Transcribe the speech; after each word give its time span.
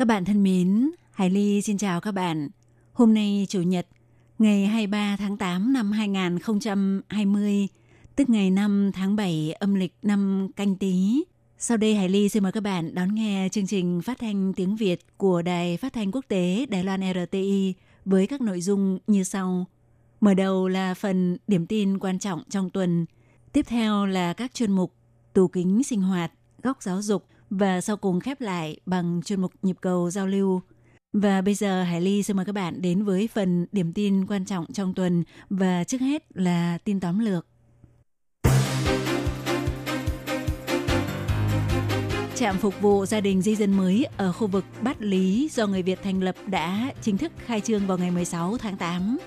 Các 0.00 0.06
bạn 0.06 0.24
thân 0.24 0.42
mến, 0.42 0.90
Hải 1.10 1.30
Ly 1.30 1.62
xin 1.62 1.78
chào 1.78 2.00
các 2.00 2.12
bạn. 2.12 2.48
Hôm 2.92 3.14
nay 3.14 3.46
Chủ 3.48 3.62
nhật, 3.62 3.86
ngày 4.38 4.66
23 4.66 5.16
tháng 5.18 5.36
8 5.36 5.72
năm 5.72 5.92
2020, 5.92 7.68
tức 8.16 8.30
ngày 8.30 8.50
5 8.50 8.90
tháng 8.94 9.16
7 9.16 9.52
âm 9.52 9.74
lịch 9.74 9.94
năm 10.02 10.48
canh 10.56 10.76
tí. 10.76 11.24
Sau 11.58 11.76
đây 11.76 11.94
Hải 11.94 12.08
Ly 12.08 12.28
xin 12.28 12.42
mời 12.42 12.52
các 12.52 12.60
bạn 12.60 12.94
đón 12.94 13.14
nghe 13.14 13.48
chương 13.52 13.66
trình 13.66 14.02
phát 14.02 14.18
thanh 14.18 14.52
tiếng 14.52 14.76
Việt 14.76 15.00
của 15.16 15.42
Đài 15.42 15.76
Phát 15.76 15.92
thanh 15.92 16.12
Quốc 16.12 16.24
tế 16.28 16.66
Đài 16.68 16.84
Loan 16.84 17.00
RTI 17.14 17.74
với 18.04 18.26
các 18.26 18.40
nội 18.40 18.60
dung 18.60 18.98
như 19.06 19.24
sau. 19.24 19.66
Mở 20.20 20.34
đầu 20.34 20.68
là 20.68 20.94
phần 20.94 21.36
điểm 21.46 21.66
tin 21.66 21.98
quan 21.98 22.18
trọng 22.18 22.42
trong 22.48 22.70
tuần. 22.70 23.06
Tiếp 23.52 23.66
theo 23.68 24.06
là 24.06 24.32
các 24.32 24.54
chuyên 24.54 24.72
mục 24.72 24.94
tù 25.32 25.48
kính 25.48 25.82
sinh 25.82 26.02
hoạt, 26.02 26.32
góc 26.62 26.82
giáo 26.82 27.02
dục 27.02 27.26
và 27.50 27.80
sau 27.80 27.96
cùng 27.96 28.20
khép 28.20 28.40
lại 28.40 28.76
bằng 28.86 29.20
chuyên 29.24 29.40
mục 29.40 29.52
nhịp 29.62 29.76
cầu 29.80 30.10
giao 30.10 30.26
lưu. 30.26 30.60
Và 31.12 31.40
bây 31.42 31.54
giờ 31.54 31.82
Hải 31.82 32.00
Ly 32.00 32.22
xin 32.22 32.36
mời 32.36 32.46
các 32.46 32.52
bạn 32.52 32.82
đến 32.82 33.04
với 33.04 33.28
phần 33.34 33.66
điểm 33.72 33.92
tin 33.92 34.26
quan 34.26 34.44
trọng 34.44 34.66
trong 34.72 34.94
tuần 34.94 35.24
và 35.50 35.84
trước 35.84 36.00
hết 36.00 36.22
là 36.34 36.78
tin 36.84 37.00
tóm 37.00 37.18
lược. 37.18 37.46
Trạm 42.34 42.58
phục 42.58 42.80
vụ 42.80 43.06
gia 43.06 43.20
đình 43.20 43.42
di 43.42 43.56
dân 43.56 43.72
mới 43.72 44.06
ở 44.16 44.32
khu 44.32 44.46
vực 44.46 44.64
Bát 44.82 45.02
Lý 45.02 45.48
do 45.52 45.66
người 45.66 45.82
Việt 45.82 45.98
thành 46.02 46.22
lập 46.22 46.34
đã 46.46 46.92
chính 47.02 47.18
thức 47.18 47.32
khai 47.46 47.60
trương 47.60 47.86
vào 47.86 47.98
ngày 47.98 48.10
16 48.10 48.58
tháng 48.58 48.76
8. 48.76 49.18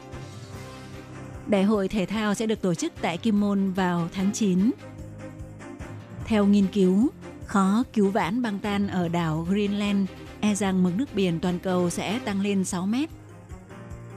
Đại 1.48 1.64
hội 1.64 1.88
thể 1.88 2.06
thao 2.06 2.34
sẽ 2.34 2.46
được 2.46 2.62
tổ 2.62 2.74
chức 2.74 2.94
tại 3.02 3.18
Kim 3.18 3.40
Môn 3.40 3.72
vào 3.72 4.10
tháng 4.14 4.32
9. 4.34 4.72
Theo 6.26 6.46
nghiên 6.46 6.68
cứu, 6.74 7.10
khó 7.54 7.84
cứu 7.94 8.10
vãn 8.10 8.42
băng 8.42 8.60
tan 8.60 8.88
ở 8.88 9.08
đảo 9.08 9.48
Greenland, 9.50 10.10
e 10.40 10.56
rằng 10.56 10.84
mực 10.84 10.98
nước 10.98 11.06
biển 11.16 11.40
toàn 11.40 11.60
cầu 11.60 11.90
sẽ 11.90 12.20
tăng 12.20 12.42
lên 12.42 12.64
6 12.64 12.86
mét. 12.86 13.10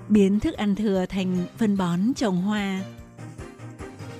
Biến 0.09 0.41
thức 0.41 0.55
ăn 0.55 0.75
thừa 0.75 1.07
thành 1.09 1.47
phân 1.59 1.77
bón 1.77 2.01
trồng 2.17 2.43
hoa. 2.43 2.81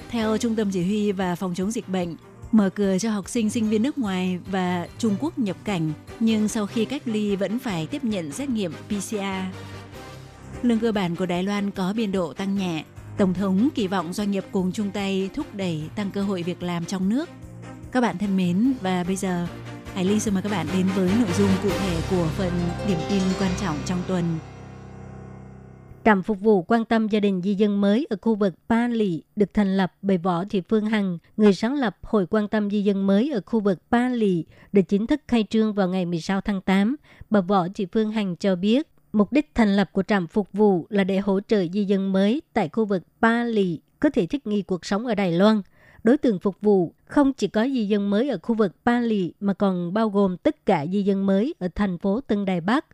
Theo 0.09 0.39
Trung 0.39 0.57
tâm 0.57 0.71
Chỉ 0.71 0.85
huy 0.85 1.13
và 1.13 1.35
Phòng 1.35 1.55
chống 1.55 1.71
dịch 1.71 1.89
bệnh, 1.89 2.17
mở 2.53 2.71
cửa 2.71 2.99
cho 2.99 3.11
học 3.11 3.29
sinh 3.29 3.51
sinh 3.51 3.69
viên 3.69 3.83
nước 3.83 3.99
ngoài 3.99 4.39
và 4.51 4.89
Trung 4.99 5.17
Quốc 5.21 5.39
nhập 5.39 5.57
cảnh, 5.65 5.93
nhưng 6.21 6.49
sau 6.49 6.67
khi 6.67 6.85
cách 6.85 7.03
ly 7.05 7.37
vẫn 7.37 7.59
phải 7.59 7.87
tiếp 7.87 8.05
nhận 8.05 8.33
xét 8.33 8.49
nghiệm 8.49 8.73
PCR. 8.89 9.17
Lương 10.63 10.79
cơ 10.79 10.93
bản 10.93 11.17
của 11.17 11.27
Đài 11.27 11.43
Loan 11.43 11.71
có 11.71 11.93
biên 11.93 12.13
độ 12.13 12.33
tăng 12.33 12.57
nhẹ. 12.57 12.85
Tổng 13.19 13.35
thống 13.35 13.69
kỳ 13.75 13.87
vọng 13.87 14.13
doanh 14.13 14.31
nghiệp 14.31 14.45
cùng 14.53 14.73
chung 14.73 14.91
tay 14.91 15.31
thúc 15.35 15.55
đẩy 15.55 15.83
tăng 15.97 16.11
cơ 16.11 16.23
hội 16.23 16.43
việc 16.43 16.63
làm 16.63 16.85
trong 16.85 17.09
nước. 17.09 17.29
Các 17.97 18.01
bạn 18.01 18.19
thân 18.19 18.37
mến, 18.37 18.73
và 18.83 19.05
bây 19.05 19.17
giờ 19.17 19.47
Hải 19.95 20.05
Ly 20.05 20.21
xin 20.21 20.35
mời 20.35 20.43
các 20.43 20.53
bạn 20.53 20.67
đến 20.73 20.87
với 20.97 21.11
nội 21.21 21.31
dung 21.39 21.49
cụ 21.63 21.69
thể 21.69 22.01
của 22.11 22.27
phần 22.37 22.53
điểm 22.89 22.99
tin 23.11 23.23
quan 23.41 23.51
trọng 23.61 23.77
trong 23.87 23.99
tuần. 24.09 24.25
Trạm 26.05 26.23
phục 26.23 26.41
vụ 26.41 26.63
quan 26.63 26.85
tâm 26.85 27.09
gia 27.09 27.21
đình 27.21 27.43
di 27.43 27.55
dân 27.55 27.81
mới 27.81 28.07
ở 28.11 28.17
khu 28.23 28.35
vực 28.35 28.55
Ba 28.69 28.89
Lì 28.89 29.23
được 29.37 29.55
thành 29.55 29.77
lập 29.77 29.93
bởi 30.03 30.19
Võ 30.19 30.45
Thị 30.45 30.63
Phương 30.69 30.87
Hằng, 30.87 31.19
người 31.37 31.55
sáng 31.55 31.75
lập 31.75 31.97
Hội 32.03 32.27
quan 32.31 32.49
tâm 32.49 32.71
di 32.71 32.83
dân 32.83 33.07
mới 33.07 33.31
ở 33.35 33.41
khu 33.47 33.61
vực 33.61 33.79
Ba 33.91 34.09
Lì, 34.09 34.45
được 34.73 34.83
chính 34.83 35.07
thức 35.07 35.21
khai 35.29 35.45
trương 35.51 35.73
vào 35.73 35.89
ngày 35.89 36.05
16 36.05 36.41
tháng 36.41 36.61
8. 36.61 36.97
Bà 37.31 37.41
Võ 37.41 37.67
Thị 37.75 37.87
Phương 37.93 38.13
Hằng 38.13 38.37
cho 38.37 38.57
biết, 38.57 38.89
mục 39.13 39.33
đích 39.33 39.51
thành 39.55 39.77
lập 39.77 39.91
của 39.93 40.03
trạm 40.03 40.27
phục 40.27 40.53
vụ 40.53 40.87
là 40.91 41.05
để 41.05 41.19
hỗ 41.19 41.41
trợ 41.41 41.65
di 41.73 41.85
dân 41.85 42.13
mới 42.13 42.43
tại 42.53 42.69
khu 42.69 42.85
vực 42.85 43.03
Ba 43.21 43.45
Lì 43.45 43.81
có 44.01 44.11
thể 44.11 44.27
thích 44.27 44.47
nghi 44.47 44.63
cuộc 44.63 44.85
sống 44.85 45.07
ở 45.07 45.15
Đài 45.15 45.33
Loan. 45.33 45.63
Đối 46.07 46.19
tượng 46.19 46.39
phục 46.39 46.61
vụ 46.61 46.93
không 47.05 47.33
chỉ 47.33 47.47
có 47.47 47.65
di 47.65 47.87
dân 47.87 48.11
mới 48.11 48.29
ở 48.29 48.39
khu 48.43 48.55
vực 48.55 48.73
Ba 48.85 49.01
Lì 49.01 49.33
mà 49.41 49.55
còn 49.55 49.95
bao 49.95 50.09
gồm 50.09 50.37
tất 50.37 50.67
cả 50.67 50.87
di 50.93 51.03
dân 51.03 51.27
mới 51.27 51.55
ở 51.59 51.69
thành 51.75 51.99
phố 51.99 52.21
Tân 52.21 52.45
Đài 52.45 52.61
Bắc. 52.61 52.87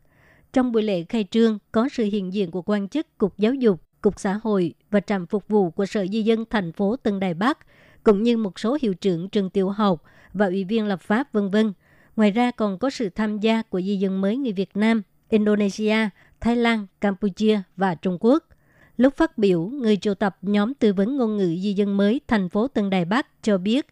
Trong 0.53 0.73
buổi 0.73 0.83
lễ 0.83 1.05
khai 1.09 1.25
trương 1.31 1.59
có 1.73 1.89
sự 1.93 2.05
hiện 2.05 2.33
diện 2.33 2.51
của 2.51 2.63
quan 2.63 2.89
chức 2.89 3.19
Cục 3.19 3.39
Giáo 3.39 3.55
dục, 3.55 3.81
Cục 4.01 4.21
Xã 4.21 4.41
hội 4.43 4.75
và 4.91 5.01
trạm 5.01 5.27
phục 5.27 5.49
vụ 5.49 5.71
của 5.71 5.87
Sở 5.87 6.07
Di 6.07 6.23
dân 6.23 6.45
thành 6.51 6.73
phố 6.73 6.97
Tân 6.97 7.21
Đài 7.21 7.35
Bắc, 7.35 7.59
cũng 8.05 8.23
như 8.23 8.37
một 8.37 8.59
số 8.59 8.79
hiệu 8.83 8.95
trưởng 8.95 9.29
trường 9.29 9.51
tiểu 9.51 9.71
học 9.71 10.03
và 10.33 10.47
ủy 10.47 10.65
viên 10.65 10.87
lập 10.87 11.01
pháp 11.01 11.33
vân 11.33 11.51
vân. 11.51 11.73
Ngoài 12.17 12.31
ra 12.31 12.51
còn 12.51 12.79
có 12.79 12.91
sự 12.91 13.09
tham 13.09 13.39
gia 13.39 13.63
của 13.63 13.81
di 13.81 13.97
dân 13.97 14.21
mới 14.21 14.37
người 14.37 14.53
Việt 14.53 14.77
Nam, 14.77 15.03
Indonesia, 15.29 15.97
Thái 16.41 16.57
Lan, 16.57 16.87
Campuchia 17.01 17.61
và 17.77 17.95
Trung 17.95 18.19
Quốc. 18.21 18.45
Lúc 18.97 19.17
phát 19.17 19.39
biểu, 19.39 19.63
người 19.63 19.97
triệu 19.97 20.15
tập 20.15 20.37
nhóm 20.43 20.75
tư 20.75 20.93
vấn 20.93 21.17
ngôn 21.17 21.37
ngữ 21.37 21.57
di 21.63 21.73
dân 21.73 21.97
mới 21.97 22.21
thành 22.29 22.49
phố 22.49 22.69
Tân 22.69 22.91
Đài 22.91 23.05
Bắc 23.05 23.27
cho 23.43 23.59
biết, 23.59 23.87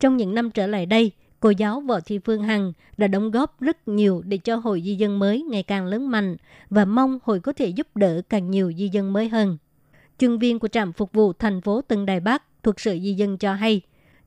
trong 0.00 0.16
những 0.16 0.34
năm 0.34 0.50
trở 0.50 0.66
lại 0.66 0.86
đây, 0.86 1.12
cô 1.40 1.50
giáo 1.50 1.80
Võ 1.80 2.00
Thị 2.00 2.18
Phương 2.18 2.42
Hằng 2.42 2.72
đã 2.96 3.06
đóng 3.06 3.30
góp 3.30 3.60
rất 3.60 3.88
nhiều 3.88 4.22
để 4.24 4.36
cho 4.36 4.56
hội 4.56 4.82
di 4.84 4.94
dân 4.94 5.18
mới 5.18 5.42
ngày 5.42 5.62
càng 5.62 5.86
lớn 5.86 6.10
mạnh 6.10 6.36
và 6.70 6.84
mong 6.84 7.18
hội 7.22 7.40
có 7.40 7.52
thể 7.52 7.68
giúp 7.68 7.96
đỡ 7.96 8.22
càng 8.28 8.50
nhiều 8.50 8.72
di 8.76 8.88
dân 8.88 9.12
mới 9.12 9.28
hơn. 9.28 9.58
Chuyên 10.18 10.38
viên 10.38 10.58
của 10.58 10.68
trạm 10.68 10.92
phục 10.92 11.12
vụ 11.12 11.32
thành 11.32 11.60
phố 11.60 11.82
Tân 11.82 12.06
Đài 12.06 12.20
Bắc 12.20 12.42
thuộc 12.62 12.80
Sở 12.80 12.92
Di 12.92 13.14
dân 13.14 13.38
cho 13.38 13.54
hay, 13.54 13.80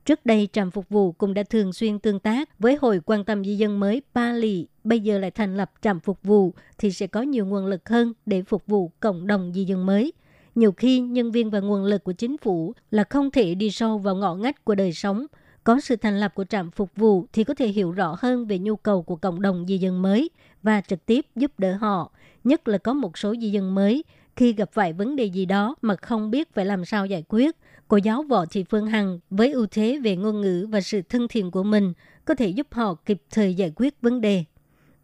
trước 0.06 0.26
đây 0.26 0.50
trạm 0.54 0.72
phục 0.72 0.90
vụ 0.90 1.12
cũng 1.12 1.34
đã 1.34 1.44
thường 1.44 1.74
xuyên 1.74 2.00
tương 2.00 2.20
tác 2.20 2.60
với 2.60 2.78
hội 2.82 3.02
quan 3.06 3.24
tâm 3.24 3.46
di 3.46 3.56
dân 3.56 3.80
mới 3.80 4.02
Ba 4.14 4.32
Lì, 4.34 4.68
bây 4.90 5.00
giờ 5.00 5.18
lại 5.18 5.32
thành 5.32 5.58
lập 5.58 5.72
trạm 5.82 6.00
phục 6.00 6.24
vụ 6.24 6.54
thì 6.78 6.92
sẽ 6.92 7.08
có 7.08 7.22
nhiều 7.22 7.46
nguồn 7.46 7.66
lực 7.66 7.90
hơn 7.90 8.14
để 8.26 8.42
phục 8.42 8.68
vụ 8.68 8.92
cộng 9.00 9.28
đồng 9.28 9.52
di 9.56 9.64
dân 9.64 9.86
mới. 9.86 10.14
Nhiều 10.56 10.72
khi 10.72 11.00
nhân 11.00 11.32
viên 11.32 11.50
và 11.50 11.60
nguồn 11.60 11.84
lực 11.84 12.04
của 12.04 12.12
chính 12.12 12.38
phủ 12.38 12.74
là 12.92 13.04
không 13.04 13.32
thể 13.32 13.56
đi 13.56 13.72
sâu 13.72 13.98
vào 13.98 14.16
ngõ 14.16 14.36
ngách 14.36 14.66
của 14.66 14.76
đời 14.76 14.94
sống, 14.94 15.26
có 15.64 15.80
sự 15.80 15.96
thành 15.96 16.20
lập 16.20 16.36
của 16.36 16.44
trạm 16.44 16.72
phục 16.72 16.90
vụ 16.96 17.26
thì 17.34 17.44
có 17.44 17.54
thể 17.54 17.68
hiểu 17.68 17.92
rõ 17.92 18.16
hơn 18.20 18.46
về 18.46 18.60
nhu 18.60 18.76
cầu 18.76 19.04
của 19.04 19.16
cộng 19.16 19.42
đồng 19.42 19.66
di 19.68 19.78
dân 19.78 20.02
mới 20.02 20.30
và 20.64 20.82
trực 20.82 21.06
tiếp 21.06 21.26
giúp 21.36 21.52
đỡ 21.60 21.76
họ, 21.76 22.12
nhất 22.44 22.68
là 22.68 22.78
có 22.78 22.94
một 22.94 23.18
số 23.18 23.36
di 23.42 23.52
dân 23.52 23.76
mới 23.76 24.04
khi 24.36 24.54
gặp 24.54 24.70
phải 24.74 24.94
vấn 24.94 25.16
đề 25.16 25.26
gì 25.26 25.46
đó 25.46 25.76
mà 25.82 25.96
không 25.96 26.32
biết 26.32 26.54
phải 26.54 26.66
làm 26.66 26.86
sao 26.86 27.06
giải 27.06 27.24
quyết. 27.30 27.56
Cô 27.88 27.98
giáo 27.98 28.24
Võ 28.24 28.46
Thị 28.46 28.64
Phương 28.70 28.88
Hằng 28.88 29.20
với 29.30 29.52
ưu 29.52 29.68
thế 29.72 30.00
về 30.04 30.16
ngôn 30.16 30.42
ngữ 30.42 30.68
và 30.70 30.82
sự 30.82 31.02
thân 31.02 31.28
thiện 31.28 31.52
của 31.52 31.64
mình 31.64 31.94
có 32.26 32.36
thể 32.36 32.48
giúp 32.48 32.68
họ 32.72 32.94
kịp 32.94 33.22
thời 33.32 33.56
giải 33.56 33.72
quyết 33.76 34.02
vấn 34.02 34.22
đề. 34.22 34.44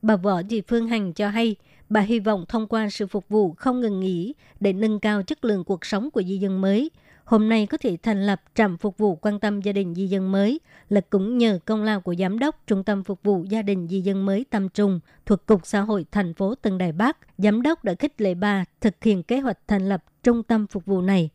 Bà 0.06 0.16
Võ 0.16 0.42
Thị 0.50 0.62
Phương 0.68 0.88
Hằng 0.88 1.14
cho 1.14 1.30
hay, 1.30 1.56
bà 1.90 2.02
hy 2.02 2.20
vọng 2.20 2.46
thông 2.48 2.68
qua 2.68 2.90
sự 2.90 3.08
phục 3.08 3.30
vụ 3.30 3.54
không 3.54 3.82
ngừng 3.82 4.00
nghỉ 4.00 4.34
để 4.60 4.74
nâng 4.74 5.00
cao 5.00 5.24
chất 5.24 5.46
lượng 5.46 5.64
cuộc 5.64 5.86
sống 5.86 6.12
của 6.12 6.24
di 6.24 6.38
dân 6.38 6.62
mới– 6.62 6.92
hôm 7.26 7.50
nay 7.50 7.66
có 7.66 7.78
thể 7.78 7.98
thành 8.04 8.26
lập 8.26 8.42
trạm 8.56 8.78
phục 8.78 8.98
vụ 8.98 9.16
quan 9.16 9.40
tâm 9.40 9.62
gia 9.62 9.72
đình 9.72 9.96
di 9.96 10.08
dân 10.08 10.32
mới 10.32 10.60
là 10.90 11.02
cũng 11.10 11.38
nhờ 11.38 11.60
công 11.66 11.84
lao 11.84 12.02
của 12.02 12.16
giám 12.16 12.40
đốc 12.40 12.64
trung 12.68 12.84
tâm 12.84 13.04
phục 13.04 13.24
vụ 13.24 13.44
gia 13.50 13.62
đình 13.62 13.88
di 13.88 14.02
dân 14.02 14.26
mới 14.26 14.46
Tâm 14.50 14.70
Trung 14.70 15.00
thuộc 15.26 15.46
Cục 15.46 15.66
Xã 15.66 15.82
hội 15.82 16.06
thành 16.12 16.34
phố 16.34 16.56
Tân 16.56 16.78
Đài 16.78 16.92
Bắc. 16.92 17.18
Giám 17.38 17.62
đốc 17.62 17.84
đã 17.84 17.94
khích 18.00 18.22
lệ 18.22 18.34
bà 18.34 18.66
thực 18.82 19.04
hiện 19.04 19.24
kế 19.24 19.40
hoạch 19.40 19.58
thành 19.68 19.90
lập 19.90 20.04
trung 20.24 20.44
tâm 20.44 20.68
phục 20.68 20.86
vụ 20.86 21.02
này. 21.02 21.30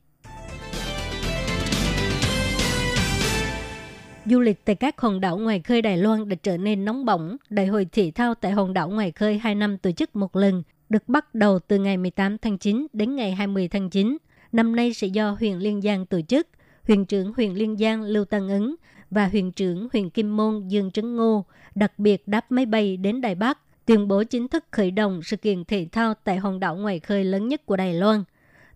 Du 4.31 4.41
lịch 4.41 4.65
tại 4.65 4.77
các 4.77 5.01
hòn 5.01 5.21
đảo 5.21 5.37
ngoài 5.39 5.61
khơi 5.61 5.83
Đài 5.83 5.97
Loan 5.97 6.29
đã 6.29 6.37
trở 6.43 6.57
nên 6.57 6.85
nóng 6.85 7.05
bỏng. 7.05 7.37
Đại 7.49 7.67
hội 7.67 7.87
thể 7.93 8.13
thao 8.15 8.35
tại 8.35 8.53
hòn 8.53 8.73
đảo 8.73 8.91
ngoài 8.91 9.13
khơi 9.13 9.39
2 9.39 9.55
năm 9.55 9.79
tổ 9.79 9.93
chức 9.93 10.17
một 10.17 10.37
lần, 10.37 10.63
được 10.89 11.09
bắt 11.09 11.35
đầu 11.35 11.59
từ 11.59 11.79
ngày 11.79 11.97
18 11.97 12.39
tháng 12.39 12.59
9 12.59 12.87
đến 12.93 13.17
ngày 13.17 13.33
20 13.33 13.69
tháng 13.69 13.91
9 13.91 14.17
năm 14.53 14.77
nay 14.77 14.95
sẽ 14.95 15.07
do 15.07 15.31
huyện 15.41 15.59
Liên 15.59 15.83
Giang 15.83 16.07
tổ 16.07 16.21
chức. 16.21 16.49
Huyện 16.89 17.05
trưởng 17.05 17.33
huyện 17.37 17.53
Liên 17.55 17.77
Giang 17.77 18.03
Lưu 18.03 18.25
Tăng 18.25 18.49
Ứng 18.49 18.75
và 19.11 19.27
huyện 19.27 19.53
trưởng 19.53 19.89
huyện 19.93 20.11
Kim 20.11 20.37
Môn 20.37 20.69
Dương 20.69 20.91
Trấn 20.91 21.17
Ngô 21.17 21.45
đặc 21.75 21.99
biệt 21.99 22.29
đáp 22.29 22.53
máy 22.53 22.67
bay 22.67 22.97
đến 22.97 23.21
Đài 23.21 23.35
Bắc, 23.35 23.59
tuyên 23.87 24.09
bố 24.09 24.25
chính 24.25 24.49
thức 24.49 24.65
khởi 24.71 24.91
động 24.91 25.23
sự 25.23 25.37
kiện 25.37 25.65
thể 25.65 25.87
thao 25.93 26.15
tại 26.25 26.37
hòn 26.37 26.61
đảo 26.61 26.77
ngoài 26.77 27.01
khơi 27.01 27.25
lớn 27.25 27.49
nhất 27.49 27.67
của 27.67 27.77
Đài 27.77 27.95
Loan. 27.95 28.25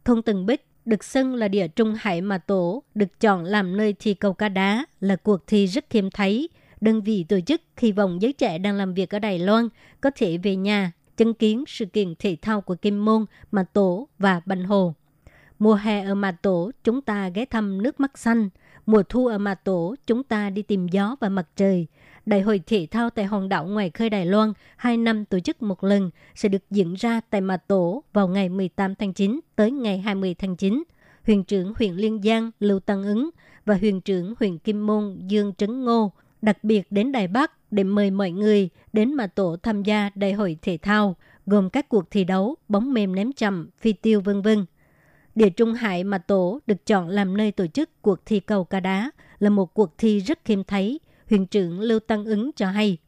Thôn 0.04 0.22
Từng 0.22 0.46
Bích 0.46 0.66
được 0.84 1.04
xưng 1.04 1.34
là 1.34 1.48
địa 1.48 1.68
trung 1.68 1.94
hải 1.98 2.20
mà 2.20 2.38
tổ, 2.38 2.82
được 2.94 3.20
chọn 3.20 3.44
làm 3.44 3.76
nơi 3.76 3.94
thi 3.98 4.14
cầu 4.14 4.32
cá 4.32 4.48
đá 4.48 4.86
là 5.00 5.16
cuộc 5.16 5.46
thi 5.46 5.66
rất 5.66 5.92
hiếm 5.92 6.10
thấy. 6.10 6.48
Đơn 6.80 7.02
vị 7.02 7.24
tổ 7.28 7.40
chức 7.40 7.60
hy 7.76 7.92
vọng 7.92 8.22
giới 8.22 8.32
trẻ 8.32 8.58
đang 8.58 8.76
làm 8.76 8.94
việc 8.94 9.14
ở 9.14 9.18
Đài 9.18 9.38
Loan 9.38 9.68
có 10.00 10.10
thể 10.16 10.38
về 10.38 10.56
nhà 10.56 10.92
chứng 11.16 11.34
kiến 11.34 11.64
sự 11.66 11.84
kiện 11.84 12.14
thể 12.18 12.36
thao 12.42 12.60
của 12.60 12.74
Kim 12.74 13.04
Môn, 13.04 13.24
Mà 13.52 13.64
Tổ 13.72 14.08
và 14.18 14.40
Bành 14.46 14.64
Hồ. 14.64 14.94
Mùa 15.58 15.74
hè 15.74 16.04
ở 16.04 16.14
Mà 16.14 16.32
Tổ, 16.32 16.70
chúng 16.84 17.02
ta 17.02 17.28
ghé 17.28 17.44
thăm 17.44 17.82
nước 17.82 18.00
mắt 18.00 18.18
xanh. 18.18 18.48
Mùa 18.86 19.02
thu 19.08 19.26
ở 19.26 19.38
Mà 19.38 19.54
Tổ, 19.54 19.94
chúng 20.06 20.22
ta 20.22 20.50
đi 20.50 20.62
tìm 20.62 20.88
gió 20.88 21.16
và 21.20 21.28
mặt 21.28 21.46
trời. 21.56 21.86
Đại 22.26 22.40
hội 22.40 22.60
thể 22.66 22.86
thao 22.90 23.10
tại 23.10 23.24
hòn 23.24 23.48
đảo 23.48 23.66
ngoài 23.66 23.90
khơi 23.90 24.10
Đài 24.10 24.26
Loan, 24.26 24.52
hai 24.76 24.96
năm 24.96 25.24
tổ 25.24 25.40
chức 25.40 25.62
một 25.62 25.84
lần, 25.84 26.10
sẽ 26.34 26.48
được 26.48 26.62
diễn 26.70 26.94
ra 26.94 27.20
tại 27.30 27.40
Mà 27.40 27.56
Tổ 27.56 28.02
vào 28.12 28.28
ngày 28.28 28.48
18 28.48 28.94
tháng 28.94 29.12
9 29.12 29.40
tới 29.56 29.70
ngày 29.70 29.98
20 29.98 30.34
tháng 30.34 30.56
9. 30.56 30.82
Huyền 31.26 31.44
trưởng 31.44 31.72
huyện 31.78 31.92
Liên 31.94 32.22
Giang 32.22 32.50
Lưu 32.60 32.80
Tăng 32.80 33.02
Ứng 33.02 33.30
và 33.64 33.74
huyền 33.80 34.00
trưởng 34.00 34.34
huyện 34.40 34.58
Kim 34.58 34.86
Môn 34.86 35.18
Dương 35.26 35.52
Trấn 35.58 35.84
Ngô 35.84 36.12
đặc 36.44 36.64
biệt 36.64 36.86
đến 36.90 37.12
Đài 37.12 37.28
Bắc 37.28 37.72
để 37.72 37.84
mời 37.84 38.10
mọi 38.10 38.30
người 38.30 38.68
đến 38.92 39.14
Mà 39.14 39.26
Tổ 39.26 39.56
tham 39.62 39.82
gia 39.82 40.10
đại 40.14 40.32
hội 40.32 40.56
thể 40.62 40.78
thao, 40.82 41.16
gồm 41.46 41.70
các 41.70 41.88
cuộc 41.88 42.10
thi 42.10 42.24
đấu, 42.24 42.56
bóng 42.68 42.94
mềm 42.94 43.14
ném 43.14 43.32
chậm, 43.32 43.68
phi 43.78 43.92
tiêu 43.92 44.20
vân 44.20 44.42
vân. 44.42 44.64
Địa 45.34 45.50
Trung 45.50 45.74
Hải 45.74 46.04
Mà 46.04 46.18
Tổ 46.18 46.60
được 46.66 46.86
chọn 46.86 47.08
làm 47.08 47.36
nơi 47.36 47.52
tổ 47.52 47.66
chức 47.66 48.02
cuộc 48.02 48.26
thi 48.26 48.40
cầu 48.40 48.64
cá 48.64 48.80
đá 48.80 49.10
là 49.38 49.50
một 49.50 49.74
cuộc 49.74 49.98
thi 49.98 50.18
rất 50.18 50.38
khiêm 50.44 50.64
thấy, 50.64 51.00
huyện 51.28 51.46
trưởng 51.46 51.80
Lưu 51.80 52.00
Tăng 52.00 52.24
Ứng 52.24 52.50
cho 52.56 52.66
hay. 52.66 52.98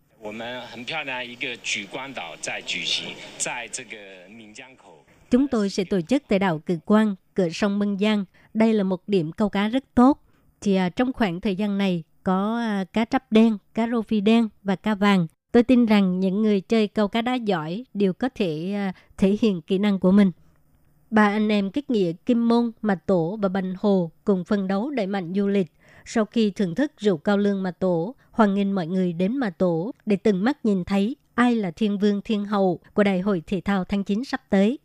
Chúng 5.31 5.49
tôi 5.49 5.71
sẽ 5.71 5.85
tổ 5.85 6.01
chức 6.01 6.23
tại 6.29 6.39
đảo 6.39 6.59
Cử 6.59 6.79
Quang, 6.85 7.15
cửa 7.35 7.49
sông 7.49 7.79
Mân 7.79 7.99
Giang. 7.99 8.25
Đây 8.55 8.73
là 8.73 8.83
một 8.85 9.03
điểm 9.07 9.33
câu 9.33 9.49
cá 9.49 9.69
rất 9.69 9.85
tốt. 9.95 10.23
Thì 10.61 10.75
à, 10.75 10.89
trong 10.89 11.13
khoảng 11.13 11.41
thời 11.41 11.57
gian 11.57 11.79
này 11.79 12.03
có 12.23 12.59
à, 12.59 12.85
cá 12.93 13.05
trắp 13.05 13.33
đen, 13.33 13.59
cá 13.75 13.89
rô 13.89 14.03
phi 14.03 14.21
đen 14.21 14.49
và 14.63 14.77
cá 14.77 14.95
vàng. 14.95 15.27
Tôi 15.53 15.63
tin 15.63 15.87
rằng 15.87 16.21
những 16.21 16.43
người 16.43 16.61
chơi 16.61 16.89
câu 16.89 17.09
cá 17.09 17.23
đá 17.23 17.35
giỏi 17.35 17.85
đều 17.95 18.13
có 18.13 18.29
thể 18.35 18.73
à, 18.75 18.93
thể 19.17 19.37
hiện 19.41 19.63
kỹ 19.63 19.79
năng 19.79 19.99
của 19.99 20.13
mình. 20.13 20.31
Ba 21.17 21.29
anh 21.29 21.49
em 21.49 21.71
kết 21.71 21.91
nghĩa 21.91 22.13
Kim 22.13 22.49
Môn, 22.49 22.71
Mạch 22.83 23.07
Tổ 23.07 23.39
và 23.43 23.49
Bành 23.49 23.75
Hồ 23.79 24.11
cùng 24.25 24.45
phân 24.45 24.69
đấu 24.69 24.91
đẩy 24.91 25.07
mạnh 25.07 25.33
du 25.37 25.49
lịch. 25.49 25.73
Sau 26.05 26.25
khi 26.25 26.51
thưởng 26.51 26.75
thức 26.75 26.93
rượu 26.99 27.17
cao 27.17 27.39
lương 27.39 27.63
Mạch 27.63 27.79
Tổ, 27.79 28.15
hoan 28.31 28.55
nghênh 28.55 28.75
mọi 28.75 28.87
người 28.87 29.13
đến 29.13 29.37
Mạch 29.37 29.59
Tổ 29.59 29.93
để 30.07 30.17
từng 30.17 30.45
mắt 30.45 30.65
nhìn 30.65 30.85
thấy 30.85 31.17
ai 31.35 31.57
là 31.57 31.71
thiên 31.71 31.99
vương 31.99 32.21
thiên 32.25 32.45
hậu 32.45 32.81
của 32.95 33.05
Đại 33.05 33.21
hội 33.21 33.43
Thể 33.47 33.61
thao 33.65 33.85
tháng 33.85 34.05
9 34.05 34.25
sắp 34.25 34.41
tới. 34.51 34.79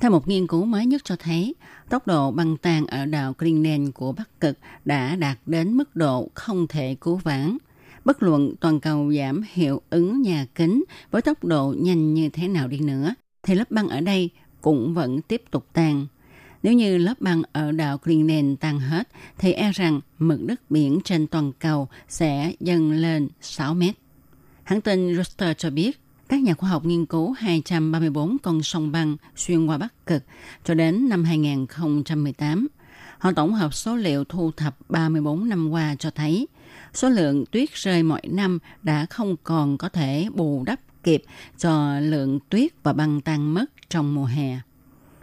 Theo 0.00 0.10
một 0.10 0.28
nghiên 0.28 0.46
cứu 0.46 0.64
mới 0.64 0.86
nhất 0.86 1.04
cho 1.04 1.16
thấy, 1.16 1.54
tốc 1.88 2.06
độ 2.06 2.30
băng 2.30 2.56
tan 2.56 2.86
ở 2.86 3.06
đảo 3.06 3.34
Greenland 3.38 3.90
của 3.94 4.12
Bắc 4.12 4.40
Cực 4.40 4.58
đã 4.84 5.16
đạt 5.16 5.38
đến 5.46 5.72
mức 5.72 5.96
độ 5.96 6.30
không 6.34 6.66
thể 6.66 6.96
cứu 7.00 7.16
vãn. 7.16 7.58
Bất 8.04 8.22
luận 8.22 8.54
toàn 8.60 8.80
cầu 8.80 9.12
giảm 9.12 9.42
hiệu 9.52 9.82
ứng 9.90 10.22
nhà 10.22 10.46
kính 10.54 10.84
với 11.10 11.22
tốc 11.22 11.44
độ 11.44 11.74
nhanh 11.78 12.14
như 12.14 12.28
thế 12.28 12.48
nào 12.48 12.68
đi 12.68 12.80
nữa, 12.80 13.14
thì 13.42 13.54
lớp 13.54 13.70
băng 13.70 13.88
ở 13.88 14.00
đây 14.00 14.30
cũng 14.60 14.94
vẫn 14.94 15.22
tiếp 15.22 15.42
tục 15.50 15.66
tan. 15.72 16.06
Nếu 16.62 16.72
như 16.72 16.98
lớp 16.98 17.20
băng 17.20 17.42
ở 17.52 17.72
đảo 17.72 17.98
Greenland 18.02 18.58
tan 18.60 18.80
hết, 18.80 19.08
thì 19.38 19.52
e 19.52 19.72
rằng 19.72 20.00
mực 20.18 20.40
nước 20.40 20.70
biển 20.70 21.00
trên 21.04 21.26
toàn 21.26 21.52
cầu 21.52 21.88
sẽ 22.08 22.52
dâng 22.60 22.92
lên 22.92 23.28
6 23.40 23.74
mét. 23.74 23.94
Hãng 24.62 24.80
tin 24.80 25.14
Reuters 25.16 25.58
cho 25.58 25.70
biết, 25.70 26.00
các 26.28 26.42
nhà 26.42 26.54
khoa 26.54 26.70
học 26.70 26.84
nghiên 26.84 27.06
cứu 27.06 27.32
234 27.32 28.36
con 28.42 28.62
sông 28.62 28.92
băng 28.92 29.16
xuyên 29.36 29.66
qua 29.66 29.78
Bắc 29.78 30.06
Cực 30.06 30.22
cho 30.64 30.74
đến 30.74 31.08
năm 31.08 31.24
2018. 31.24 32.68
Họ 33.18 33.32
tổng 33.32 33.54
hợp 33.54 33.74
số 33.74 33.96
liệu 33.96 34.24
thu 34.24 34.50
thập 34.56 34.76
34 34.88 35.48
năm 35.48 35.70
qua 35.70 35.96
cho 35.98 36.10
thấy 36.10 36.48
số 36.94 37.08
lượng 37.08 37.44
tuyết 37.50 37.68
rơi 37.74 38.02
mỗi 38.02 38.20
năm 38.24 38.58
đã 38.82 39.06
không 39.10 39.36
còn 39.44 39.78
có 39.78 39.88
thể 39.88 40.28
bù 40.34 40.64
đắp 40.66 40.80
kịp 41.02 41.22
cho 41.58 42.00
lượng 42.00 42.38
tuyết 42.48 42.72
và 42.82 42.92
băng 42.92 43.20
tan 43.20 43.54
mất 43.54 43.64
trong 43.88 44.14
mùa 44.14 44.24
hè. 44.24 44.60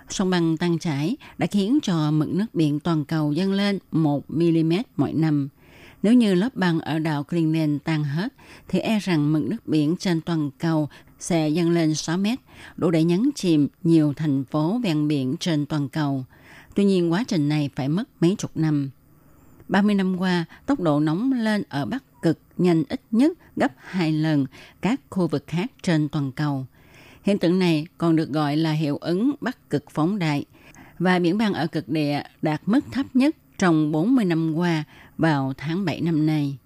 Sông 0.09 0.29
băng 0.29 0.57
tăng 0.57 0.79
chảy 0.79 1.17
đã 1.37 1.47
khiến 1.47 1.79
cho 1.83 2.11
mực 2.11 2.29
nước 2.29 2.45
biển 2.53 2.79
toàn 2.79 3.05
cầu 3.05 3.33
dâng 3.33 3.53
lên 3.53 3.79
1 3.91 4.29
mm 4.29 4.73
mỗi 4.97 5.13
năm. 5.13 5.49
Nếu 6.05 6.13
như 6.13 6.35
lớp 6.35 6.55
băng 6.55 6.79
ở 6.79 6.99
đảo 6.99 7.25
Greenland 7.27 7.81
tan 7.83 8.03
hết, 8.03 8.33
thì 8.67 8.79
e 8.79 8.99
rằng 8.99 9.33
mực 9.33 9.43
nước 9.43 9.67
biển 9.67 9.95
trên 9.99 10.21
toàn 10.21 10.49
cầu 10.59 10.89
sẽ 11.19 11.49
dâng 11.49 11.71
lên 11.71 11.95
6 11.95 12.17
mét, 12.17 12.39
đủ 12.77 12.91
để 12.91 13.03
nhấn 13.03 13.29
chìm 13.35 13.67
nhiều 13.83 14.13
thành 14.13 14.43
phố 14.43 14.79
ven 14.83 15.07
biển 15.07 15.35
trên 15.39 15.65
toàn 15.65 15.89
cầu. 15.89 16.25
Tuy 16.75 16.85
nhiên 16.85 17.11
quá 17.11 17.23
trình 17.27 17.49
này 17.49 17.69
phải 17.75 17.89
mất 17.89 18.03
mấy 18.19 18.35
chục 18.37 18.51
năm. 18.55 18.89
30 19.67 19.95
năm 19.95 20.17
qua, 20.17 20.45
tốc 20.65 20.79
độ 20.79 20.99
nóng 20.99 21.33
lên 21.33 21.63
ở 21.69 21.85
Bắc 21.85 22.21
Cực 22.21 22.39
nhanh 22.57 22.83
ít 22.89 23.01
nhất 23.11 23.31
gấp 23.55 23.71
2 23.77 24.11
lần 24.11 24.45
các 24.81 25.01
khu 25.09 25.27
vực 25.27 25.43
khác 25.47 25.71
trên 25.81 26.09
toàn 26.09 26.31
cầu. 26.31 26.65
Hiện 27.23 27.37
tượng 27.37 27.59
này 27.59 27.87
còn 27.97 28.15
được 28.15 28.29
gọi 28.29 28.57
là 28.57 28.71
hiệu 28.71 28.97
ứng 28.97 29.31
Bắc 29.41 29.69
Cực 29.69 29.83
phóng 29.91 30.19
đại 30.19 30.45
và 30.99 31.19
biển 31.19 31.37
băng 31.37 31.53
ở 31.53 31.67
cực 31.67 31.89
địa 31.89 32.23
đạt 32.41 32.61
mức 32.65 32.81
thấp 32.91 33.05
nhất 33.13 33.35
trong 33.57 33.91
40 33.91 34.25
năm 34.25 34.55
qua 34.55 34.83
vào 35.17 35.53
tháng 35.57 35.85
7 35.85 36.01
năm 36.01 36.25
nay. 36.25 36.57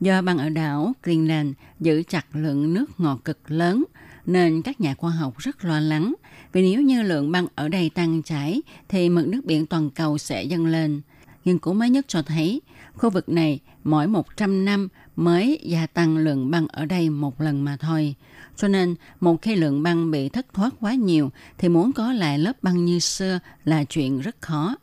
Do 0.00 0.22
băng 0.22 0.38
ở 0.38 0.48
đảo 0.48 0.92
Greenland 1.02 1.52
giữ 1.80 2.02
chặt 2.08 2.26
lượng 2.32 2.74
nước 2.74 3.00
ngọt 3.00 3.20
cực 3.24 3.38
lớn, 3.50 3.84
nên 4.26 4.62
các 4.62 4.80
nhà 4.80 4.94
khoa 4.94 5.10
học 5.10 5.38
rất 5.38 5.64
lo 5.64 5.80
lắng 5.80 6.14
vì 6.52 6.62
nếu 6.62 6.82
như 6.82 7.02
lượng 7.02 7.32
băng 7.32 7.46
ở 7.54 7.68
đây 7.68 7.90
tăng 7.90 8.22
chảy 8.22 8.62
thì 8.88 9.08
mực 9.08 9.28
nước 9.28 9.40
biển 9.44 9.66
toàn 9.66 9.90
cầu 9.90 10.18
sẽ 10.18 10.42
dâng 10.42 10.66
lên. 10.66 11.00
Nghiên 11.44 11.58
cứu 11.58 11.74
mới 11.74 11.90
nhất 11.90 12.04
cho 12.08 12.22
thấy 12.22 12.60
khu 12.94 13.10
vực 13.10 13.28
này 13.28 13.58
mỗi 13.84 14.06
100 14.06 14.64
năm 14.64 14.88
mới 15.16 15.58
gia 15.62 15.86
tăng 15.86 16.16
lượng 16.16 16.50
băng 16.50 16.68
ở 16.68 16.84
đây 16.84 17.10
một 17.10 17.40
lần 17.40 17.64
mà 17.64 17.76
thôi. 17.76 18.14
Cho 18.56 18.68
nên, 18.68 18.94
một 19.20 19.42
khi 19.42 19.56
lượng 19.56 19.82
băng 19.82 20.10
bị 20.10 20.28
thất 20.28 20.46
thoát 20.54 20.74
quá 20.80 20.94
nhiều 20.94 21.30
thì 21.58 21.68
muốn 21.68 21.92
có 21.92 22.12
lại 22.12 22.38
lớp 22.38 22.62
băng 22.62 22.84
như 22.84 22.98
xưa 22.98 23.38
là 23.64 23.84
chuyện 23.84 24.20
rất 24.20 24.36
khó. 24.40 24.76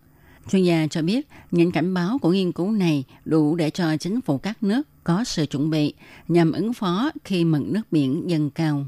Chuyên 0.49 0.63
gia 0.63 0.87
cho 0.87 1.01
biết 1.01 1.27
những 1.51 1.71
cảnh 1.71 1.93
báo 1.93 2.17
của 2.17 2.31
nghiên 2.31 2.51
cứu 2.51 2.71
này 2.71 3.03
đủ 3.25 3.55
để 3.55 3.69
cho 3.69 3.97
chính 3.97 4.21
phủ 4.21 4.37
các 4.37 4.63
nước 4.63 4.87
có 5.03 5.23
sự 5.23 5.45
chuẩn 5.45 5.69
bị 5.69 5.93
nhằm 6.27 6.51
ứng 6.51 6.73
phó 6.73 7.11
khi 7.23 7.43
mực 7.43 7.61
nước 7.61 7.81
biển 7.91 8.23
dâng 8.29 8.49
cao. 8.49 8.85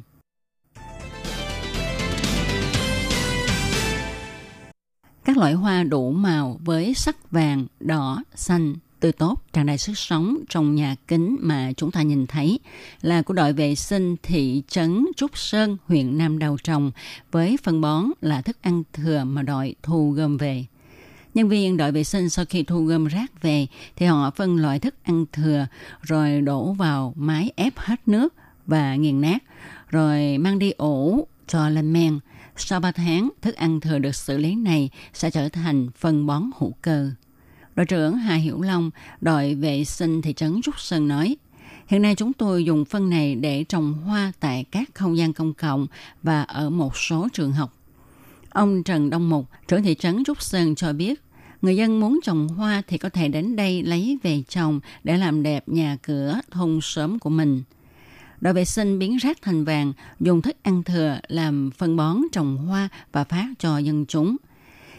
Các 5.26 5.38
loại 5.38 5.54
hoa 5.54 5.84
đủ 5.84 6.12
màu 6.12 6.60
với 6.66 6.94
sắc 6.94 7.32
vàng, 7.32 7.68
đỏ, 7.80 8.24
xanh, 8.36 8.76
tươi 9.00 9.12
tốt, 9.12 9.44
tràn 9.54 9.66
đầy 9.66 9.78
sức 9.78 9.98
sống 9.98 10.38
trong 10.50 10.76
nhà 10.76 10.96
kính 11.08 11.38
mà 11.40 11.72
chúng 11.78 11.92
ta 11.92 12.02
nhìn 12.02 12.28
thấy 12.28 12.60
là 13.02 13.22
của 13.22 13.34
đội 13.34 13.54
vệ 13.54 13.76
sinh 13.76 14.16
thị 14.24 14.64
trấn 14.68 15.06
Trúc 15.16 15.38
Sơn, 15.38 15.78
huyện 15.86 16.18
Nam 16.18 16.40
Đầu 16.40 16.58
Trồng 16.64 16.92
với 17.32 17.58
phân 17.64 17.82
bón 17.82 18.06
là 18.22 18.42
thức 18.42 18.58
ăn 18.62 18.84
thừa 18.94 19.24
mà 19.24 19.42
đội 19.42 19.76
thu 19.84 20.12
gom 20.12 20.38
về. 20.38 20.66
Nhân 21.34 21.50
viên 21.50 21.78
đội 21.78 21.92
vệ 21.92 22.04
sinh 22.04 22.30
sau 22.30 22.46
khi 22.46 22.64
thu 22.64 22.86
gom 22.86 23.08
rác 23.08 23.42
về 23.42 23.68
thì 23.96 24.06
họ 24.06 24.32
phân 24.32 24.56
loại 24.56 24.80
thức 24.80 24.96
ăn 25.04 25.26
thừa 25.34 25.68
rồi 26.02 26.42
đổ 26.42 26.74
vào 26.74 27.14
máy 27.16 27.52
ép 27.56 27.78
hết 27.78 28.08
nước 28.08 28.34
và 28.66 28.96
nghiền 28.96 29.22
nát 29.22 29.44
rồi 29.90 30.38
mang 30.38 30.60
đi 30.60 30.72
ủ 30.72 31.28
cho 31.48 31.70
lên 31.70 31.94
men. 31.94 32.20
Sau 32.56 32.80
3 32.80 32.92
tháng, 32.92 33.30
thức 33.42 33.56
ăn 33.56 33.80
thừa 33.80 34.00
được 34.00 34.16
xử 34.16 34.38
lý 34.38 34.56
này 34.56 34.90
sẽ 35.14 35.32
trở 35.32 35.50
thành 35.50 35.90
phân 35.98 36.26
bón 36.26 36.44
hữu 36.58 36.74
cơ. 36.82 37.12
Đội 37.76 37.86
trưởng 37.86 38.18
Hà 38.18 38.36
Hiểu 38.36 38.62
Long, 38.62 38.92
đội 39.22 39.56
vệ 39.56 39.84
sinh 39.84 40.22
thị 40.22 40.34
trấn 40.34 40.62
Trúc 40.62 40.80
Sơn 40.80 41.08
nói, 41.08 41.38
Hiện 41.88 42.02
nay 42.02 42.16
chúng 42.16 42.34
tôi 42.34 42.66
dùng 42.66 42.86
phân 42.86 43.10
này 43.10 43.36
để 43.36 43.64
trồng 43.64 43.94
hoa 43.94 44.32
tại 44.40 44.66
các 44.72 44.90
không 44.94 45.18
gian 45.18 45.34
công 45.34 45.54
cộng 45.54 45.88
và 46.24 46.44
ở 46.44 46.70
một 46.70 46.98
số 46.98 47.28
trường 47.34 47.52
học. 47.52 47.79
Ông 48.50 48.84
Trần 48.84 49.10
Đông 49.10 49.30
Mục, 49.30 49.46
trưởng 49.68 49.84
thị 49.84 49.96
trấn 49.96 50.24
Trúc 50.24 50.42
Sơn 50.42 50.76
cho 50.76 50.94
biết, 50.94 51.22
người 51.62 51.76
dân 51.76 52.00
muốn 52.00 52.20
trồng 52.24 52.48
hoa 52.48 52.82
thì 52.88 52.98
có 52.98 53.10
thể 53.10 53.28
đến 53.28 53.56
đây 53.56 53.84
lấy 53.84 54.18
về 54.24 54.44
trồng 54.50 54.80
để 55.04 55.18
làm 55.18 55.44
đẹp 55.44 55.70
nhà 55.70 55.98
cửa 56.02 56.40
thôn 56.52 56.80
xóm 56.82 57.20
của 57.20 57.30
mình. 57.30 57.64
Đội 58.42 58.54
vệ 58.54 58.66
sinh 58.66 59.00
biến 59.00 59.18
rác 59.18 59.42
thành 59.42 59.66
vàng, 59.66 59.94
dùng 60.20 60.42
thức 60.42 60.56
ăn 60.62 60.84
thừa 60.84 61.20
làm 61.28 61.72
phân 61.78 61.96
bón 61.96 62.18
trồng 62.32 62.58
hoa 62.58 62.90
và 63.12 63.24
phát 63.24 63.48
cho 63.60 63.78
dân 63.78 64.06
chúng. 64.06 64.38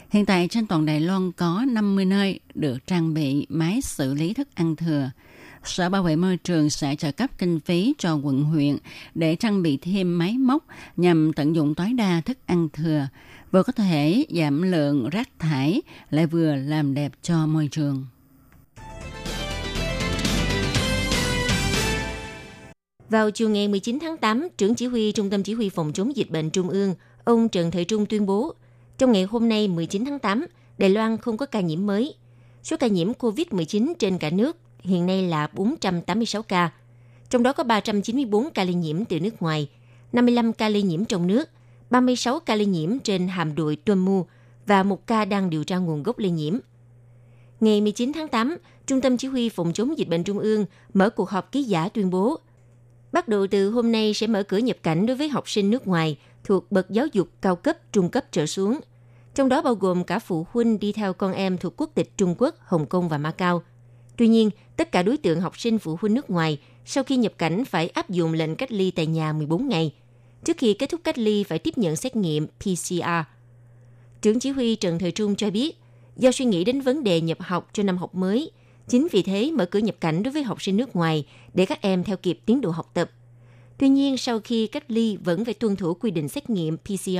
Hiện 0.09 0.25
tại 0.25 0.47
trên 0.47 0.67
toàn 0.67 0.85
Đài 0.85 0.99
Loan 0.99 1.31
có 1.31 1.65
50 1.67 2.05
nơi 2.05 2.39
được 2.53 2.87
trang 2.87 3.13
bị 3.13 3.45
máy 3.49 3.81
xử 3.81 4.13
lý 4.13 4.33
thức 4.33 4.47
ăn 4.55 4.75
thừa. 4.75 5.09
Sở 5.63 5.89
Bảo 5.89 6.03
vệ 6.03 6.15
Môi 6.15 6.37
trường 6.37 6.69
sẽ 6.69 6.95
trợ 6.95 7.11
cấp 7.11 7.29
kinh 7.37 7.59
phí 7.59 7.93
cho 7.97 8.15
quận 8.15 8.43
huyện 8.43 8.77
để 9.15 9.35
trang 9.35 9.61
bị 9.61 9.77
thêm 9.77 10.17
máy 10.17 10.37
móc 10.37 10.65
nhằm 10.97 11.33
tận 11.33 11.55
dụng 11.55 11.75
tối 11.75 11.93
đa 11.93 12.21
thức 12.25 12.37
ăn 12.45 12.69
thừa, 12.73 13.07
vừa 13.51 13.63
có 13.63 13.71
thể 13.71 14.25
giảm 14.29 14.61
lượng 14.61 15.09
rác 15.09 15.29
thải, 15.39 15.81
lại 16.09 16.25
vừa 16.25 16.55
làm 16.55 16.93
đẹp 16.93 17.11
cho 17.21 17.47
môi 17.47 17.67
trường. 17.71 18.05
Vào 23.09 23.31
chiều 23.31 23.49
ngày 23.49 23.67
19 23.67 23.99
tháng 24.01 24.17
8, 24.17 24.47
trưởng 24.57 24.75
chỉ 24.75 24.85
huy 24.85 25.11
Trung 25.11 25.29
tâm 25.29 25.43
Chỉ 25.43 25.53
huy 25.53 25.69
Phòng 25.69 25.93
chống 25.93 26.15
dịch 26.15 26.29
bệnh 26.29 26.49
Trung 26.49 26.69
ương, 26.69 26.95
ông 27.23 27.49
Trần 27.49 27.71
Thời 27.71 27.85
Trung 27.85 28.05
tuyên 28.05 28.25
bố, 28.25 28.53
trong 28.97 29.11
ngày 29.11 29.23
hôm 29.23 29.49
nay 29.49 29.67
19 29.67 30.05
tháng 30.05 30.19
8, 30.19 30.45
Đài 30.77 30.89
Loan 30.89 31.17
không 31.17 31.37
có 31.37 31.45
ca 31.45 31.59
nhiễm 31.61 31.85
mới. 31.85 32.15
Số 32.63 32.77
ca 32.77 32.87
nhiễm 32.87 33.11
COVID-19 33.11 33.93
trên 33.99 34.17
cả 34.17 34.29
nước 34.29 34.57
hiện 34.81 35.05
nay 35.05 35.27
là 35.27 35.47
486 35.53 36.43
ca, 36.43 36.71
trong 37.29 37.43
đó 37.43 37.53
có 37.53 37.63
394 37.63 38.49
ca 38.53 38.63
lây 38.63 38.73
nhiễm 38.73 39.05
từ 39.05 39.19
nước 39.19 39.41
ngoài, 39.41 39.69
55 40.13 40.53
ca 40.53 40.69
lây 40.69 40.81
nhiễm 40.81 41.05
trong 41.05 41.27
nước, 41.27 41.49
36 41.89 42.39
ca 42.39 42.55
lây 42.55 42.65
nhiễm 42.65 42.99
trên 42.99 43.27
hàm 43.27 43.55
đội 43.55 43.75
Tuân 43.75 43.99
Mu 43.99 44.25
và 44.65 44.83
một 44.83 45.07
ca 45.07 45.25
đang 45.25 45.49
điều 45.49 45.63
tra 45.63 45.77
nguồn 45.77 46.03
gốc 46.03 46.19
lây 46.19 46.31
nhiễm. 46.31 46.57
Ngày 47.59 47.81
19 47.81 48.13
tháng 48.13 48.27
8, 48.27 48.57
Trung 48.87 49.01
tâm 49.01 49.17
Chỉ 49.17 49.27
huy 49.27 49.49
Phòng 49.49 49.73
chống 49.73 49.97
dịch 49.97 50.07
bệnh 50.07 50.23
Trung 50.23 50.39
ương 50.39 50.65
mở 50.93 51.09
cuộc 51.09 51.29
họp 51.29 51.51
ký 51.51 51.63
giả 51.63 51.89
tuyên 51.89 52.09
bố 52.09 52.39
bắt 53.11 53.27
đầu 53.27 53.47
từ 53.47 53.71
hôm 53.71 53.91
nay 53.91 54.13
sẽ 54.13 54.27
mở 54.27 54.43
cửa 54.43 54.57
nhập 54.57 54.77
cảnh 54.83 55.05
đối 55.05 55.17
với 55.17 55.29
học 55.29 55.49
sinh 55.49 55.69
nước 55.69 55.87
ngoài 55.87 56.17
thuộc 56.43 56.71
bậc 56.71 56.89
giáo 56.89 57.07
dục 57.13 57.27
cao 57.41 57.55
cấp, 57.55 57.77
trung 57.91 58.09
cấp 58.09 58.25
trở 58.31 58.45
xuống. 58.45 58.79
Trong 59.35 59.49
đó 59.49 59.61
bao 59.61 59.75
gồm 59.75 60.03
cả 60.03 60.19
phụ 60.19 60.45
huynh 60.51 60.79
đi 60.79 60.91
theo 60.91 61.13
con 61.13 61.33
em 61.33 61.57
thuộc 61.57 61.73
quốc 61.77 61.91
tịch 61.95 62.17
Trung 62.17 62.35
Quốc, 62.37 62.55
Hồng 62.59 62.85
Kông 62.85 63.09
và 63.09 63.17
Macau. 63.17 63.63
Tuy 64.17 64.27
nhiên, 64.27 64.49
tất 64.81 64.91
cả 64.91 65.03
đối 65.03 65.17
tượng 65.17 65.41
học 65.41 65.59
sinh 65.59 65.79
phụ 65.79 65.97
huynh 66.01 66.13
nước 66.13 66.29
ngoài 66.29 66.59
sau 66.85 67.03
khi 67.03 67.17
nhập 67.17 67.33
cảnh 67.37 67.65
phải 67.65 67.87
áp 67.87 68.09
dụng 68.09 68.33
lệnh 68.33 68.55
cách 68.55 68.71
ly 68.71 68.91
tại 68.91 69.05
nhà 69.05 69.33
14 69.33 69.69
ngày. 69.69 69.93
Trước 70.43 70.57
khi 70.57 70.73
kết 70.73 70.89
thúc 70.89 71.01
cách 71.03 71.17
ly 71.17 71.43
phải 71.43 71.59
tiếp 71.59 71.77
nhận 71.77 71.95
xét 71.95 72.15
nghiệm 72.15 72.47
PCR. 72.47 73.03
Trưởng 74.21 74.39
chỉ 74.39 74.49
huy 74.49 74.75
Trần 74.75 74.99
Thời 74.99 75.11
Trung 75.11 75.35
cho 75.35 75.49
biết, 75.49 75.77
do 76.17 76.31
suy 76.31 76.45
nghĩ 76.45 76.63
đến 76.63 76.81
vấn 76.81 77.03
đề 77.03 77.21
nhập 77.21 77.37
học 77.41 77.69
cho 77.73 77.83
năm 77.83 77.97
học 77.97 78.15
mới, 78.15 78.51
chính 78.87 79.07
vì 79.11 79.21
thế 79.21 79.51
mở 79.51 79.65
cửa 79.65 79.79
nhập 79.79 79.95
cảnh 80.01 80.23
đối 80.23 80.33
với 80.33 80.43
học 80.43 80.61
sinh 80.61 80.77
nước 80.77 80.95
ngoài 80.95 81.25
để 81.53 81.65
các 81.65 81.81
em 81.81 82.03
theo 82.03 82.17
kịp 82.17 82.39
tiến 82.45 82.61
độ 82.61 82.69
học 82.69 82.91
tập. 82.93 83.11
Tuy 83.77 83.89
nhiên, 83.89 84.17
sau 84.17 84.39
khi 84.39 84.67
cách 84.67 84.91
ly 84.91 85.17
vẫn 85.23 85.45
phải 85.45 85.53
tuân 85.53 85.75
thủ 85.75 85.93
quy 85.93 86.11
định 86.11 86.27
xét 86.27 86.49
nghiệm 86.49 86.77
PCR. 86.77 87.19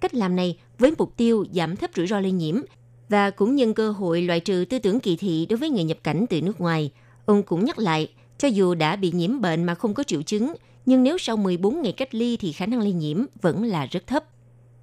Cách 0.00 0.14
làm 0.14 0.36
này 0.36 0.58
với 0.78 0.92
mục 0.98 1.16
tiêu 1.16 1.44
giảm 1.52 1.76
thấp 1.76 1.90
rủi 1.96 2.06
ro 2.06 2.20
lây 2.20 2.32
nhiễm 2.32 2.60
và 3.08 3.30
cũng 3.30 3.56
nhân 3.56 3.74
cơ 3.74 3.90
hội 3.90 4.22
loại 4.22 4.40
trừ 4.40 4.64
tư 4.70 4.78
tưởng 4.78 5.00
kỳ 5.00 5.16
thị 5.16 5.46
đối 5.50 5.56
với 5.56 5.70
người 5.70 5.84
nhập 5.84 5.98
cảnh 6.02 6.26
từ 6.30 6.42
nước 6.42 6.60
ngoài. 6.60 6.90
Ông 7.26 7.42
cũng 7.42 7.64
nhắc 7.64 7.78
lại, 7.78 8.10
cho 8.38 8.48
dù 8.48 8.74
đã 8.74 8.96
bị 8.96 9.12
nhiễm 9.14 9.40
bệnh 9.40 9.64
mà 9.64 9.74
không 9.74 9.94
có 9.94 10.02
triệu 10.02 10.22
chứng, 10.22 10.54
nhưng 10.86 11.02
nếu 11.02 11.18
sau 11.18 11.36
14 11.36 11.82
ngày 11.82 11.92
cách 11.92 12.14
ly 12.14 12.36
thì 12.36 12.52
khả 12.52 12.66
năng 12.66 12.80
lây 12.80 12.92
nhiễm 12.92 13.24
vẫn 13.42 13.64
là 13.64 13.86
rất 13.86 14.06
thấp. 14.06 14.24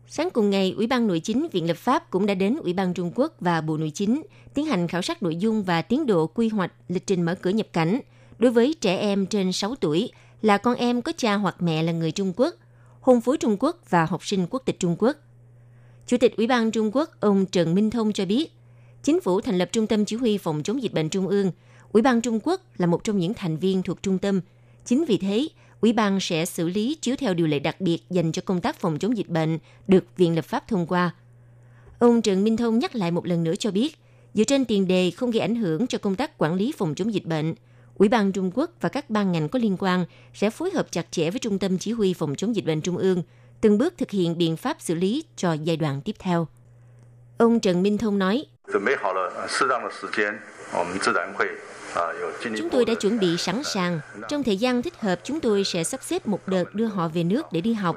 Sáng 0.07 0.29
cùng 0.33 0.49
ngày, 0.49 0.73
Ủy 0.77 0.87
ban 0.87 1.07
Nội 1.07 1.19
chính 1.19 1.47
Viện 1.51 1.67
Lập 1.67 1.77
pháp 1.77 2.09
cũng 2.09 2.25
đã 2.25 2.33
đến 2.33 2.57
Ủy 2.63 2.73
ban 2.73 2.93
Trung 2.93 3.11
Quốc 3.15 3.33
và 3.39 3.61
Bộ 3.61 3.77
Nội 3.77 3.91
chính 3.93 4.21
tiến 4.53 4.65
hành 4.65 4.87
khảo 4.87 5.01
sát 5.01 5.23
nội 5.23 5.35
dung 5.35 5.63
và 5.63 5.81
tiến 5.81 6.05
độ 6.05 6.27
quy 6.27 6.49
hoạch 6.49 6.71
lịch 6.87 7.07
trình 7.07 7.21
mở 7.21 7.35
cửa 7.35 7.49
nhập 7.49 7.67
cảnh 7.73 7.99
đối 8.39 8.51
với 8.51 8.75
trẻ 8.81 8.97
em 8.97 9.25
trên 9.25 9.51
6 9.51 9.75
tuổi 9.75 10.11
là 10.41 10.57
con 10.57 10.75
em 10.75 11.01
có 11.01 11.11
cha 11.17 11.35
hoặc 11.35 11.55
mẹ 11.59 11.83
là 11.83 11.91
người 11.91 12.11
Trung 12.11 12.33
Quốc, 12.35 12.55
hôn 13.01 13.21
phối 13.21 13.37
Trung 13.37 13.57
Quốc 13.59 13.77
và 13.89 14.05
học 14.05 14.25
sinh 14.25 14.47
quốc 14.49 14.61
tịch 14.65 14.79
Trung 14.79 14.95
Quốc. 14.99 15.17
Chủ 16.07 16.17
tịch 16.17 16.37
Ủy 16.37 16.47
ban 16.47 16.71
Trung 16.71 16.91
Quốc 16.93 17.09
ông 17.19 17.45
Trần 17.45 17.75
Minh 17.75 17.89
Thông 17.89 18.13
cho 18.13 18.25
biết, 18.25 18.51
chính 19.03 19.21
phủ 19.21 19.41
thành 19.41 19.57
lập 19.57 19.69
Trung 19.71 19.87
tâm 19.87 20.05
Chỉ 20.05 20.15
huy 20.15 20.37
Phòng 20.37 20.63
chống 20.63 20.83
dịch 20.83 20.93
bệnh 20.93 21.09
Trung 21.09 21.27
ương. 21.27 21.51
Ủy 21.91 22.01
ban 22.01 22.21
Trung 22.21 22.39
Quốc 22.43 22.61
là 22.77 22.85
một 22.85 23.03
trong 23.03 23.19
những 23.19 23.33
thành 23.33 23.57
viên 23.57 23.83
thuộc 23.83 24.03
trung 24.03 24.17
tâm. 24.17 24.41
Chính 24.85 25.05
vì 25.05 25.17
thế, 25.17 25.47
Ủy 25.81 25.93
ban 25.93 26.19
sẽ 26.19 26.45
xử 26.45 26.69
lý 26.69 26.97
chiếu 27.01 27.15
theo 27.15 27.33
điều 27.33 27.47
lệ 27.47 27.59
đặc 27.59 27.81
biệt 27.81 28.03
dành 28.09 28.31
cho 28.31 28.41
công 28.45 28.61
tác 28.61 28.79
phòng 28.79 28.99
chống 28.99 29.17
dịch 29.17 29.29
bệnh 29.29 29.57
được 29.87 30.05
Viện 30.17 30.35
Lập 30.35 30.45
pháp 30.45 30.67
thông 30.67 30.87
qua. 30.87 31.15
Ông 31.99 32.21
Trần 32.21 32.43
Minh 32.43 32.57
Thông 32.57 32.79
nhắc 32.79 32.95
lại 32.95 33.11
một 33.11 33.27
lần 33.27 33.43
nữa 33.43 33.55
cho 33.55 33.71
biết, 33.71 33.95
dựa 34.33 34.43
trên 34.43 34.65
tiền 34.65 34.87
đề 34.87 35.11
không 35.11 35.31
gây 35.31 35.41
ảnh 35.41 35.55
hưởng 35.55 35.87
cho 35.87 35.97
công 35.97 36.15
tác 36.15 36.37
quản 36.37 36.55
lý 36.55 36.73
phòng 36.77 36.95
chống 36.95 37.13
dịch 37.13 37.25
bệnh, 37.25 37.55
Ủy 37.95 38.09
ban 38.09 38.31
Trung 38.31 38.51
Quốc 38.53 38.71
và 38.81 38.89
các 38.89 39.09
ban 39.09 39.31
ngành 39.31 39.49
có 39.49 39.59
liên 39.59 39.77
quan 39.79 40.05
sẽ 40.33 40.49
phối 40.49 40.71
hợp 40.71 40.91
chặt 40.91 41.11
chẽ 41.11 41.31
với 41.31 41.39
Trung 41.39 41.59
tâm 41.59 41.77
Chỉ 41.77 41.91
huy 41.91 42.13
Phòng 42.13 42.35
chống 42.35 42.55
dịch 42.55 42.65
bệnh 42.65 42.81
Trung 42.81 42.97
ương, 42.97 43.23
từng 43.65 43.77
bước 43.77 43.93
thực 43.97 44.11
hiện 44.11 44.37
biện 44.37 44.57
pháp 44.57 44.77
xử 44.79 44.95
lý 44.95 45.23
cho 45.35 45.53
giai 45.53 45.77
đoạn 45.77 46.01
tiếp 46.01 46.15
theo. 46.19 46.47
Ông 47.37 47.59
Trần 47.59 47.83
Minh 47.83 47.97
Thông 47.97 48.19
nói, 48.19 48.45
Chúng 52.57 52.69
tôi 52.71 52.85
đã 52.85 52.93
chuẩn 52.93 53.19
bị 53.19 53.37
sẵn 53.37 53.63
sàng. 53.63 53.99
Trong 54.29 54.43
thời 54.43 54.57
gian 54.57 54.81
thích 54.81 54.93
hợp, 54.99 55.19
chúng 55.23 55.39
tôi 55.39 55.63
sẽ 55.63 55.83
sắp 55.83 56.03
xếp 56.03 56.27
một 56.27 56.47
đợt 56.47 56.75
đưa 56.75 56.85
họ 56.85 57.07
về 57.07 57.23
nước 57.23 57.45
để 57.51 57.61
đi 57.61 57.73
học. 57.73 57.95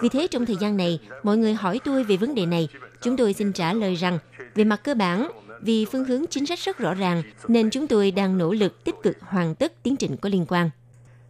Vì 0.00 0.08
thế, 0.08 0.26
trong 0.30 0.46
thời 0.46 0.56
gian 0.56 0.76
này, 0.76 1.00
mọi 1.22 1.36
người 1.36 1.54
hỏi 1.54 1.80
tôi 1.84 2.04
về 2.04 2.16
vấn 2.16 2.34
đề 2.34 2.46
này. 2.46 2.68
Chúng 3.02 3.16
tôi 3.16 3.32
xin 3.32 3.52
trả 3.52 3.72
lời 3.72 3.94
rằng, 3.94 4.18
về 4.54 4.64
mặt 4.64 4.80
cơ 4.84 4.94
bản, 4.94 5.30
vì 5.60 5.84
phương 5.84 6.04
hướng 6.04 6.26
chính 6.26 6.46
sách 6.46 6.58
rất 6.58 6.78
rõ 6.78 6.94
ràng, 6.94 7.22
nên 7.48 7.70
chúng 7.70 7.86
tôi 7.86 8.10
đang 8.10 8.38
nỗ 8.38 8.52
lực 8.52 8.84
tích 8.84 8.94
cực 9.02 9.16
hoàn 9.20 9.54
tất 9.54 9.82
tiến 9.82 9.96
trình 9.96 10.16
có 10.16 10.28
liên 10.28 10.46
quan. 10.48 10.70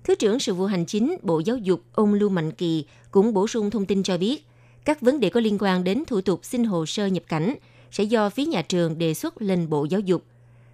Thứ 0.06 0.14
trưởng 0.14 0.38
Sự 0.38 0.54
vụ 0.54 0.66
Hành 0.66 0.86
chính 0.86 1.16
Bộ 1.22 1.40
Giáo 1.40 1.56
dục 1.56 1.80
ông 1.92 2.14
Lưu 2.14 2.28
Mạnh 2.28 2.52
Kỳ 2.52 2.86
cũng 3.16 3.34
bổ 3.34 3.48
sung 3.48 3.70
thông 3.70 3.86
tin 3.86 4.02
cho 4.02 4.18
biết, 4.18 4.46
các 4.84 5.00
vấn 5.00 5.20
đề 5.20 5.30
có 5.30 5.40
liên 5.40 5.58
quan 5.60 5.84
đến 5.84 6.02
thủ 6.06 6.20
tục 6.20 6.40
xin 6.42 6.64
hồ 6.64 6.86
sơ 6.86 7.06
nhập 7.06 7.22
cảnh 7.28 7.54
sẽ 7.90 8.04
do 8.04 8.30
phía 8.30 8.44
nhà 8.44 8.62
trường 8.62 8.98
đề 8.98 9.14
xuất 9.14 9.42
lên 9.42 9.68
Bộ 9.68 9.84
Giáo 9.84 10.00
dục. 10.00 10.24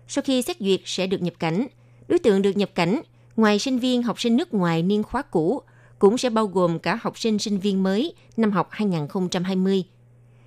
Sau 0.09 0.23
khi 0.23 0.43
xét 0.43 0.57
duyệt 0.61 0.81
sẽ 0.85 1.07
được 1.07 1.23
nhập 1.23 1.35
cảnh, 1.39 1.67
đối 2.09 2.19
tượng 2.19 2.43
được 2.43 2.57
nhập 2.57 2.71
cảnh 2.75 3.01
ngoài 3.37 3.59
sinh 3.59 3.79
viên 3.79 4.03
học 4.03 4.21
sinh 4.21 4.37
nước 4.37 4.55
ngoài 4.55 4.83
niên 4.83 5.03
khóa 5.03 5.23
cũ 5.23 5.63
cũng 5.99 6.19
sẽ 6.19 6.31
bao 6.31 6.47
gồm 6.47 6.79
cả 6.79 6.99
học 7.03 7.19
sinh 7.19 7.39
sinh 7.39 7.59
viên 7.59 7.83
mới 7.83 8.15
năm 8.37 8.51
học 8.51 8.69
2020 8.71 9.85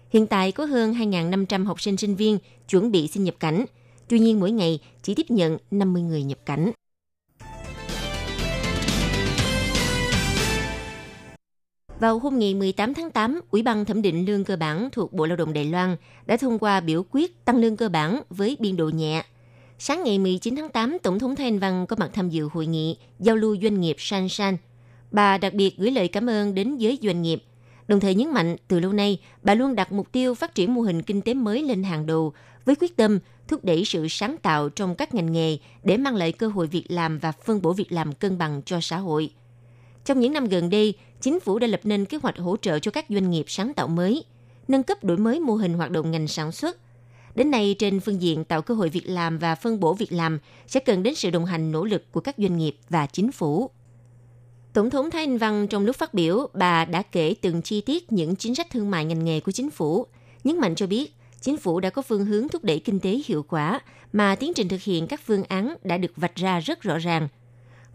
Hiện 0.10 0.28
tại 0.28 0.52
có 0.52 0.66
hơn 0.66 0.94
2.500 0.94 1.66
học 1.66 1.82
sinh 1.82 1.98
sinh 1.98 2.16
viên 2.16 2.38
chuẩn 2.70 2.92
bị 2.92 3.08
xin 3.08 3.24
nhập 3.24 3.36
cảnh. 3.40 3.66
Tuy 4.08 4.20
nhiên 4.20 4.40
mỗi 4.40 4.52
ngày 4.52 4.80
chỉ 5.04 5.16
tiếp 5.16 5.32
nhận 5.32 5.58
50 5.72 6.02
người 6.02 6.24
nhập 6.24 6.40
cảnh. 6.46 6.72
Vào 12.00 12.20
hôm 12.20 12.40
ngày 12.40 12.54
18 12.54 12.94
tháng 12.94 13.12
8, 13.12 13.42
Ủy 13.52 13.62
ban 13.62 13.86
thẩm 13.86 14.02
định 14.02 14.26
lương 14.26 14.44
cơ 14.44 14.56
bản 14.56 14.90
thuộc 14.92 15.14
Bộ 15.14 15.26
Lao 15.26 15.38
động 15.38 15.54
Đài 15.54 15.66
Loan 15.66 15.96
đã 16.26 16.38
thông 16.38 16.60
qua 16.60 16.80
biểu 16.80 17.04
quyết 17.12 17.46
tăng 17.46 17.58
lương 17.58 17.78
cơ 17.78 17.90
bản 17.90 18.22
với 18.30 18.58
biên 18.60 18.78
độ 18.78 18.90
nhẹ. 18.90 19.24
Sáng 19.80 20.04
ngày 20.04 20.20
19 20.20 20.56
tháng 20.56 20.70
8, 20.70 20.98
Tổng 21.04 21.20
thống 21.20 21.36
Thanh 21.36 21.60
Văn 21.60 21.86
có 21.88 21.96
mặt 22.00 22.10
tham 22.14 22.30
dự 22.30 22.50
hội 22.54 22.66
nghị 22.66 22.98
giao 23.20 23.36
lưu 23.36 23.58
doanh 23.62 23.82
nghiệp 23.82 23.96
San 24.00 24.30
San. 24.30 24.58
Bà 25.12 25.38
đặc 25.38 25.54
biệt 25.54 25.78
gửi 25.78 25.92
lời 25.92 26.08
cảm 26.08 26.30
ơn 26.30 26.56
đến 26.56 26.78
giới 26.78 27.00
doanh 27.02 27.22
nghiệp– 27.22 27.44
Đồng 27.88 28.00
thời 28.00 28.16
nhấn 28.16 28.34
mạnh, 28.34 28.56
từ 28.68 28.80
lâu 28.80 28.94
nay, 28.94 29.20
bà 29.44 29.54
luôn 29.54 29.76
đặt 29.76 29.92
mục 29.92 30.12
tiêu 30.12 30.36
phát 30.36 30.56
triển 30.56 30.74
mô 30.74 30.82
hình 30.82 31.02
kinh 31.02 31.22
tế 31.22 31.34
mới 31.34 31.64
lên 31.64 31.84
hàng 31.84 32.06
đầu 32.06 32.34
với 32.66 32.76
quyết 32.76 32.96
tâm 32.96 33.20
thúc 33.48 33.66
đẩy 33.66 33.86
sự 33.86 34.08
sáng 34.08 34.38
tạo 34.38 34.70
trong 34.70 34.96
các 34.96 35.14
ngành 35.14 35.32
nghề 35.32 35.58
để 35.84 35.98
mang 35.98 36.16
lại 36.16 36.32
cơ 36.32 36.48
hội 36.48 36.68
việc 36.68 36.86
làm 36.88 37.20
và 37.20 37.32
phân 37.32 37.62
bổ 37.62 37.74
việc 37.74 37.92
làm 37.92 38.14
cân 38.14 38.38
bằng 38.38 38.62
cho 38.66 38.80
xã 38.82 38.98
hội. 38.98 39.30
Trong 40.06 40.20
những 40.20 40.34
năm 40.34 40.46
gần 40.46 40.70
đây, 40.70 40.94
chính 41.22 41.40
phủ 41.40 41.60
đã 41.60 41.68
lập 41.68 41.82
nên 41.84 42.06
kế 42.06 42.18
hoạch 42.24 42.38
hỗ 42.38 42.58
trợ 42.58 42.80
cho 42.80 42.92
các 42.92 43.06
doanh 43.10 43.32
nghiệp 43.32 43.46
sáng 43.48 43.74
tạo 43.74 43.88
mới, 43.88 44.24
nâng 44.68 44.84
cấp 44.84 45.04
đổi 45.04 45.18
mới 45.18 45.40
mô 45.40 45.56
hình 45.56 45.74
hoạt 45.74 45.92
động 45.92 46.12
ngành 46.12 46.28
sản 46.28 46.52
xuất. 46.52 46.78
Đến 47.36 47.52
nay, 47.52 47.76
trên 47.80 48.00
phương 48.00 48.22
diện 48.22 48.44
tạo 48.44 48.62
cơ 48.62 48.74
hội 48.74 48.90
việc 48.90 49.10
làm 49.10 49.38
và 49.38 49.56
phân 49.56 49.80
bổ 49.80 49.94
việc 49.94 50.12
làm 50.12 50.40
sẽ 50.68 50.80
cần 50.80 51.04
đến 51.04 51.16
sự 51.16 51.30
đồng 51.30 51.46
hành 51.46 51.72
nỗ 51.72 51.86
lực 51.86 52.12
của 52.12 52.20
các 52.20 52.36
doanh 52.38 52.58
nghiệp 52.58 52.78
và 52.90 53.06
chính 53.06 53.32
phủ. 53.32 53.70
Tổng 54.74 54.90
thống 54.90 55.12
Thái 55.12 55.24
Anh 55.24 55.38
Văn 55.38 55.68
trong 55.68 55.86
lúc 55.86 55.96
phát 55.96 56.14
biểu, 56.14 56.48
bà 56.54 56.86
đã 56.86 57.02
kể 57.02 57.36
từng 57.42 57.62
chi 57.62 57.82
tiết 57.82 58.12
những 58.12 58.36
chính 58.36 58.56
sách 58.56 58.70
thương 58.70 58.92
mại 58.92 59.06
ngành 59.06 59.26
nghề 59.26 59.40
của 59.40 59.52
chính 59.52 59.72
phủ, 59.72 60.06
nhấn 60.44 60.60
mạnh 60.60 60.76
cho 60.76 60.88
biết 60.88 61.16
chính 61.42 61.58
phủ 61.58 61.80
đã 61.80 61.90
có 61.90 62.02
phương 62.02 62.26
hướng 62.26 62.50
thúc 62.50 62.64
đẩy 62.64 62.80
kinh 62.80 63.00
tế 63.00 63.22
hiệu 63.26 63.44
quả 63.44 63.80
mà 64.14 64.36
tiến 64.36 64.54
trình 64.54 64.68
thực 64.68 64.82
hiện 64.82 65.08
các 65.08 65.22
phương 65.26 65.44
án 65.44 65.76
đã 65.84 65.98
được 65.98 66.12
vạch 66.16 66.36
ra 66.36 66.60
rất 66.60 66.82
rõ 66.82 66.98
ràng. 66.98 67.28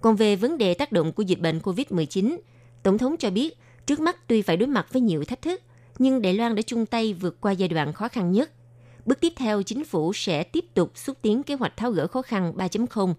Còn 0.00 0.16
về 0.16 0.36
vấn 0.36 0.58
đề 0.58 0.74
tác 0.74 0.92
động 0.92 1.12
của 1.12 1.22
dịch 1.22 1.40
bệnh 1.40 1.58
COVID-19, 1.58 2.38
Tổng 2.82 2.98
thống 2.98 3.16
cho 3.16 3.30
biết 3.30 3.58
trước 3.86 4.00
mắt 4.00 4.28
tuy 4.28 4.42
phải 4.42 4.56
đối 4.56 4.66
mặt 4.66 4.86
với 4.92 5.02
nhiều 5.02 5.24
thách 5.24 5.42
thức, 5.42 5.62
nhưng 5.98 6.22
Đài 6.22 6.34
Loan 6.34 6.54
đã 6.54 6.62
chung 6.62 6.86
tay 6.86 7.14
vượt 7.14 7.40
qua 7.40 7.52
giai 7.52 7.68
đoạn 7.68 7.92
khó 7.92 8.08
khăn 8.08 8.32
nhất. 8.32 8.50
Bước 9.06 9.20
tiếp 9.20 9.32
theo, 9.36 9.62
chính 9.62 9.84
phủ 9.84 10.12
sẽ 10.12 10.42
tiếp 10.42 10.64
tục 10.74 10.92
xúc 10.94 11.16
tiến 11.22 11.42
kế 11.42 11.54
hoạch 11.54 11.76
tháo 11.76 11.90
gỡ 11.90 12.06
khó 12.06 12.22
khăn 12.22 12.52
3.0 12.56 13.14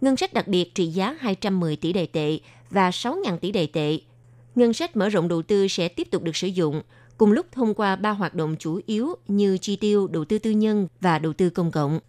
ngân 0.00 0.16
sách 0.16 0.32
đặc 0.32 0.48
biệt 0.48 0.74
trị 0.74 0.86
giá 0.86 1.16
210 1.20 1.76
tỷ 1.76 1.92
đài 1.92 2.06
tệ 2.06 2.38
và 2.70 2.90
6.000 2.90 3.38
tỷ 3.38 3.52
đài 3.52 3.66
tệ. 3.66 3.98
Ngân 4.54 4.72
sách 4.72 4.96
mở 4.96 5.08
rộng 5.08 5.28
đầu 5.28 5.42
tư 5.42 5.68
sẽ 5.68 5.88
tiếp 5.88 6.08
tục 6.10 6.22
được 6.22 6.36
sử 6.36 6.48
dụng, 6.48 6.82
cùng 7.18 7.32
lúc 7.32 7.46
thông 7.52 7.74
qua 7.74 7.96
ba 7.96 8.10
hoạt 8.10 8.34
động 8.34 8.56
chủ 8.58 8.80
yếu 8.86 9.14
như 9.28 9.58
chi 9.58 9.76
tiêu, 9.76 10.06
đầu 10.06 10.24
tư 10.24 10.38
tư 10.38 10.50
nhân 10.50 10.88
và 11.00 11.18
đầu 11.18 11.32
tư 11.32 11.50
công 11.50 11.70
cộng. 11.70 12.00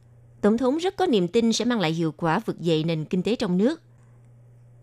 Tổng 0.42 0.58
thống 0.58 0.78
rất 0.78 0.96
có 0.96 1.06
niềm 1.06 1.28
tin 1.28 1.54
sẽ 1.54 1.66
mang 1.66 1.80
lại 1.80 1.92
hiệu 1.92 2.12
quả 2.18 2.40
vực 2.46 2.62
dậy 2.62 2.84
nền 2.84 3.06
kinh 3.06 3.24
tế 3.24 3.36
trong 3.36 3.58
nước. 3.58 3.82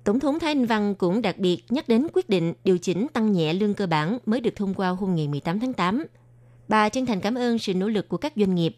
Tổng 0.08 0.20
thống 0.20 0.38
Thái 0.38 0.50
Anh 0.50 0.66
Văn 0.66 0.94
cũng 0.94 1.22
đặc 1.22 1.38
biệt 1.38 1.62
nhắc 1.68 1.88
đến 1.88 2.06
quyết 2.12 2.28
định 2.28 2.54
điều 2.64 2.78
chỉnh 2.78 3.06
tăng 3.12 3.32
nhẹ 3.32 3.52
lương 3.52 3.74
cơ 3.74 3.86
bản 3.86 4.18
mới 4.26 4.40
được 4.40 4.56
thông 4.56 4.74
qua 4.74 4.88
hôm 4.88 5.14
ngày 5.14 5.28
18 5.28 5.60
tháng 5.60 5.72
8. 5.72 6.04
Bà 6.68 6.88
chân 6.88 7.06
thành 7.06 7.20
cảm 7.20 7.34
ơn 7.34 7.58
sự 7.58 7.74
nỗ 7.74 7.88
lực 7.88 8.08
của 8.08 8.16
các 8.16 8.32
doanh 8.36 8.54
nghiệp. 8.54 8.76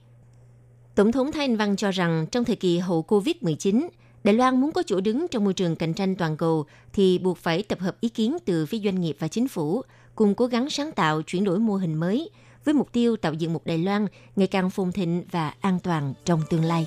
Tổng 0.94 1.12
thống 1.12 1.32
Thái 1.32 1.44
Anh 1.44 1.56
Văn 1.56 1.76
cho 1.76 1.90
rằng 1.90 2.26
trong 2.32 2.44
thời 2.44 2.56
kỳ 2.56 2.78
hậu 2.78 3.04
COVID-19, 3.08 3.88
Đài 4.24 4.34
Loan 4.34 4.60
muốn 4.60 4.72
có 4.72 4.82
chỗ 4.86 5.00
đứng 5.00 5.26
trong 5.30 5.44
môi 5.44 5.54
trường 5.54 5.76
cạnh 5.76 5.94
tranh 5.94 6.16
toàn 6.16 6.36
cầu 6.36 6.64
thì 6.92 7.18
buộc 7.18 7.38
phải 7.38 7.62
tập 7.62 7.80
hợp 7.80 8.00
ý 8.00 8.08
kiến 8.08 8.36
từ 8.44 8.66
phía 8.66 8.78
doanh 8.78 9.00
nghiệp 9.00 9.16
và 9.18 9.28
chính 9.28 9.48
phủ, 9.48 9.82
cùng 10.14 10.34
cố 10.34 10.46
gắng 10.46 10.70
sáng 10.70 10.92
tạo 10.92 11.22
chuyển 11.22 11.44
đổi 11.44 11.58
mô 11.58 11.74
hình 11.74 11.94
mới 11.94 12.30
với 12.64 12.74
mục 12.74 12.92
tiêu 12.92 13.16
tạo 13.16 13.32
dựng 13.32 13.52
một 13.52 13.66
Đài 13.66 13.78
Loan 13.78 14.06
ngày 14.36 14.46
càng 14.46 14.70
phồn 14.70 14.92
thịnh 14.92 15.24
và 15.30 15.54
an 15.60 15.78
toàn 15.82 16.14
trong 16.24 16.40
tương 16.50 16.64
lai. 16.64 16.86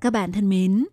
Các 0.00 0.12
bạn 0.12 0.32
thân 0.32 0.48
mến, 0.48 0.84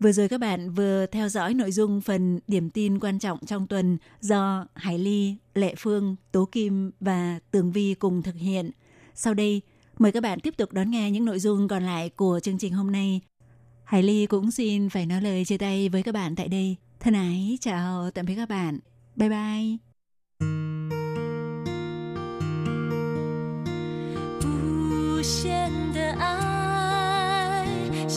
vừa 0.00 0.12
rồi 0.12 0.28
các 0.28 0.40
bạn 0.40 0.70
vừa 0.70 1.06
theo 1.06 1.28
dõi 1.28 1.54
nội 1.54 1.72
dung 1.72 2.00
phần 2.00 2.40
điểm 2.46 2.70
tin 2.70 2.98
quan 2.98 3.18
trọng 3.18 3.38
trong 3.46 3.66
tuần 3.66 3.98
do 4.20 4.66
Hải 4.74 4.98
Ly, 4.98 5.36
Lệ 5.54 5.74
Phương, 5.78 6.16
Tố 6.32 6.48
Kim 6.52 6.90
và 7.00 7.40
Tường 7.50 7.72
Vi 7.72 7.94
cùng 7.94 8.22
thực 8.22 8.34
hiện. 8.34 8.70
Sau 9.14 9.34
đây, 9.34 9.62
Mời 10.00 10.12
các 10.12 10.22
bạn 10.22 10.40
tiếp 10.40 10.54
tục 10.56 10.72
đón 10.72 10.90
nghe 10.90 11.10
những 11.10 11.24
nội 11.24 11.38
dung 11.38 11.68
còn 11.68 11.82
lại 11.82 12.08
của 12.08 12.40
chương 12.42 12.58
trình 12.58 12.72
hôm 12.72 12.92
nay. 12.92 13.20
Hải 13.84 14.02
Ly 14.02 14.26
cũng 14.26 14.50
xin 14.50 14.88
phải 14.88 15.06
nói 15.06 15.20
lời 15.20 15.44
chia 15.44 15.58
tay 15.58 15.88
với 15.88 16.02
các 16.02 16.12
bạn 16.12 16.36
tại 16.36 16.48
đây. 16.48 16.76
Thân 17.00 17.14
ái, 17.14 17.58
chào 17.60 18.10
tạm 18.10 18.26
biệt 18.26 18.34
các 18.34 18.48
bạn. 18.48 18.78
Bye 19.16 19.28
bye. 19.28 19.89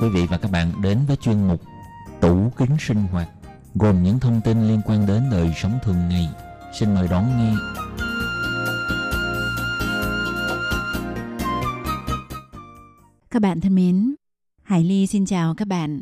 Quý 0.00 0.08
vị 0.08 0.26
và 0.26 0.38
các 0.38 0.50
bạn 0.50 0.72
đến 0.82 0.98
với 1.06 1.16
chuyên 1.16 1.48
mục 1.48 1.60
Tủ 2.20 2.50
kính 2.56 2.76
sinh 2.80 3.02
hoạt 3.02 3.28
gồm 3.74 4.02
những 4.02 4.20
thông 4.20 4.40
tin 4.44 4.68
liên 4.68 4.80
quan 4.86 5.06
đến 5.06 5.22
đời 5.30 5.52
sống 5.56 5.78
thường 5.82 6.08
ngày. 6.08 6.28
Xin 6.78 6.94
mời 6.94 7.08
đón 7.08 7.24
nghe. 7.38 7.54
Các 13.30 13.42
bạn 13.42 13.60
thân 13.60 13.74
mến, 13.74 14.14
Hải 14.62 14.84
Ly 14.84 15.06
xin 15.06 15.26
chào 15.26 15.54
các 15.54 15.68
bạn. 15.68 16.00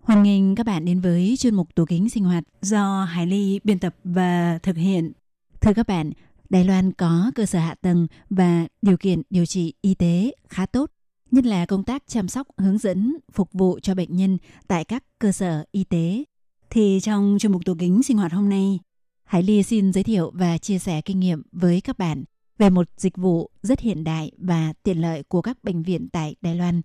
Hoan 0.00 0.22
nghênh 0.22 0.54
các 0.54 0.66
bạn 0.66 0.84
đến 0.84 1.00
với 1.00 1.34
chuyên 1.38 1.54
mục 1.54 1.74
tủ 1.74 1.84
kính 1.84 2.08
sinh 2.08 2.24
hoạt 2.24 2.44
do 2.62 3.04
Hải 3.04 3.26
Ly 3.26 3.60
biên 3.64 3.78
tập 3.78 3.94
và 4.04 4.58
thực 4.62 4.76
hiện. 4.76 5.12
Thưa 5.60 5.72
các 5.72 5.86
bạn, 5.86 6.10
Đài 6.50 6.64
Loan 6.64 6.92
có 6.92 7.30
cơ 7.34 7.46
sở 7.46 7.58
hạ 7.58 7.74
tầng 7.80 8.06
và 8.30 8.66
điều 8.82 8.96
kiện 8.96 9.22
điều 9.30 9.46
trị 9.46 9.74
y 9.80 9.94
tế 9.94 10.32
khá 10.48 10.66
tốt, 10.66 10.90
nhất 11.30 11.46
là 11.46 11.66
công 11.66 11.84
tác 11.84 12.02
chăm 12.06 12.28
sóc, 12.28 12.46
hướng 12.56 12.78
dẫn, 12.78 13.16
phục 13.32 13.52
vụ 13.52 13.78
cho 13.82 13.94
bệnh 13.94 14.16
nhân 14.16 14.38
tại 14.68 14.84
các 14.84 15.04
cơ 15.18 15.32
sở 15.32 15.64
y 15.72 15.84
tế. 15.84 16.24
Thì 16.70 17.00
trong 17.02 17.36
chuyên 17.40 17.52
mục 17.52 17.64
tủ 17.64 17.74
kính 17.78 18.02
sinh 18.02 18.16
hoạt 18.16 18.32
hôm 18.32 18.48
nay, 18.48 18.78
Hải 19.24 19.42
Ly 19.42 19.62
xin 19.62 19.92
giới 19.92 20.04
thiệu 20.04 20.30
và 20.34 20.58
chia 20.58 20.78
sẻ 20.78 21.00
kinh 21.00 21.20
nghiệm 21.20 21.42
với 21.52 21.80
các 21.80 21.98
bạn 21.98 22.24
về 22.58 22.70
một 22.70 22.88
dịch 22.96 23.16
vụ 23.16 23.50
rất 23.62 23.80
hiện 23.80 24.04
đại 24.04 24.30
và 24.38 24.72
tiện 24.82 25.00
lợi 25.00 25.22
của 25.22 25.42
các 25.42 25.64
bệnh 25.64 25.82
viện 25.82 26.08
tại 26.12 26.36
Đài 26.40 26.54
Loan. 26.54 26.80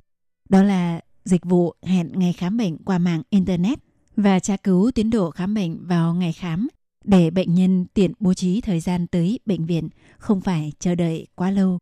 Đó 0.50 0.64
là 0.64 1.02
dịch 1.26 1.46
vụ 1.46 1.74
hẹn 1.84 2.12
ngày 2.14 2.34
khám 2.34 2.58
bệnh 2.58 2.78
qua 2.78 2.98
mạng 2.98 3.22
Internet 3.30 3.80
và 4.16 4.40
tra 4.40 4.58
cứu 4.58 4.92
tiến 4.92 5.10
độ 5.10 5.32
khám 5.32 5.54
bệnh 5.54 5.88
vào 5.88 6.14
ngày 6.14 6.34
khám 6.34 6.68
để 7.04 7.32
bệnh 7.32 7.54
nhân 7.54 7.86
tiện 7.94 8.12
bố 8.20 8.34
trí 8.34 8.62
thời 8.62 8.80
gian 8.80 9.08
tới 9.08 9.40
bệnh 9.46 9.66
viện, 9.66 9.90
không 10.18 10.42
phải 10.42 10.72
chờ 10.80 10.96
đợi 10.96 11.28
quá 11.36 11.52
lâu. 11.52 11.80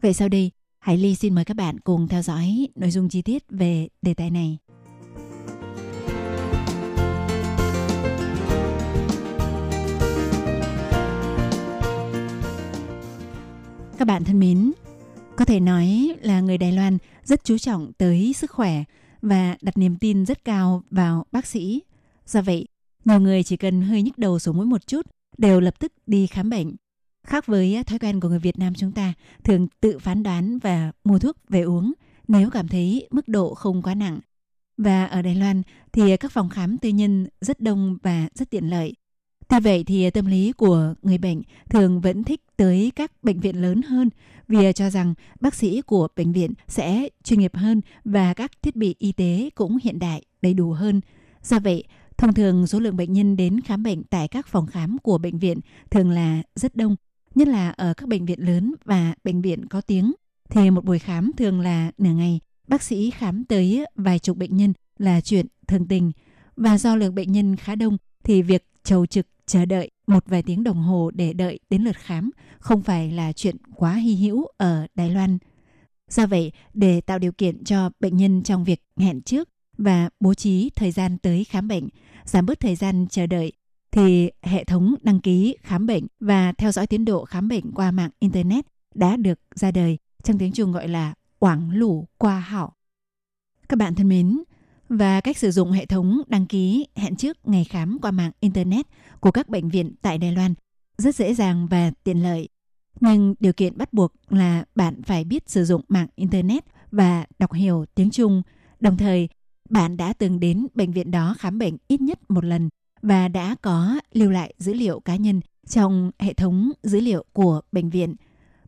Vậy 0.00 0.14
sau 0.14 0.28
đây, 0.28 0.50
Hải 0.84 0.98
Ly 0.98 1.14
xin 1.14 1.34
mời 1.34 1.44
các 1.44 1.56
bạn 1.56 1.80
cùng 1.80 2.08
theo 2.08 2.22
dõi 2.22 2.68
nội 2.74 2.90
dung 2.90 3.08
chi 3.08 3.22
tiết 3.22 3.44
về 3.48 3.88
đề 4.02 4.14
tài 4.14 4.30
này. 4.30 4.58
Các 13.98 14.04
bạn 14.08 14.24
thân 14.24 14.38
mến, 14.38 14.72
có 15.36 15.44
thể 15.44 15.60
nói 15.60 16.14
là 16.22 16.40
người 16.40 16.58
Đài 16.58 16.72
Loan 16.72 16.98
rất 17.22 17.44
chú 17.44 17.58
trọng 17.58 17.92
tới 17.98 18.32
sức 18.32 18.50
khỏe 18.50 18.84
và 19.22 19.56
đặt 19.62 19.76
niềm 19.76 19.96
tin 19.96 20.26
rất 20.26 20.44
cao 20.44 20.82
vào 20.90 21.24
bác 21.32 21.46
sĩ. 21.46 21.82
Do 22.26 22.42
vậy, 22.42 22.68
nhiều 23.04 23.20
người 23.20 23.42
chỉ 23.42 23.56
cần 23.56 23.82
hơi 23.82 24.02
nhức 24.02 24.18
đầu 24.18 24.38
số 24.38 24.52
mũi 24.52 24.66
một 24.66 24.86
chút 24.86 25.06
đều 25.38 25.60
lập 25.60 25.74
tức 25.78 25.92
đi 26.06 26.26
khám 26.26 26.50
bệnh. 26.50 26.76
Khác 27.24 27.46
với 27.46 27.82
thói 27.86 27.98
quen 27.98 28.20
của 28.20 28.28
người 28.28 28.38
Việt 28.38 28.58
Nam 28.58 28.74
chúng 28.74 28.92
ta 28.92 29.12
thường 29.44 29.68
tự 29.80 29.98
phán 29.98 30.22
đoán 30.22 30.58
và 30.58 30.92
mua 31.04 31.18
thuốc 31.18 31.36
về 31.48 31.60
uống 31.60 31.92
nếu 32.28 32.50
cảm 32.50 32.68
thấy 32.68 33.08
mức 33.10 33.28
độ 33.28 33.54
không 33.54 33.82
quá 33.82 33.94
nặng. 33.94 34.20
Và 34.76 35.04
ở 35.04 35.22
Đài 35.22 35.34
Loan 35.34 35.62
thì 35.92 36.16
các 36.16 36.32
phòng 36.32 36.48
khám 36.48 36.78
tư 36.78 36.88
nhân 36.88 37.26
rất 37.40 37.60
đông 37.60 37.98
và 38.02 38.28
rất 38.34 38.50
tiện 38.50 38.70
lợi. 38.70 38.94
Tuy 39.48 39.60
vậy 39.60 39.84
thì 39.84 40.10
tâm 40.10 40.26
lý 40.26 40.52
của 40.52 40.94
người 41.02 41.18
bệnh 41.18 41.42
thường 41.70 42.00
vẫn 42.00 42.24
thích 42.24 42.40
tới 42.56 42.92
các 42.96 43.12
bệnh 43.22 43.40
viện 43.40 43.62
lớn 43.62 43.82
hơn 43.82 44.10
vì 44.48 44.72
cho 44.72 44.90
rằng 44.90 45.14
bác 45.40 45.54
sĩ 45.54 45.82
của 45.82 46.08
bệnh 46.16 46.32
viện 46.32 46.52
sẽ 46.68 47.08
chuyên 47.24 47.40
nghiệp 47.40 47.54
hơn 47.54 47.80
và 48.04 48.34
các 48.34 48.50
thiết 48.62 48.76
bị 48.76 48.94
y 48.98 49.12
tế 49.12 49.50
cũng 49.54 49.78
hiện 49.82 49.98
đại, 49.98 50.22
đầy 50.42 50.54
đủ 50.54 50.72
hơn. 50.72 51.00
Do 51.42 51.58
vậy, 51.58 51.84
thông 52.16 52.34
thường 52.34 52.66
số 52.66 52.80
lượng 52.80 52.96
bệnh 52.96 53.12
nhân 53.12 53.36
đến 53.36 53.60
khám 53.60 53.82
bệnh 53.82 54.02
tại 54.04 54.28
các 54.28 54.46
phòng 54.46 54.66
khám 54.66 54.98
của 54.98 55.18
bệnh 55.18 55.38
viện 55.38 55.60
thường 55.90 56.10
là 56.10 56.42
rất 56.54 56.76
đông, 56.76 56.96
nhất 57.34 57.48
là 57.48 57.70
ở 57.70 57.94
các 57.94 58.08
bệnh 58.08 58.26
viện 58.26 58.40
lớn 58.40 58.74
và 58.84 59.14
bệnh 59.24 59.42
viện 59.42 59.66
có 59.66 59.80
tiếng. 59.80 60.12
Thì 60.50 60.70
một 60.70 60.84
buổi 60.84 60.98
khám 60.98 61.30
thường 61.36 61.60
là 61.60 61.90
nửa 61.98 62.12
ngày, 62.12 62.40
bác 62.68 62.82
sĩ 62.82 63.10
khám 63.10 63.44
tới 63.44 63.84
vài 63.94 64.18
chục 64.18 64.36
bệnh 64.36 64.56
nhân 64.56 64.72
là 64.98 65.20
chuyện 65.20 65.46
thường 65.68 65.88
tình. 65.88 66.12
Và 66.56 66.78
do 66.78 66.96
lượng 66.96 67.14
bệnh 67.14 67.32
nhân 67.32 67.56
khá 67.56 67.74
đông 67.74 67.96
thì 68.24 68.42
việc 68.42 68.66
chầu 68.84 69.06
trực 69.06 69.26
chờ 69.46 69.64
đợi 69.64 69.90
một 70.06 70.24
vài 70.26 70.42
tiếng 70.42 70.64
đồng 70.64 70.82
hồ 70.82 71.10
để 71.14 71.32
đợi 71.32 71.60
đến 71.70 71.82
lượt 71.82 71.96
khám 71.96 72.30
không 72.58 72.82
phải 72.82 73.10
là 73.10 73.32
chuyện 73.32 73.56
quá 73.74 73.94
hy 73.94 74.14
hữu 74.14 74.46
ở 74.56 74.86
Đài 74.94 75.10
Loan. 75.10 75.38
Do 76.10 76.26
vậy, 76.26 76.52
để 76.74 77.00
tạo 77.00 77.18
điều 77.18 77.32
kiện 77.32 77.64
cho 77.64 77.90
bệnh 78.00 78.16
nhân 78.16 78.42
trong 78.42 78.64
việc 78.64 78.82
hẹn 78.96 79.22
trước 79.22 79.48
và 79.78 80.10
bố 80.20 80.34
trí 80.34 80.70
thời 80.76 80.90
gian 80.90 81.18
tới 81.18 81.44
khám 81.44 81.68
bệnh, 81.68 81.88
giảm 82.24 82.46
bớt 82.46 82.60
thời 82.60 82.76
gian 82.76 83.06
chờ 83.10 83.26
đợi, 83.26 83.52
thì 83.94 84.30
hệ 84.42 84.64
thống 84.64 84.94
đăng 85.02 85.20
ký 85.20 85.56
khám 85.62 85.86
bệnh 85.86 86.06
và 86.20 86.52
theo 86.52 86.72
dõi 86.72 86.86
tiến 86.86 87.04
độ 87.04 87.24
khám 87.24 87.48
bệnh 87.48 87.72
qua 87.72 87.90
mạng 87.90 88.10
Internet 88.18 88.66
đã 88.94 89.16
được 89.16 89.38
ra 89.54 89.70
đời, 89.70 89.98
trong 90.22 90.38
tiếng 90.38 90.52
Trung 90.52 90.72
gọi 90.72 90.88
là 90.88 91.14
quảng 91.38 91.70
Lũ 91.70 92.08
qua 92.18 92.38
hảo. 92.38 92.72
Các 93.68 93.78
bạn 93.78 93.94
thân 93.94 94.08
mến, 94.08 94.42
và 94.88 95.20
cách 95.20 95.38
sử 95.38 95.50
dụng 95.50 95.70
hệ 95.70 95.86
thống 95.86 96.22
đăng 96.26 96.46
ký 96.46 96.86
hẹn 96.96 97.16
trước 97.16 97.48
ngày 97.48 97.64
khám 97.64 97.98
qua 98.02 98.10
mạng 98.10 98.30
Internet 98.40 98.86
của 99.20 99.30
các 99.30 99.48
bệnh 99.48 99.68
viện 99.68 99.94
tại 100.02 100.18
Đài 100.18 100.32
Loan 100.32 100.54
rất 100.98 101.14
dễ 101.14 101.34
dàng 101.34 101.66
và 101.70 101.90
tiện 102.04 102.22
lợi. 102.22 102.48
Nhưng 103.00 103.34
điều 103.40 103.52
kiện 103.52 103.78
bắt 103.78 103.92
buộc 103.92 104.12
là 104.28 104.64
bạn 104.74 105.02
phải 105.02 105.24
biết 105.24 105.50
sử 105.50 105.64
dụng 105.64 105.82
mạng 105.88 106.08
Internet 106.14 106.64
và 106.90 107.26
đọc 107.38 107.52
hiểu 107.52 107.84
tiếng 107.94 108.10
Trung. 108.10 108.42
Đồng 108.80 108.96
thời, 108.96 109.28
bạn 109.70 109.96
đã 109.96 110.12
từng 110.12 110.40
đến 110.40 110.66
bệnh 110.74 110.92
viện 110.92 111.10
đó 111.10 111.34
khám 111.38 111.58
bệnh 111.58 111.76
ít 111.88 112.00
nhất 112.00 112.30
một 112.30 112.44
lần 112.44 112.68
và 113.04 113.28
đã 113.28 113.56
có 113.62 114.00
lưu 114.12 114.30
lại 114.30 114.54
dữ 114.58 114.74
liệu 114.74 115.00
cá 115.00 115.16
nhân 115.16 115.40
trong 115.66 116.10
hệ 116.18 116.34
thống 116.34 116.72
dữ 116.82 117.00
liệu 117.00 117.24
của 117.32 117.60
bệnh 117.72 117.90
viện. 117.90 118.14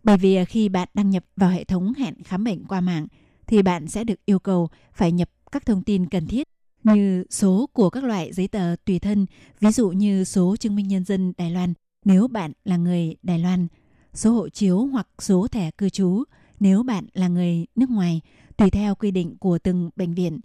Bởi 0.03 0.17
vì 0.17 0.45
khi 0.45 0.69
bạn 0.69 0.89
đăng 0.95 1.11
nhập 1.11 1.25
vào 1.37 1.51
hệ 1.51 1.65
thống 1.65 1.93
hẹn 1.99 2.15
khám 2.25 2.45
bệnh 2.45 2.65
qua 2.65 2.81
mạng, 2.81 3.07
thì 3.47 3.63
bạn 3.63 3.89
sẽ 3.89 4.05
được 4.05 4.25
yêu 4.27 4.39
cầu 4.39 4.69
phải 4.93 5.13
nhập 5.13 5.31
các 5.53 5.67
thông 5.67 5.83
tin 5.83 6.07
cần 6.07 6.27
thiết 6.27 6.49
như 6.85 7.25
số 7.31 7.69
của 7.73 7.91
các 7.91 8.05
loại 8.05 8.33
giấy 8.33 8.49
tờ 8.49 8.77
tùy 8.85 8.99
thân, 8.99 9.27
ví 9.61 9.71
dụ 9.71 9.89
như 9.89 10.25
số 10.25 10.57
chứng 10.57 10.77
minh 10.77 10.89
nhân 10.89 11.05
dân 11.05 11.33
Đài 11.39 11.51
Loan 11.51 11.75
nếu 12.05 12.29
bạn 12.29 12.53
là 12.65 12.77
người 12.77 13.17
Đài 13.23 13.39
Loan, 13.39 13.67
số 14.15 14.33
hộ 14.33 14.49
chiếu 14.49 14.87
hoặc 14.87 15.09
số 15.19 15.49
thẻ 15.49 15.71
cư 15.71 15.89
trú 15.89 16.25
nếu 16.61 16.83
bạn 16.83 17.07
là 17.13 17.29
người 17.29 17.67
nước 17.77 17.91
ngoài, 17.91 18.21
tùy 18.57 18.71
theo 18.71 18.95
quy 18.95 19.11
định 19.11 19.37
của 19.39 19.59
từng 19.59 19.91
bệnh 19.97 20.15
viện. 20.15 20.41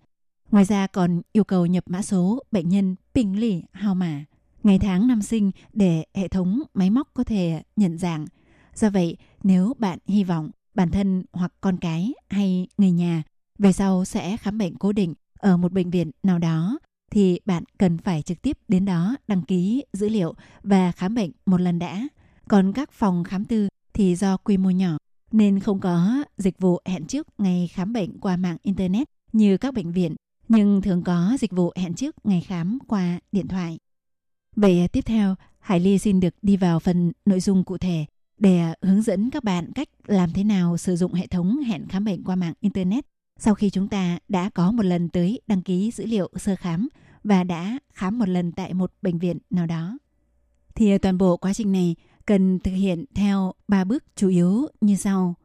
Ngoài 0.52 0.66
ra 0.66 0.88
còn 0.88 1.22
yêu 1.32 1.44
cầu 1.44 1.66
nhập 1.66 1.84
mã 1.88 2.02
số 2.02 2.44
bệnh 2.52 2.70
nhân 2.70 2.96
bình 3.14 3.40
lì 3.40 3.64
hao 3.72 3.96
mà, 3.96 4.26
ngày 4.64 4.80
tháng 4.80 5.08
năm 5.08 5.22
sinh 5.22 5.52
để 5.74 6.06
hệ 6.14 6.28
thống 6.28 6.62
máy 6.74 6.90
móc 6.90 7.14
có 7.14 7.24
thể 7.24 7.62
nhận 7.76 7.98
dạng. 7.98 8.26
Do 8.76 8.90
vậy, 8.90 9.18
nếu 9.44 9.74
bạn 9.80 10.00
hy 10.06 10.24
vọng 10.24 10.50
bản 10.74 10.92
thân 10.92 11.24
hoặc 11.34 11.54
con 11.62 11.78
cái 11.78 12.14
hay 12.30 12.68
người 12.78 12.92
nhà 12.92 13.24
về 13.60 13.74
sau 13.74 14.06
sẽ 14.06 14.38
khám 14.38 14.58
bệnh 14.58 14.76
cố 14.76 14.92
định 14.92 15.14
ở 15.38 15.58
một 15.58 15.72
bệnh 15.72 15.90
viện 15.90 16.12
nào 16.24 16.40
đó 16.40 16.80
thì 17.12 17.40
bạn 17.46 17.64
cần 17.78 17.98
phải 17.98 18.22
trực 18.22 18.42
tiếp 18.42 18.58
đến 18.68 18.86
đó 18.86 19.16
đăng 19.28 19.42
ký 19.42 19.84
dữ 19.94 20.10
liệu 20.10 20.34
và 20.64 20.92
khám 20.92 21.16
bệnh 21.16 21.32
một 21.46 21.62
lần 21.62 21.80
đã. 21.80 22.08
Còn 22.48 22.74
các 22.74 22.92
phòng 22.92 23.24
khám 23.24 23.46
tư 23.46 23.68
thì 23.94 24.16
do 24.16 24.38
quy 24.38 24.58
mô 24.58 24.70
nhỏ 24.70 24.98
nên 25.32 25.60
không 25.60 25.80
có 25.80 26.24
dịch 26.38 26.60
vụ 26.60 26.80
hẹn 26.86 27.06
trước 27.06 27.28
ngày 27.38 27.70
khám 27.74 27.94
bệnh 27.94 28.20
qua 28.20 28.38
mạng 28.38 28.58
internet 28.64 29.08
như 29.34 29.58
các 29.58 29.74
bệnh 29.74 29.92
viện, 29.92 30.16
nhưng 30.52 30.82
thường 30.82 31.04
có 31.04 31.38
dịch 31.40 31.52
vụ 31.52 31.72
hẹn 31.76 31.94
trước 31.94 32.16
ngày 32.24 32.42
khám 32.42 32.80
qua 32.88 33.20
điện 33.32 33.48
thoại. 33.48 33.80
Vậy 34.56 34.80
à, 34.80 34.88
tiếp 34.88 35.02
theo, 35.02 35.36
Hải 35.60 35.80
Ly 35.80 35.98
xin 35.98 36.20
được 36.20 36.36
đi 36.42 36.58
vào 36.58 36.80
phần 36.80 37.12
nội 37.26 37.40
dung 37.40 37.64
cụ 37.64 37.78
thể 37.78 38.06
để 38.38 38.58
à, 38.58 38.76
hướng 38.82 39.02
dẫn 39.02 39.30
các 39.30 39.44
bạn 39.44 39.72
cách 39.76 39.90
làm 40.08 40.34
thế 40.34 40.44
nào 40.44 40.78
sử 40.78 40.96
dụng 40.96 41.14
hệ 41.14 41.28
thống 41.28 41.58
hẹn 41.58 41.88
khám 41.88 42.06
bệnh 42.06 42.24
qua 42.24 42.36
mạng 42.36 42.54
internet 42.60 43.06
sau 43.40 43.56
khi 43.56 43.70
chúng 43.70 43.88
ta 43.88 44.18
đã 44.28 44.50
có 44.50 44.72
một 44.72 44.86
lần 44.86 45.10
tới 45.10 45.42
đăng 45.48 45.62
ký 45.62 45.92
dữ 45.92 46.06
liệu 46.06 46.30
sơ 46.36 46.56
khám 46.56 46.88
và 47.24 47.44
đã 47.44 47.80
khám 47.94 48.20
một 48.20 48.30
lần 48.30 48.52
tại 48.52 48.74
một 48.74 48.94
bệnh 49.02 49.20
viện 49.20 49.38
nào 49.50 49.66
đó. 49.66 49.98
Thì 50.76 50.92
à, 50.92 50.98
toàn 50.98 51.18
bộ 51.18 51.38
quá 51.38 51.54
trình 51.54 51.72
này 51.72 51.96
cần 52.26 52.60
thực 52.60 52.72
hiện 52.72 53.06
theo 53.16 53.54
ba 53.68 53.84
bước 53.84 54.04
chủ 54.16 54.30
yếu 54.30 54.68
như 54.82 54.96
sau. 54.96 55.36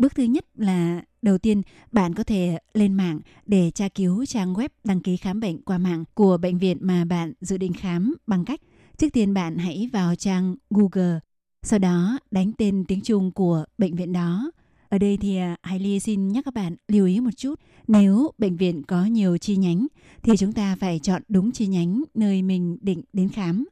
Bước 0.00 0.14
thứ 0.14 0.22
nhất 0.22 0.44
là 0.54 1.02
đầu 1.22 1.38
tiên 1.38 1.62
bạn 1.92 2.14
có 2.14 2.24
thể 2.24 2.58
lên 2.74 2.94
mạng 2.94 3.20
để 3.46 3.70
tra 3.70 3.88
cứu 3.88 4.26
trang 4.26 4.54
web 4.54 4.68
đăng 4.84 5.00
ký 5.00 5.16
khám 5.16 5.40
bệnh 5.40 5.62
qua 5.62 5.78
mạng 5.78 6.04
của 6.14 6.36
bệnh 6.36 6.58
viện 6.58 6.76
mà 6.80 7.04
bạn 7.04 7.32
dự 7.40 7.56
định 7.56 7.72
khám 7.72 8.14
bằng 8.26 8.44
cách 8.44 8.60
trước 8.96 9.08
tiên 9.12 9.34
bạn 9.34 9.56
hãy 9.58 9.88
vào 9.92 10.14
trang 10.14 10.56
Google, 10.70 11.20
sau 11.62 11.78
đó 11.78 12.18
đánh 12.30 12.52
tên 12.58 12.84
tiếng 12.88 13.00
Trung 13.00 13.30
của 13.30 13.64
bệnh 13.78 13.96
viện 13.96 14.12
đó. 14.12 14.50
Ở 14.88 14.98
đây 14.98 15.16
thì 15.16 15.36
à, 15.36 15.56
Hải 15.62 15.78
Ly 15.78 16.00
xin 16.00 16.28
nhắc 16.28 16.44
các 16.44 16.54
bạn 16.54 16.76
lưu 16.88 17.06
ý 17.06 17.20
một 17.20 17.36
chút, 17.36 17.60
nếu 17.88 18.30
bệnh 18.38 18.56
viện 18.56 18.82
có 18.82 19.04
nhiều 19.04 19.38
chi 19.38 19.56
nhánh 19.56 19.86
thì 20.22 20.36
chúng 20.36 20.52
ta 20.52 20.76
phải 20.76 20.98
chọn 20.98 21.22
đúng 21.28 21.52
chi 21.52 21.66
nhánh 21.66 22.02
nơi 22.14 22.42
mình 22.42 22.78
định 22.80 23.02
đến 23.12 23.28
khám. 23.28 23.64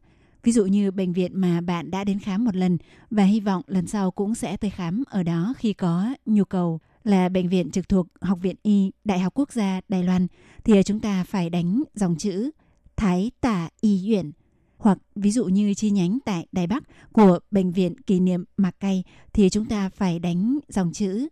Ví 0.48 0.52
dụ 0.52 0.66
như 0.66 0.90
bệnh 0.90 1.12
viện 1.12 1.40
mà 1.40 1.60
bạn 1.60 1.90
đã 1.90 2.04
đến 2.04 2.18
khám 2.18 2.44
một 2.44 2.56
lần 2.56 2.78
và 3.10 3.24
hy 3.24 3.40
vọng 3.40 3.62
lần 3.66 3.86
sau 3.86 4.10
cũng 4.10 4.34
sẽ 4.34 4.56
tới 4.56 4.70
khám 4.70 5.02
ở 5.08 5.22
đó 5.22 5.54
khi 5.58 5.72
có 5.72 6.14
nhu 6.26 6.44
cầu 6.44 6.80
là 7.04 7.28
bệnh 7.28 7.48
viện 7.48 7.70
trực 7.70 7.88
thuộc 7.88 8.06
Học 8.20 8.38
viện 8.42 8.56
Y 8.62 8.90
Đại 9.04 9.18
học 9.18 9.34
Quốc 9.34 9.52
gia 9.52 9.80
Đài 9.88 10.02
Loan 10.02 10.26
thì 10.64 10.82
chúng 10.82 11.00
ta 11.00 11.24
phải 11.24 11.50
đánh 11.50 11.82
dòng 11.94 12.16
chữ 12.16 12.50
Thái 12.96 13.30
Tả 13.40 13.68
Y 13.80 14.08
Viện 14.08 14.32
hoặc 14.76 14.98
ví 15.14 15.30
dụ 15.30 15.44
như 15.44 15.74
chi 15.74 15.90
nhánh 15.90 16.18
tại 16.24 16.46
Đài 16.52 16.66
Bắc 16.66 16.84
của 17.12 17.38
bệnh 17.50 17.72
viện 17.72 18.00
kỷ 18.00 18.20
niệm 18.20 18.44
Mạc 18.56 18.80
Cây 18.80 19.04
thì 19.32 19.50
chúng 19.50 19.64
ta 19.64 19.88
phải 19.88 20.18
đánh 20.18 20.58
dòng 20.68 20.92
chữ 20.92 21.28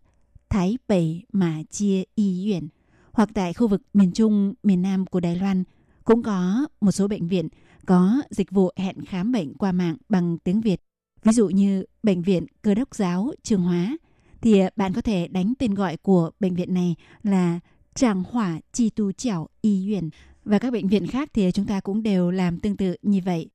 Thái 0.48 0.78
Bảy 0.88 1.22
Mà 1.32 1.62
Chia 1.70 2.02
Y 2.14 2.46
Viện 2.46 2.68
hoặc 3.12 3.30
tại 3.34 3.54
khu 3.54 3.68
vực 3.68 3.82
miền 3.94 4.12
Trung, 4.12 4.54
miền 4.62 4.82
Nam 4.82 5.06
của 5.06 5.20
Đài 5.20 5.36
Loan 5.36 5.64
cũng 6.04 6.22
có 6.22 6.66
một 6.80 6.92
số 6.92 7.08
bệnh 7.08 7.28
viện 7.28 7.48
có 7.86 8.22
dịch 8.30 8.50
vụ 8.50 8.70
hẹn 8.76 9.04
khám 9.04 9.32
bệnh 9.32 9.54
qua 9.54 9.72
mạng 9.72 9.96
bằng 10.08 10.38
tiếng 10.38 10.60
Việt. 10.60 10.80
Ví 11.22 11.32
dụ 11.32 11.48
như 11.48 11.84
Bệnh 12.02 12.22
viện 12.22 12.46
Cơ 12.62 12.74
đốc 12.74 12.94
giáo 12.94 13.32
Trường 13.42 13.62
Hóa, 13.62 13.96
thì 14.40 14.58
à, 14.58 14.70
bạn 14.76 14.92
có 14.92 15.00
thể 15.00 15.28
đánh 15.28 15.52
tên 15.58 15.74
gọi 15.74 15.96
của 15.96 16.30
bệnh 16.40 16.54
viện 16.54 16.74
này 16.74 16.94
là 17.22 17.60
Tràng 17.94 18.22
Hỏa 18.30 18.60
Chi 18.72 18.90
Tu 18.90 19.12
Chảo 19.12 19.48
Y 19.60 19.88
Viện 19.88 20.10
và 20.44 20.58
các 20.58 20.72
bệnh 20.72 20.88
viện 20.88 21.06
khác 21.06 21.30
thì 21.34 21.52
chúng 21.52 21.66
ta 21.66 21.80
cũng 21.80 22.02
đều 22.02 22.30
làm 22.30 22.60
tương 22.60 22.76
tự 22.76 22.96
như 23.02 23.20
vậy. 23.24 23.50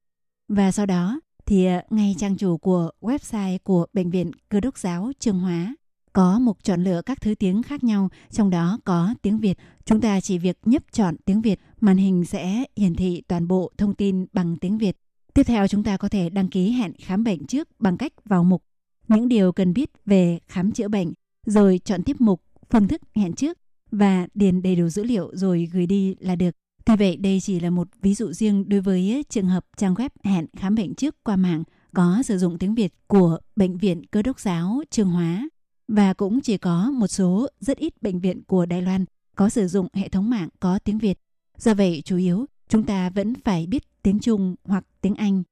Và 0.48 0.72
sau 0.72 0.86
đó 0.86 1.20
thì 1.46 1.66
à, 1.66 1.84
ngay 1.90 2.16
trang 2.18 2.38
chủ 2.38 2.58
của 2.58 2.92
website 3.02 3.58
của 3.64 3.86
Bệnh 3.94 4.10
viện 4.10 4.32
Cơ 4.50 4.60
đốc 4.60 4.78
giáo 4.78 5.12
Trường 5.20 5.40
Hóa 5.40 5.76
có 6.14 6.40
một 6.40 6.64
chọn 6.64 6.84
lựa 6.84 7.02
các 7.02 7.22
thứ 7.22 7.36
tiếng 7.36 7.64
khác 7.64 7.84
nhau, 7.84 8.10
trong 8.30 8.50
đó 8.50 8.80
có 8.86 9.14
tiếng 9.22 9.40
Việt. 9.40 9.58
Chúng 9.86 10.02
ta 10.02 10.22
chỉ 10.22 10.38
việc 10.38 10.58
nhấp 10.66 10.84
chọn 10.92 11.16
tiếng 11.26 11.42
Việt, 11.42 11.60
màn 11.82 11.98
hình 11.98 12.26
sẽ 12.26 12.66
hiển 12.76 12.96
thị 12.96 13.24
toàn 13.28 13.48
bộ 13.48 13.72
thông 13.78 13.94
tin 13.94 14.26
bằng 14.34 14.58
tiếng 14.58 14.78
Việt. 14.78 14.98
Tiếp 15.34 15.44
theo 15.44 15.68
chúng 15.68 15.84
ta 15.84 15.98
có 15.98 16.10
thể 16.10 16.30
đăng 16.30 16.48
ký 16.48 16.72
hẹn 16.72 16.94
khám 17.00 17.24
bệnh 17.24 17.48
trước 17.48 17.68
bằng 17.80 17.98
cách 17.98 18.14
vào 18.26 18.44
mục 18.44 18.64
những 19.08 19.28
điều 19.28 19.52
cần 19.52 19.74
biết 19.74 19.90
về 20.06 20.40
khám 20.48 20.72
chữa 20.72 20.88
bệnh, 20.88 21.14
rồi 21.46 21.80
chọn 21.86 22.04
tiếp 22.04 22.22
mục 22.22 22.42
phương 22.70 22.88
thức 22.88 23.02
hẹn 23.16 23.34
trước 23.34 23.58
và 23.92 24.28
điền 24.34 24.62
đầy 24.62 24.76
đủ 24.76 24.90
dữ 24.90 25.04
liệu 25.04 25.32
rồi 25.34 25.70
gửi 25.74 25.86
đi 25.86 26.16
là 26.20 26.36
được. 26.36 26.56
Tuy 26.86 26.96
vậy, 26.96 27.18
đây 27.18 27.40
chỉ 27.42 27.60
là 27.60 27.70
một 27.70 27.88
ví 28.02 28.14
dụ 28.14 28.32
riêng 28.32 28.70
đối 28.70 28.82
với 28.82 29.26
trường 29.30 29.46
hợp 29.46 29.66
trang 29.78 29.94
web 29.94 30.10
hẹn 30.24 30.46
khám 30.58 30.76
bệnh 30.76 30.96
trước 30.96 31.24
qua 31.24 31.36
mạng 31.36 31.64
có 31.94 32.24
sử 32.26 32.38
dụng 32.38 32.58
tiếng 32.58 32.76
Việt 32.76 32.94
của 33.08 33.38
Bệnh 33.56 33.78
viện 33.78 34.06
Cơ 34.06 34.22
đốc 34.22 34.40
giáo 34.40 34.82
Trường 34.90 35.10
Hóa 35.10 35.50
và 35.92 36.14
cũng 36.14 36.42
chỉ 36.42 36.58
có 36.58 36.92
một 36.92 37.08
số 37.08 37.48
rất 37.60 37.78
ít 37.78 38.02
bệnh 38.02 38.20
viện 38.20 38.44
của 38.44 38.66
Đài 38.66 38.82
Loan 38.82 39.06
có 39.36 39.50
sử 39.50 39.68
dụng 39.68 39.88
hệ 39.94 40.10
thống 40.10 40.30
mạng 40.30 40.50
có 40.60 40.80
tiếng 40.80 40.98
Việt. 40.98 41.20
Do 41.58 41.74
vậy, 41.74 42.02
chủ 42.06 42.18
yếu 42.18 42.46
chúng 42.70 42.84
ta 42.84 43.10
vẫn 43.10 43.34
phải 43.44 43.68
biết 43.68 43.84
tiếng 44.04 44.20
Trung 44.20 44.56
hoặc 44.64 44.86
tiếng 45.02 45.16
Anh. 45.16 45.44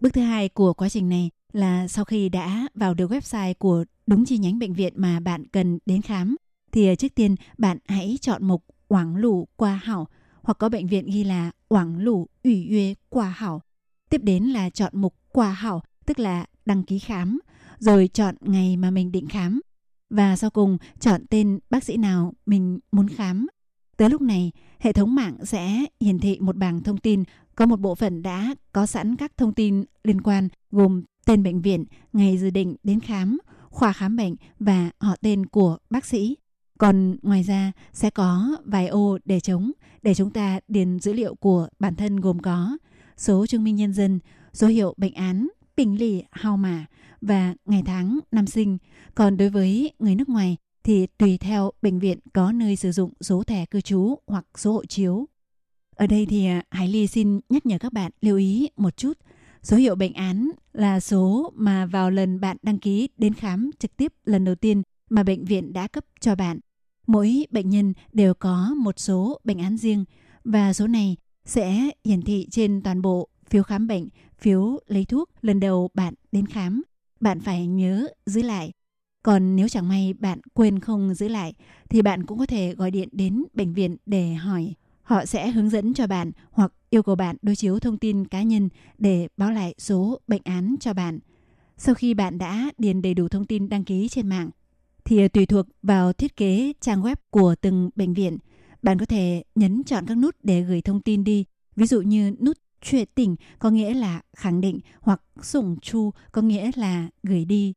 Bước 0.00 0.12
thứ 0.12 0.20
hai 0.20 0.48
của 0.48 0.72
quá 0.72 0.88
trình 0.88 1.08
này 1.08 1.30
là 1.52 1.88
sau 1.88 2.04
khi 2.04 2.28
đã 2.28 2.68
vào 2.74 2.94
được 2.94 3.10
website 3.10 3.54
của 3.58 3.84
đúng 4.06 4.24
chi 4.24 4.38
nhánh 4.38 4.58
bệnh 4.58 4.72
viện 4.72 4.92
mà 4.96 5.20
bạn 5.20 5.46
cần 5.46 5.78
đến 5.86 6.02
khám, 6.02 6.36
thì 6.72 6.96
trước 6.96 7.14
tiên 7.14 7.36
bạn 7.58 7.78
hãy 7.84 8.18
chọn 8.20 8.44
mục 8.46 8.64
Quảng 8.88 9.16
Lũ 9.16 9.48
qua 9.56 9.80
hảo 9.84 10.08
hoặc 10.42 10.58
có 10.58 10.68
bệnh 10.68 10.86
viện 10.86 11.06
ghi 11.06 11.24
là 11.24 11.50
Quảng 11.68 11.98
Lũ 11.98 12.26
ủy 12.44 12.68
Uê 12.70 12.94
qua 13.08 13.28
hảo. 13.28 13.62
Tiếp 14.10 14.22
đến 14.22 14.44
là 14.44 14.70
chọn 14.70 14.92
mục 14.94 15.14
qua 15.32 15.52
hảo, 15.52 15.82
tức 16.06 16.18
là 16.18 16.46
đăng 16.66 16.82
ký 16.82 16.98
khám, 16.98 17.38
rồi 17.82 18.08
chọn 18.12 18.34
ngày 18.40 18.76
mà 18.76 18.90
mình 18.90 19.12
định 19.12 19.28
khám 19.28 19.60
và 20.10 20.36
sau 20.36 20.50
cùng 20.50 20.78
chọn 21.00 21.26
tên 21.30 21.58
bác 21.70 21.84
sĩ 21.84 21.96
nào 21.96 22.32
mình 22.46 22.78
muốn 22.92 23.08
khám. 23.08 23.46
Tới 23.96 24.10
lúc 24.10 24.20
này, 24.20 24.52
hệ 24.78 24.92
thống 24.92 25.14
mạng 25.14 25.36
sẽ 25.44 25.84
hiển 26.00 26.18
thị 26.18 26.38
một 26.40 26.56
bảng 26.56 26.82
thông 26.82 26.98
tin 26.98 27.24
có 27.56 27.66
một 27.66 27.80
bộ 27.80 27.94
phận 27.94 28.22
đã 28.22 28.54
có 28.72 28.86
sẵn 28.86 29.16
các 29.16 29.36
thông 29.36 29.52
tin 29.52 29.84
liên 30.04 30.20
quan 30.20 30.48
gồm 30.70 31.02
tên 31.26 31.42
bệnh 31.42 31.62
viện, 31.62 31.84
ngày 32.12 32.38
dự 32.38 32.50
định 32.50 32.76
đến 32.82 33.00
khám, 33.00 33.38
khoa 33.70 33.92
khám 33.92 34.16
bệnh 34.16 34.34
và 34.58 34.90
họ 35.00 35.16
tên 35.20 35.46
của 35.46 35.78
bác 35.90 36.04
sĩ. 36.04 36.36
Còn 36.78 37.16
ngoài 37.22 37.42
ra 37.42 37.72
sẽ 37.92 38.10
có 38.10 38.56
vài 38.64 38.86
ô 38.86 39.18
để 39.24 39.40
trống 39.40 39.72
để 40.02 40.14
chúng 40.14 40.30
ta 40.30 40.60
điền 40.68 40.98
dữ 40.98 41.12
liệu 41.12 41.34
của 41.34 41.68
bản 41.78 41.94
thân 41.94 42.16
gồm 42.16 42.38
có 42.38 42.76
số 43.16 43.46
chứng 43.46 43.64
minh 43.64 43.76
nhân 43.76 43.92
dân, 43.92 44.18
số 44.52 44.66
hiệu 44.66 44.94
bệnh 44.96 45.14
án, 45.14 45.48
bình 45.76 45.98
lì 45.98 46.22
hao 46.30 46.56
mà 46.56 46.86
và 47.20 47.54
ngày 47.64 47.82
tháng 47.86 48.18
năm 48.32 48.46
sinh. 48.46 48.78
Còn 49.14 49.36
đối 49.36 49.50
với 49.50 49.92
người 49.98 50.14
nước 50.14 50.28
ngoài 50.28 50.56
thì 50.84 51.06
tùy 51.06 51.38
theo 51.38 51.70
bệnh 51.82 51.98
viện 51.98 52.18
có 52.32 52.52
nơi 52.52 52.76
sử 52.76 52.92
dụng 52.92 53.12
số 53.20 53.42
thẻ 53.42 53.66
cư 53.66 53.80
trú 53.80 54.18
hoặc 54.26 54.46
số 54.54 54.72
hộ 54.72 54.84
chiếu. 54.84 55.28
Ở 55.96 56.06
đây 56.06 56.26
thì 56.26 56.46
à, 56.46 56.62
Hải 56.70 56.88
Ly 56.88 57.06
xin 57.06 57.40
nhắc 57.48 57.66
nhở 57.66 57.78
các 57.78 57.92
bạn 57.92 58.12
lưu 58.20 58.36
ý 58.36 58.68
một 58.76 58.96
chút. 58.96 59.18
Số 59.62 59.76
hiệu 59.76 59.94
bệnh 59.94 60.12
án 60.12 60.50
là 60.72 61.00
số 61.00 61.52
mà 61.54 61.86
vào 61.86 62.10
lần 62.10 62.40
bạn 62.40 62.56
đăng 62.62 62.78
ký 62.78 63.08
đến 63.18 63.34
khám 63.34 63.70
trực 63.78 63.96
tiếp 63.96 64.12
lần 64.24 64.44
đầu 64.44 64.54
tiên 64.54 64.82
mà 65.10 65.22
bệnh 65.22 65.44
viện 65.44 65.72
đã 65.72 65.88
cấp 65.88 66.04
cho 66.20 66.34
bạn. 66.34 66.58
Mỗi 67.06 67.46
bệnh 67.50 67.70
nhân 67.70 67.92
đều 68.12 68.34
có 68.34 68.74
một 68.76 68.98
số 68.98 69.40
bệnh 69.44 69.58
án 69.58 69.76
riêng 69.76 70.04
và 70.44 70.72
số 70.72 70.86
này 70.86 71.16
sẽ 71.44 71.90
hiển 72.04 72.22
thị 72.22 72.48
trên 72.50 72.82
toàn 72.82 73.02
bộ 73.02 73.28
phiếu 73.50 73.62
khám 73.62 73.86
bệnh, 73.86 74.08
phiếu 74.42 74.78
lấy 74.86 75.04
thuốc 75.04 75.30
lần 75.42 75.60
đầu 75.60 75.90
bạn 75.94 76.14
đến 76.32 76.46
khám. 76.46 76.82
Bạn 77.20 77.40
phải 77.40 77.66
nhớ 77.66 78.08
giữ 78.26 78.42
lại. 78.42 78.72
Còn 79.22 79.56
nếu 79.56 79.68
chẳng 79.68 79.88
may 79.88 80.12
bạn 80.12 80.40
quên 80.54 80.78
không 80.78 81.14
giữ 81.14 81.28
lại 81.28 81.54
thì 81.88 82.02
bạn 82.02 82.26
cũng 82.26 82.38
có 82.38 82.46
thể 82.46 82.74
gọi 82.74 82.90
điện 82.90 83.08
đến 83.12 83.44
bệnh 83.54 83.74
viện 83.74 83.96
để 84.06 84.34
hỏi. 84.34 84.74
Họ 85.02 85.24
sẽ 85.26 85.50
hướng 85.50 85.70
dẫn 85.70 85.94
cho 85.94 86.06
bạn 86.06 86.30
hoặc 86.50 86.72
yêu 86.90 87.02
cầu 87.02 87.14
bạn 87.14 87.36
đối 87.42 87.56
chiếu 87.56 87.78
thông 87.78 87.98
tin 87.98 88.24
cá 88.24 88.42
nhân 88.42 88.68
để 88.98 89.28
báo 89.36 89.52
lại 89.52 89.74
số 89.78 90.20
bệnh 90.28 90.42
án 90.44 90.76
cho 90.80 90.94
bạn. 90.94 91.18
Sau 91.76 91.94
khi 91.94 92.14
bạn 92.14 92.38
đã 92.38 92.70
điền 92.78 93.02
đầy 93.02 93.14
đủ 93.14 93.28
thông 93.28 93.44
tin 93.44 93.68
đăng 93.68 93.84
ký 93.84 94.08
trên 94.08 94.28
mạng, 94.28 94.50
thì 95.04 95.28
tùy 95.28 95.46
thuộc 95.46 95.66
vào 95.82 96.12
thiết 96.12 96.36
kế 96.36 96.72
trang 96.80 97.02
web 97.02 97.16
của 97.30 97.54
từng 97.60 97.90
bệnh 97.96 98.14
viện, 98.14 98.38
bạn 98.82 98.98
có 98.98 99.06
thể 99.06 99.42
nhấn 99.54 99.82
chọn 99.84 100.06
các 100.06 100.14
nút 100.14 100.36
để 100.42 100.62
gửi 100.62 100.82
thông 100.82 101.00
tin 101.00 101.24
đi. 101.24 101.44
Ví 101.76 101.86
dụ 101.86 102.00
như 102.00 102.32
nút 102.40 102.58
chuyện 102.82 103.08
tình 103.14 103.36
có 103.58 103.70
nghĩa 103.70 103.94
là 103.94 104.20
khẳng 104.36 104.60
định 104.60 104.80
hoặc 105.00 105.22
sủng 105.42 105.76
chu 105.82 106.10
có 106.32 106.42
nghĩa 106.42 106.70
là 106.76 107.08
gửi 107.22 107.44
đi. 107.44 107.72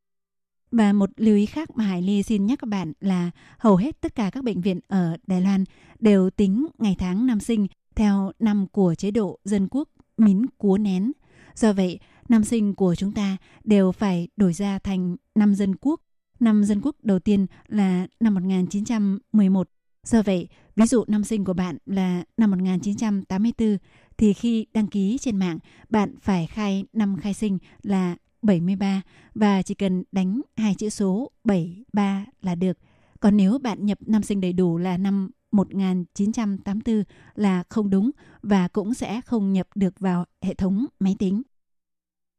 Và 0.71 0.93
một 0.93 1.09
lưu 1.17 1.35
ý 1.35 1.45
khác 1.45 1.69
mà 1.77 1.83
Hải 1.83 2.01
Ly 2.01 2.23
xin 2.23 2.45
nhắc 2.45 2.59
các 2.59 2.67
bạn 2.67 2.93
là 2.99 3.31
hầu 3.57 3.75
hết 3.75 4.01
tất 4.01 4.15
cả 4.15 4.29
các 4.29 4.43
bệnh 4.43 4.61
viện 4.61 4.79
ở 4.87 5.17
Đài 5.27 5.41
Loan 5.41 5.63
đều 5.99 6.29
tính 6.29 6.67
ngày 6.77 6.95
tháng 6.99 7.27
năm 7.27 7.39
sinh 7.39 7.67
theo 7.95 8.31
năm 8.39 8.67
của 8.71 8.95
chế 8.95 9.11
độ 9.11 9.39
dân 9.43 9.67
quốc 9.71 9.89
mín 10.17 10.45
cúa 10.57 10.77
nén. 10.77 11.11
Do 11.55 11.73
vậy, 11.73 11.99
năm 12.29 12.43
sinh 12.43 12.73
của 12.73 12.95
chúng 12.95 13.11
ta 13.11 13.37
đều 13.63 13.91
phải 13.91 14.27
đổi 14.37 14.53
ra 14.53 14.79
thành 14.79 15.15
năm 15.35 15.55
dân 15.55 15.75
quốc. 15.75 16.01
Năm 16.39 16.63
dân 16.63 16.81
quốc 16.81 16.95
đầu 17.03 17.19
tiên 17.19 17.45
là 17.67 18.07
năm 18.19 18.33
1911. 18.33 19.69
Do 20.03 20.21
vậy, 20.21 20.47
ví 20.75 20.85
dụ 20.85 21.03
năm 21.07 21.23
sinh 21.23 21.45
của 21.45 21.53
bạn 21.53 21.77
là 21.85 22.23
năm 22.37 22.51
1984 22.51 23.77
thì 24.17 24.33
khi 24.33 24.65
đăng 24.73 24.87
ký 24.87 25.17
trên 25.21 25.37
mạng, 25.37 25.59
bạn 25.89 26.15
phải 26.21 26.47
khai 26.47 26.85
năm 26.93 27.17
khai 27.21 27.33
sinh 27.33 27.57
là 27.83 28.15
73 28.41 29.01
và 29.35 29.61
chỉ 29.61 29.73
cần 29.73 30.03
đánh 30.11 30.41
hai 30.57 30.75
chữ 30.75 30.89
số 30.89 31.31
73 31.43 32.25
là 32.41 32.55
được. 32.55 32.77
Còn 33.19 33.37
nếu 33.37 33.57
bạn 33.57 33.85
nhập 33.85 33.97
năm 34.05 34.23
sinh 34.23 34.41
đầy 34.41 34.53
đủ 34.53 34.77
là 34.77 34.97
năm 34.97 35.29
1984 35.51 37.03
là 37.35 37.63
không 37.69 37.89
đúng 37.89 38.11
và 38.41 38.67
cũng 38.67 38.93
sẽ 38.93 39.21
không 39.21 39.53
nhập 39.53 39.67
được 39.75 39.99
vào 39.99 40.25
hệ 40.41 40.53
thống 40.53 40.85
máy 40.99 41.15
tính. 41.19 41.41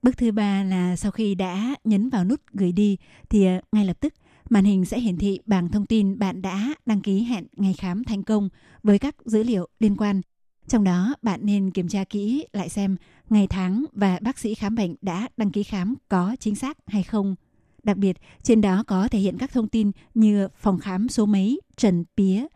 Bước 0.02 0.16
thứ 0.18 0.32
ba 0.32 0.64
là 0.64 0.96
sau 0.96 1.10
khi 1.10 1.34
đã 1.34 1.74
nhấn 1.84 2.08
vào 2.08 2.24
nút 2.24 2.40
gửi 2.52 2.72
đi 2.72 2.96
thì 3.28 3.46
ờ, 3.46 3.60
ngay 3.72 3.84
lập 3.84 4.00
tức 4.00 4.14
màn 4.50 4.64
hình 4.64 4.84
sẽ 4.84 5.00
hiển 5.00 5.16
thị 5.16 5.40
bảng 5.46 5.68
thông 5.68 5.86
tin 5.86 6.18
bạn 6.18 6.42
đã 6.42 6.74
đăng 6.86 7.00
ký 7.00 7.22
hẹn 7.22 7.46
ngày 7.56 7.72
khám 7.72 8.04
thành 8.04 8.22
công 8.22 8.48
với 8.82 8.98
các 8.98 9.16
dữ 9.24 9.42
liệu 9.42 9.68
liên 9.80 9.96
quan. 9.96 10.20
Trong 10.68 10.85
đó 10.85 11.14
bạn 11.22 11.40
nên 11.42 11.70
kiểm 11.70 11.88
tra 11.88 12.05
kỹ 12.05 12.46
lại 12.52 12.68
xem 12.68 12.96
ngày 13.31 13.46
tháng 13.46 13.85
và 13.92 14.18
bác 14.22 14.38
sĩ 14.38 14.55
khám 14.55 14.74
bệnh 14.74 14.94
đã 15.02 15.29
đăng 15.37 15.50
ký 15.50 15.62
khám 15.62 15.94
có 16.09 16.37
chính 16.40 16.55
xác 16.55 16.79
hay 16.87 17.02
không. 17.02 17.35
Đặc 17.83 17.96
biệt, 17.96 18.16
trên 18.42 18.61
đó 18.61 18.85
có 18.87 19.09
thể 19.09 19.18
hiện 19.18 19.38
các 19.38 19.52
thông 19.52 19.68
tin 19.68 19.90
như 20.14 20.48
phòng 20.57 20.79
khám 20.79 21.09
số 21.09 21.26
mấy, 21.26 21.61
trần 21.76 22.05
pía, 22.16 22.46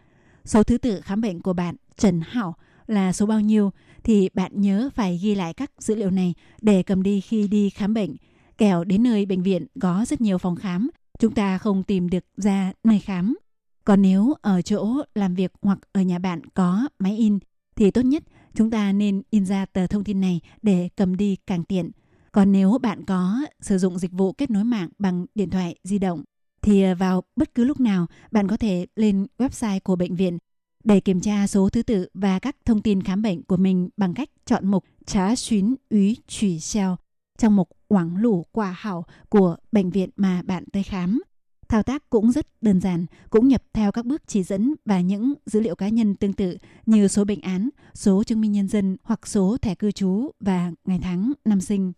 số 0.45 0.63
thứ 0.63 0.79
tự 0.79 1.01
khám 1.01 1.21
bệnh 1.21 1.41
của 1.41 1.53
bạn, 1.53 1.75
trần 1.97 2.21
hảo, 2.25 2.55
là 2.87 3.13
số 3.13 3.27
bao 3.27 3.41
nhiêu 3.41 3.71
thì 4.05 4.29
bạn 4.35 4.53
nhớ 4.55 4.91
phải 4.95 5.21
ghi 5.23 5.35
lại 5.35 5.55
các 5.55 5.71
dữ 5.79 5.95
liệu 5.95 6.11
này 6.11 6.35
để 6.61 6.83
cầm 6.83 7.03
đi 7.03 7.21
khi 7.21 7.49
đi 7.49 7.71
khám 7.71 7.95
bệnh. 7.95 8.17
Kẻo 8.59 8.85
đến 8.85 9.03
nơi 9.03 9.27
bệnh 9.27 9.43
viện 9.43 9.67
có 9.81 10.05
rất 10.09 10.21
nhiều 10.21 10.39
phòng 10.39 10.57
khám, 10.57 10.91
chúng 11.19 11.35
ta 11.35 11.59
không 11.59 11.83
tìm 11.83 12.11
được 12.11 12.25
ra 12.37 12.73
nơi 12.85 12.99
khám. 12.99 13.39
Còn 13.85 14.03
nếu 14.03 14.35
ở 14.43 14.63
chỗ 14.63 15.03
làm 15.15 15.35
việc 15.35 15.53
hoặc 15.63 15.79
ở 15.93 16.03
nhà 16.03 16.19
bạn 16.19 16.41
có 16.55 16.89
máy 16.99 17.17
in 17.17 17.39
thì 17.81 17.91
tốt 17.91 18.03
nhất 18.03 18.23
chúng 18.55 18.71
ta 18.71 18.93
nên 18.93 19.23
in 19.31 19.47
ra 19.47 19.67
tờ 19.67 19.87
thông 19.87 20.05
tin 20.05 20.21
này 20.21 20.41
để 20.63 20.89
cầm 20.97 21.17
đi 21.17 21.37
càng 21.47 21.65
tiện. 21.65 21.91
Còn 22.33 22.53
nếu 22.53 22.79
bạn 22.83 23.05
có 23.05 23.41
sử 23.61 23.79
dụng 23.79 23.99
dịch 23.99 24.13
vụ 24.13 24.33
kết 24.33 24.51
nối 24.51 24.65
mạng 24.65 24.89
bằng 24.99 25.27
điện 25.35 25.51
thoại 25.51 25.77
di 25.85 25.99
động, 25.99 26.25
thì 26.63 26.83
ờ, 26.83 26.95
vào 26.95 27.23
bất 27.37 27.55
cứ 27.55 27.65
lúc 27.65 27.81
nào 27.81 28.07
bạn 28.31 28.49
có 28.49 28.57
thể 28.57 28.87
lên 28.97 29.27
website 29.39 29.81
của 29.85 29.97
bệnh 29.97 30.17
viện 30.17 30.39
để 30.85 31.01
kiểm 31.01 31.21
tra 31.21 31.47
số 31.47 31.69
thứ 31.69 31.83
tự 31.83 32.09
và 32.15 32.39
các 32.39 32.57
thông 32.65 32.83
tin 32.83 33.03
khám 33.03 33.23
bệnh 33.23 33.43
của 33.43 33.57
mình 33.57 33.89
bằng 33.97 34.15
cách 34.15 34.29
chọn 34.47 34.67
mục 34.67 34.85
trả 35.07 35.37
xuyến 35.37 35.75
úy 35.91 36.17
trùy 36.29 36.61
xeo 36.61 36.97
trong 37.39 37.57
mục 37.57 37.69
quảng 37.89 38.17
lũ 38.17 38.47
quả 38.53 38.77
hảo 38.79 39.05
của 39.29 39.57
bệnh 39.73 39.91
viện 39.91 40.11
mà 40.17 40.43
bạn 40.43 40.65
tới 40.73 40.83
khám. 40.83 41.23
Thao 41.71 41.83
tác 41.83 42.11
cũng 42.11 42.33
rất 42.33 42.47
đơn 42.61 42.81
giản, 42.81 43.07
cũng 43.31 43.49
nhập 43.49 43.63
theo 43.73 43.93
các 43.93 44.07
bước 44.07 44.23
chỉ 44.27 44.43
dẫn 44.43 44.75
và 44.85 45.01
những 45.01 45.35
dữ 45.47 45.61
liệu 45.61 45.75
cá 45.75 45.89
nhân 45.89 46.15
tương 46.15 46.33
tự 46.33 46.57
như 46.87 47.09
số 47.09 47.25
bệnh 47.25 47.41
án, 47.41 47.69
số 47.95 48.25
chứng 48.25 48.41
minh 48.41 48.53
nhân 48.53 48.69
dân 48.69 48.97
hoặc 49.03 49.27
số 49.27 49.57
thẻ 49.63 49.75
cư 49.75 49.91
trú 49.91 50.31
và 50.41 50.73
ngày 50.85 50.99
tháng 51.03 51.33
năm 51.45 51.61
sinh. 51.61 51.93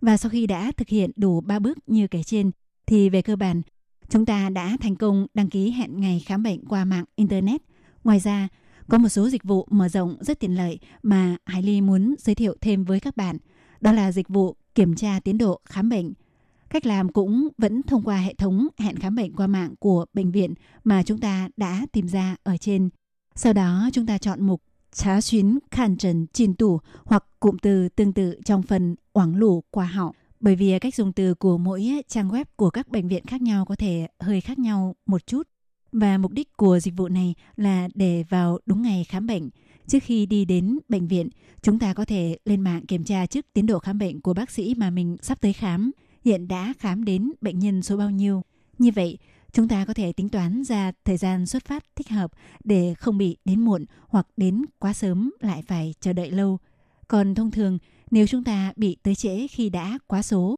Và 0.00 0.16
sau 0.16 0.30
khi 0.30 0.46
đã 0.46 0.72
thực 0.76 0.88
hiện 0.88 1.10
đủ 1.16 1.40
3 1.40 1.58
bước 1.58 1.78
như 1.86 2.06
kể 2.06 2.22
trên, 2.22 2.50
thì 2.86 3.08
về 3.08 3.22
cơ 3.22 3.36
bản, 3.36 3.62
chúng 4.08 4.26
ta 4.26 4.50
đã 4.50 4.76
thành 4.80 4.96
công 4.96 5.26
đăng 5.34 5.50
ký 5.50 5.70
hẹn 5.70 6.00
ngày 6.00 6.22
khám 6.26 6.42
bệnh 6.42 6.64
qua 6.64 6.84
mạng 6.84 7.04
Internet. 7.16 7.62
Ngoài 8.04 8.20
ra, 8.20 8.48
có 8.88 8.98
một 8.98 9.08
số 9.08 9.28
dịch 9.28 9.44
vụ 9.44 9.66
mở 9.70 9.88
rộng 9.88 10.16
rất 10.20 10.40
tiện 10.40 10.56
lợi 10.56 10.78
mà 11.02 11.36
Hải 11.44 11.62
Ly 11.62 11.80
muốn 11.80 12.14
giới 12.18 12.34
thiệu 12.34 12.56
thêm 12.60 12.84
với 12.84 13.00
các 13.00 13.16
bạn. 13.16 13.36
Đó 13.80 13.92
là 13.92 14.12
dịch 14.12 14.28
vụ 14.28 14.56
kiểm 14.74 14.94
tra 14.94 15.20
tiến 15.20 15.38
độ 15.38 15.60
khám 15.64 15.88
bệnh. 15.88 16.12
Cách 16.72 16.86
làm 16.86 17.08
cũng 17.08 17.48
vẫn 17.58 17.82
thông 17.82 18.02
qua 18.02 18.16
hệ 18.16 18.34
thống 18.34 18.68
hẹn 18.78 18.96
khám 18.96 19.14
bệnh 19.14 19.32
qua 19.32 19.46
mạng 19.46 19.74
của 19.78 20.04
bệnh 20.14 20.32
viện 20.32 20.54
mà 20.84 21.02
chúng 21.02 21.18
ta 21.18 21.48
đã 21.56 21.86
tìm 21.92 22.08
ra 22.08 22.36
ở 22.42 22.56
trên. 22.56 22.88
Sau 23.34 23.52
đó 23.52 23.88
chúng 23.92 24.06
ta 24.06 24.18
chọn 24.18 24.46
mục 24.46 24.62
Trá 24.92 25.20
xuyến 25.20 25.58
khăn 25.70 25.96
trần 25.96 26.26
trình 26.32 26.54
tủ 26.54 26.80
hoặc 27.04 27.24
cụm 27.40 27.56
từ 27.62 27.88
tương 27.88 28.12
tự 28.12 28.40
trong 28.44 28.62
phần 28.62 28.96
oảng 29.12 29.36
lủ 29.36 29.62
qua 29.70 29.86
họng. 29.86 30.14
Bởi 30.40 30.56
vì 30.56 30.78
cách 30.78 30.94
dùng 30.94 31.12
từ 31.12 31.34
của 31.34 31.58
mỗi 31.58 32.02
trang 32.08 32.28
web 32.28 32.44
của 32.56 32.70
các 32.70 32.88
bệnh 32.88 33.08
viện 33.08 33.26
khác 33.26 33.42
nhau 33.42 33.64
có 33.64 33.76
thể 33.76 34.06
hơi 34.20 34.40
khác 34.40 34.58
nhau 34.58 34.96
một 35.06 35.26
chút. 35.26 35.48
Và 35.92 36.18
mục 36.18 36.32
đích 36.32 36.56
của 36.56 36.80
dịch 36.80 36.94
vụ 36.96 37.08
này 37.08 37.34
là 37.56 37.88
để 37.94 38.24
vào 38.28 38.58
đúng 38.66 38.82
ngày 38.82 39.04
khám 39.08 39.26
bệnh. 39.26 39.50
Trước 39.86 40.02
khi 40.02 40.26
đi 40.26 40.44
đến 40.44 40.78
bệnh 40.88 41.08
viện, 41.08 41.28
chúng 41.62 41.78
ta 41.78 41.94
có 41.94 42.04
thể 42.04 42.38
lên 42.44 42.60
mạng 42.60 42.86
kiểm 42.86 43.04
tra 43.04 43.26
trước 43.26 43.46
tiến 43.52 43.66
độ 43.66 43.78
khám 43.78 43.98
bệnh 43.98 44.20
của 44.20 44.34
bác 44.34 44.50
sĩ 44.50 44.74
mà 44.74 44.90
mình 44.90 45.16
sắp 45.22 45.40
tới 45.40 45.52
khám. 45.52 45.90
Hiện 46.24 46.48
đã 46.48 46.72
khám 46.78 47.04
đến 47.04 47.32
bệnh 47.40 47.58
nhân 47.58 47.82
số 47.82 47.96
bao 47.96 48.10
nhiêu. 48.10 48.42
Như 48.78 48.90
vậy, 48.94 49.18
chúng 49.52 49.68
ta 49.68 49.84
có 49.84 49.94
thể 49.94 50.12
tính 50.12 50.28
toán 50.28 50.64
ra 50.64 50.92
thời 51.04 51.16
gian 51.16 51.46
xuất 51.46 51.64
phát 51.64 51.84
thích 51.96 52.08
hợp 52.08 52.32
để 52.64 52.94
không 52.94 53.18
bị 53.18 53.36
đến 53.44 53.60
muộn 53.60 53.84
hoặc 54.08 54.26
đến 54.36 54.64
quá 54.78 54.92
sớm 54.92 55.30
lại 55.40 55.62
phải 55.66 55.94
chờ 56.00 56.12
đợi 56.12 56.30
lâu. 56.30 56.58
Còn 57.08 57.34
thông 57.34 57.50
thường, 57.50 57.78
nếu 58.10 58.26
chúng 58.26 58.44
ta 58.44 58.72
bị 58.76 58.96
tới 59.02 59.14
trễ 59.14 59.46
khi 59.48 59.70
đã 59.70 59.98
quá 60.06 60.22
số, 60.22 60.56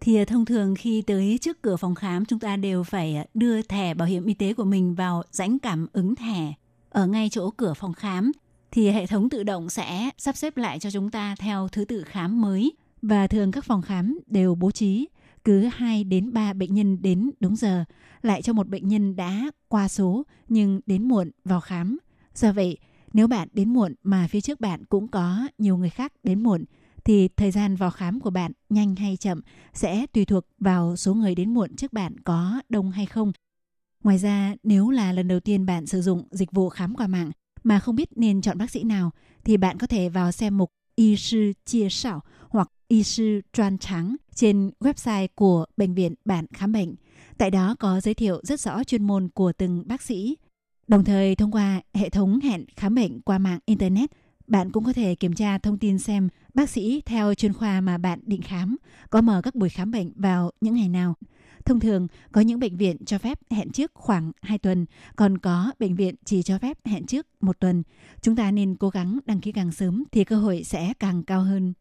thì 0.00 0.16
à, 0.16 0.24
thông 0.24 0.44
thường 0.44 0.74
khi 0.74 1.02
tới 1.02 1.38
trước 1.40 1.62
cửa 1.62 1.76
phòng 1.76 1.94
khám 1.94 2.24
chúng 2.24 2.38
ta 2.38 2.56
đều 2.56 2.82
phải 2.82 3.16
à, 3.16 3.24
đưa 3.34 3.62
thẻ 3.62 3.94
bảo 3.94 4.08
hiểm 4.08 4.26
y 4.26 4.34
tế 4.34 4.54
của 4.54 4.64
mình 4.64 4.94
vào 4.94 5.22
rãnh 5.30 5.58
cảm 5.58 5.86
ứng 5.92 6.16
thẻ 6.16 6.52
ở 6.90 7.06
ngay 7.06 7.28
chỗ 7.32 7.50
cửa 7.50 7.74
phòng 7.74 7.92
khám 7.92 8.32
thì 8.70 8.90
hệ 8.90 9.06
thống 9.06 9.28
tự 9.28 9.42
động 9.42 9.70
sẽ 9.70 10.10
sắp 10.18 10.36
xếp 10.36 10.56
lại 10.56 10.78
cho 10.78 10.90
chúng 10.90 11.10
ta 11.10 11.34
theo 11.38 11.68
thứ 11.68 11.84
tự 11.84 12.02
khám 12.02 12.40
mới 12.40 12.72
và 13.06 13.26
thường 13.26 13.52
các 13.52 13.64
phòng 13.64 13.82
khám 13.82 14.18
đều 14.26 14.54
bố 14.54 14.70
trí 14.70 15.08
cứ 15.44 15.68
2 15.72 16.04
đến 16.04 16.32
3 16.32 16.52
bệnh 16.52 16.74
nhân 16.74 17.02
đến 17.02 17.30
đúng 17.40 17.56
giờ 17.56 17.84
lại 18.22 18.42
cho 18.42 18.52
một 18.52 18.68
bệnh 18.68 18.88
nhân 18.88 19.16
đã 19.16 19.50
qua 19.68 19.88
số 19.88 20.22
nhưng 20.48 20.80
đến 20.86 21.08
muộn 21.08 21.30
vào 21.44 21.60
khám. 21.60 21.98
Do 22.34 22.52
vậy, 22.52 22.78
nếu 23.12 23.26
bạn 23.26 23.48
đến 23.52 23.72
muộn 23.72 23.94
mà 24.02 24.26
phía 24.30 24.40
trước 24.40 24.60
bạn 24.60 24.84
cũng 24.84 25.08
có 25.08 25.48
nhiều 25.58 25.76
người 25.76 25.90
khác 25.90 26.12
đến 26.22 26.42
muộn 26.42 26.64
thì 27.04 27.28
thời 27.28 27.50
gian 27.50 27.76
vào 27.76 27.90
khám 27.90 28.20
của 28.20 28.30
bạn 28.30 28.52
nhanh 28.68 28.96
hay 28.96 29.16
chậm 29.16 29.40
sẽ 29.74 30.06
tùy 30.06 30.24
thuộc 30.24 30.44
vào 30.58 30.96
số 30.96 31.14
người 31.14 31.34
đến 31.34 31.54
muộn 31.54 31.76
trước 31.76 31.92
bạn 31.92 32.20
có 32.20 32.60
đông 32.68 32.90
hay 32.90 33.06
không. 33.06 33.32
Ngoài 34.02 34.18
ra, 34.18 34.54
nếu 34.62 34.90
là 34.90 35.12
lần 35.12 35.28
đầu 35.28 35.40
tiên 35.40 35.66
bạn 35.66 35.86
sử 35.86 36.02
dụng 36.02 36.28
dịch 36.30 36.52
vụ 36.52 36.68
khám 36.68 36.94
qua 36.94 37.06
mạng 37.06 37.30
mà 37.62 37.78
không 37.78 37.96
biết 37.96 38.08
nên 38.16 38.42
chọn 38.42 38.58
bác 38.58 38.70
sĩ 38.70 38.82
nào 38.82 39.10
thì 39.44 39.56
bạn 39.56 39.78
có 39.78 39.86
thể 39.86 40.08
vào 40.08 40.32
xem 40.32 40.58
mục 40.58 40.70
y 40.96 41.16
sư 41.16 41.52
chia 41.66 41.88
sảo 41.90 42.20
hoặc 42.48 42.68
y 42.88 43.02
sư 43.02 43.40
专 43.52 43.78
trắng 43.78 44.16
trên 44.34 44.70
website 44.80 45.28
của 45.34 45.64
bệnh 45.76 45.94
viện 45.94 46.14
bạn 46.24 46.46
khám 46.52 46.72
bệnh. 46.72 46.94
Tại 47.38 47.50
đó 47.50 47.76
có 47.78 48.00
giới 48.00 48.14
thiệu 48.14 48.40
rất 48.42 48.60
rõ 48.60 48.84
chuyên 48.84 49.02
môn 49.02 49.28
của 49.28 49.52
từng 49.52 49.82
bác 49.86 50.02
sĩ. 50.02 50.36
Đồng 50.88 51.04
thời 51.04 51.34
thông 51.34 51.52
qua 51.52 51.80
hệ 51.94 52.08
thống 52.08 52.40
hẹn 52.40 52.64
khám 52.76 52.94
bệnh 52.94 53.20
qua 53.20 53.38
mạng 53.38 53.58
Internet, 53.66 54.10
bạn 54.46 54.72
cũng 54.72 54.84
có 54.84 54.92
thể 54.92 55.14
kiểm 55.14 55.34
tra 55.34 55.58
thông 55.58 55.78
tin 55.78 55.98
xem 55.98 56.28
bác 56.54 56.70
sĩ 56.70 57.02
theo 57.06 57.34
chuyên 57.34 57.52
khoa 57.52 57.80
mà 57.80 57.98
bạn 57.98 58.20
định 58.22 58.42
khám 58.42 58.76
có 59.10 59.20
mở 59.20 59.42
các 59.42 59.54
buổi 59.54 59.68
khám 59.68 59.90
bệnh 59.90 60.12
vào 60.16 60.50
những 60.60 60.74
ngày 60.74 60.88
nào. 60.88 61.14
Thông 61.66 61.80
thường, 61.80 62.06
có 62.32 62.40
những 62.40 62.60
bệnh 62.60 62.76
viện 62.76 62.96
cho 63.06 63.18
phép 63.18 63.38
hẹn 63.50 63.70
trước 63.70 63.90
khoảng 63.94 64.32
2 64.42 64.58
tuần, 64.58 64.86
còn 65.16 65.38
có 65.38 65.72
bệnh 65.78 65.94
viện 65.94 66.14
chỉ 66.24 66.42
cho 66.42 66.58
phép 66.58 66.78
hẹn 66.84 67.06
trước 67.06 67.26
một 67.40 67.60
tuần. 67.60 67.82
Chúng 68.20 68.36
ta 68.36 68.50
nên 68.50 68.76
cố 68.76 68.88
gắng 68.88 69.18
đăng 69.26 69.40
ký 69.40 69.52
càng 69.52 69.72
sớm 69.72 70.04
thì 70.12 70.24
cơ 70.24 70.36
hội 70.36 70.62
sẽ 70.64 70.92
càng 70.98 71.22
cao 71.22 71.40
hơn. 71.40 71.72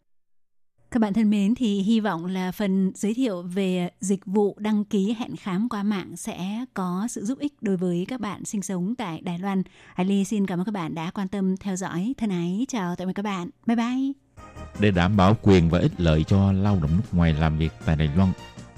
Các 0.91 0.99
bạn 0.99 1.13
thân 1.13 1.29
mến, 1.29 1.55
thì 1.55 1.79
hy 1.79 1.99
vọng 1.99 2.25
là 2.25 2.51
phần 2.51 2.91
giới 2.95 3.13
thiệu 3.13 3.41
về 3.41 3.89
dịch 3.99 4.25
vụ 4.25 4.55
đăng 4.59 4.85
ký 4.85 5.15
hẹn 5.19 5.35
khám 5.35 5.69
qua 5.69 5.83
mạng 5.83 6.17
sẽ 6.17 6.65
có 6.73 7.07
sự 7.09 7.25
giúp 7.25 7.39
ích 7.39 7.53
đối 7.61 7.77
với 7.77 8.05
các 8.07 8.19
bạn 8.19 8.45
sinh 8.45 8.61
sống 8.61 8.95
tại 8.95 9.21
Đài 9.21 9.39
Loan. 9.39 9.63
Ly 9.97 10.25
xin 10.25 10.45
cảm 10.45 10.59
ơn 10.59 10.65
các 10.65 10.71
bạn 10.71 10.95
đã 10.95 11.11
quan 11.11 11.27
tâm 11.27 11.57
theo 11.57 11.75
dõi. 11.75 12.13
Thân 12.17 12.29
ái, 12.29 12.65
chào 12.69 12.95
tạm 12.95 13.07
biệt 13.07 13.13
các 13.13 13.23
bạn. 13.23 13.49
Bye 13.65 13.75
bye. 13.75 14.11
Để 14.79 14.91
đảm 14.91 15.17
bảo 15.17 15.37
quyền 15.41 15.69
và 15.69 15.79
ích 15.79 15.91
lợi 15.97 16.23
cho 16.23 16.51
lao 16.51 16.79
động 16.81 16.91
nước 16.97 17.03
ngoài 17.11 17.33
làm 17.33 17.57
việc 17.57 17.71
tại 17.85 17.95
Đài 17.95 18.09
Loan, 18.15 18.31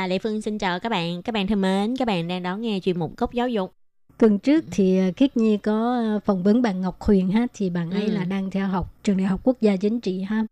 Và 0.00 0.06
Lệ 0.06 0.18
Phương 0.18 0.42
xin 0.42 0.58
chào 0.58 0.80
các 0.80 0.88
bạn. 0.88 1.22
Các 1.22 1.32
bạn 1.32 1.46
thân 1.46 1.60
mến, 1.60 1.96
các 1.96 2.04
bạn 2.04 2.28
đang 2.28 2.42
đón 2.42 2.60
nghe 2.60 2.80
chuyên 2.82 2.98
mục 2.98 3.16
Góc 3.16 3.32
Giáo 3.32 3.48
dục. 3.48 3.72
Tuần 4.18 4.38
trước 4.38 4.64
thì 4.70 4.98
ờ, 4.98 5.04
Khiết 5.16 5.36
Nhi 5.36 5.56
có 5.56 5.94
ờ, 5.94 6.20
phỏng 6.24 6.42
vấn 6.42 6.62
bạn 6.62 6.80
Ngọc 6.80 7.00
Huyền 7.00 7.30
ha 7.30 7.46
thì 7.54 7.70
bạn 7.70 7.90
ấy 7.90 8.04
Ừ. 8.04 8.10
là 8.12 8.24
đang 8.24 8.50
theo 8.50 8.66
học 8.66 8.94
trường 9.02 9.16
đại 9.16 9.26
học 9.26 9.40
quốc 9.44 9.60
gia 9.60 9.76
chính 9.76 10.00
trị 10.00 10.20
ha. 10.20 10.44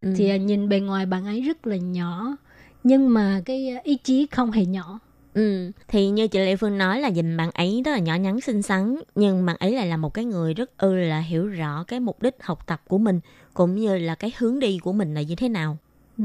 Ừ. 0.00 0.14
Thì 0.16 0.28
ờ, 0.30 0.36
nhìn 0.36 0.68
bề 0.68 0.80
ngoài 0.80 1.06
bạn 1.06 1.24
ấy 1.26 1.40
rất 1.40 1.66
là 1.66 1.76
nhỏ 1.76 2.36
nhưng 2.84 3.14
mà 3.14 3.42
cái 3.44 3.78
ý 3.84 3.96
chí 4.04 4.26
không 4.30 4.50
hề 4.50 4.64
nhỏ. 4.66 4.98
Ừ, 5.34 5.70
thì 5.88 6.08
như 6.10 6.28
chị 6.28 6.38
Lệ 6.38 6.56
Phương 6.56 6.78
nói 6.78 7.00
là 7.00 7.08
nhìn 7.08 7.36
bạn 7.36 7.50
ấy 7.54 7.82
rất 7.84 7.92
là 7.92 7.98
nhỏ 7.98 8.14
nhắn 8.14 8.40
xinh 8.40 8.62
xắn 8.62 8.96
nhưng 9.14 9.46
bạn 9.46 9.56
ấy 9.60 9.72
lại 9.72 9.86
là 9.86 9.96
một 9.96 10.14
cái 10.14 10.24
người 10.24 10.54
rất 10.54 10.76
ư 10.76 10.94
là 10.94 11.20
hiểu 11.20 11.46
rõ 11.46 11.84
cái 11.88 12.00
mục 12.00 12.22
đích 12.22 12.36
học 12.42 12.66
tập 12.66 12.82
của 12.88 12.98
mình 12.98 13.20
cũng 13.54 13.74
như 13.74 13.98
là 13.98 14.14
cái 14.14 14.32
hướng 14.38 14.58
đi 14.58 14.78
của 14.78 14.92
mình 14.92 15.14
là 15.14 15.22
như 15.22 15.34
thế 15.36 15.48
nào. 15.48 15.76
Ừ. 16.18 16.24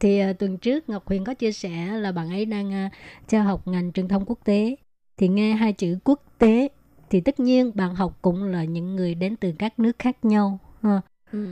Thì 0.00 0.18
ờ, 0.18 0.32
tuần 0.32 0.58
trước 0.58 0.88
Ngọc 0.88 1.06
Huyền 1.06 1.24
có 1.24 1.34
chia 1.34 1.52
sẻ 1.52 1.86
là 1.86 2.12
bạn 2.12 2.30
ấy 2.30 2.44
đang 2.44 2.72
ờ, 2.72 2.88
theo 3.28 3.42
học 3.42 3.68
ngành 3.68 3.92
truyền 3.92 4.08
thông 4.08 4.24
quốc 4.26 4.38
tế. 4.44 4.76
Thì 5.16 5.28
nghe 5.28 5.52
hai 5.54 5.72
chữ 5.72 5.98
quốc 6.04 6.22
tế 6.38 6.68
thì 7.10 7.20
tất 7.20 7.40
nhiên 7.40 7.72
bạn 7.74 7.94
học 7.94 8.18
cũng 8.22 8.44
là 8.44 8.64
những 8.64 8.96
người 8.96 9.14
đến 9.14 9.36
từ 9.36 9.52
các 9.58 9.78
nước 9.78 9.98
khác 9.98 10.24
nhau. 10.24 10.58
ha. 10.82 11.00
Ừ. 11.32 11.46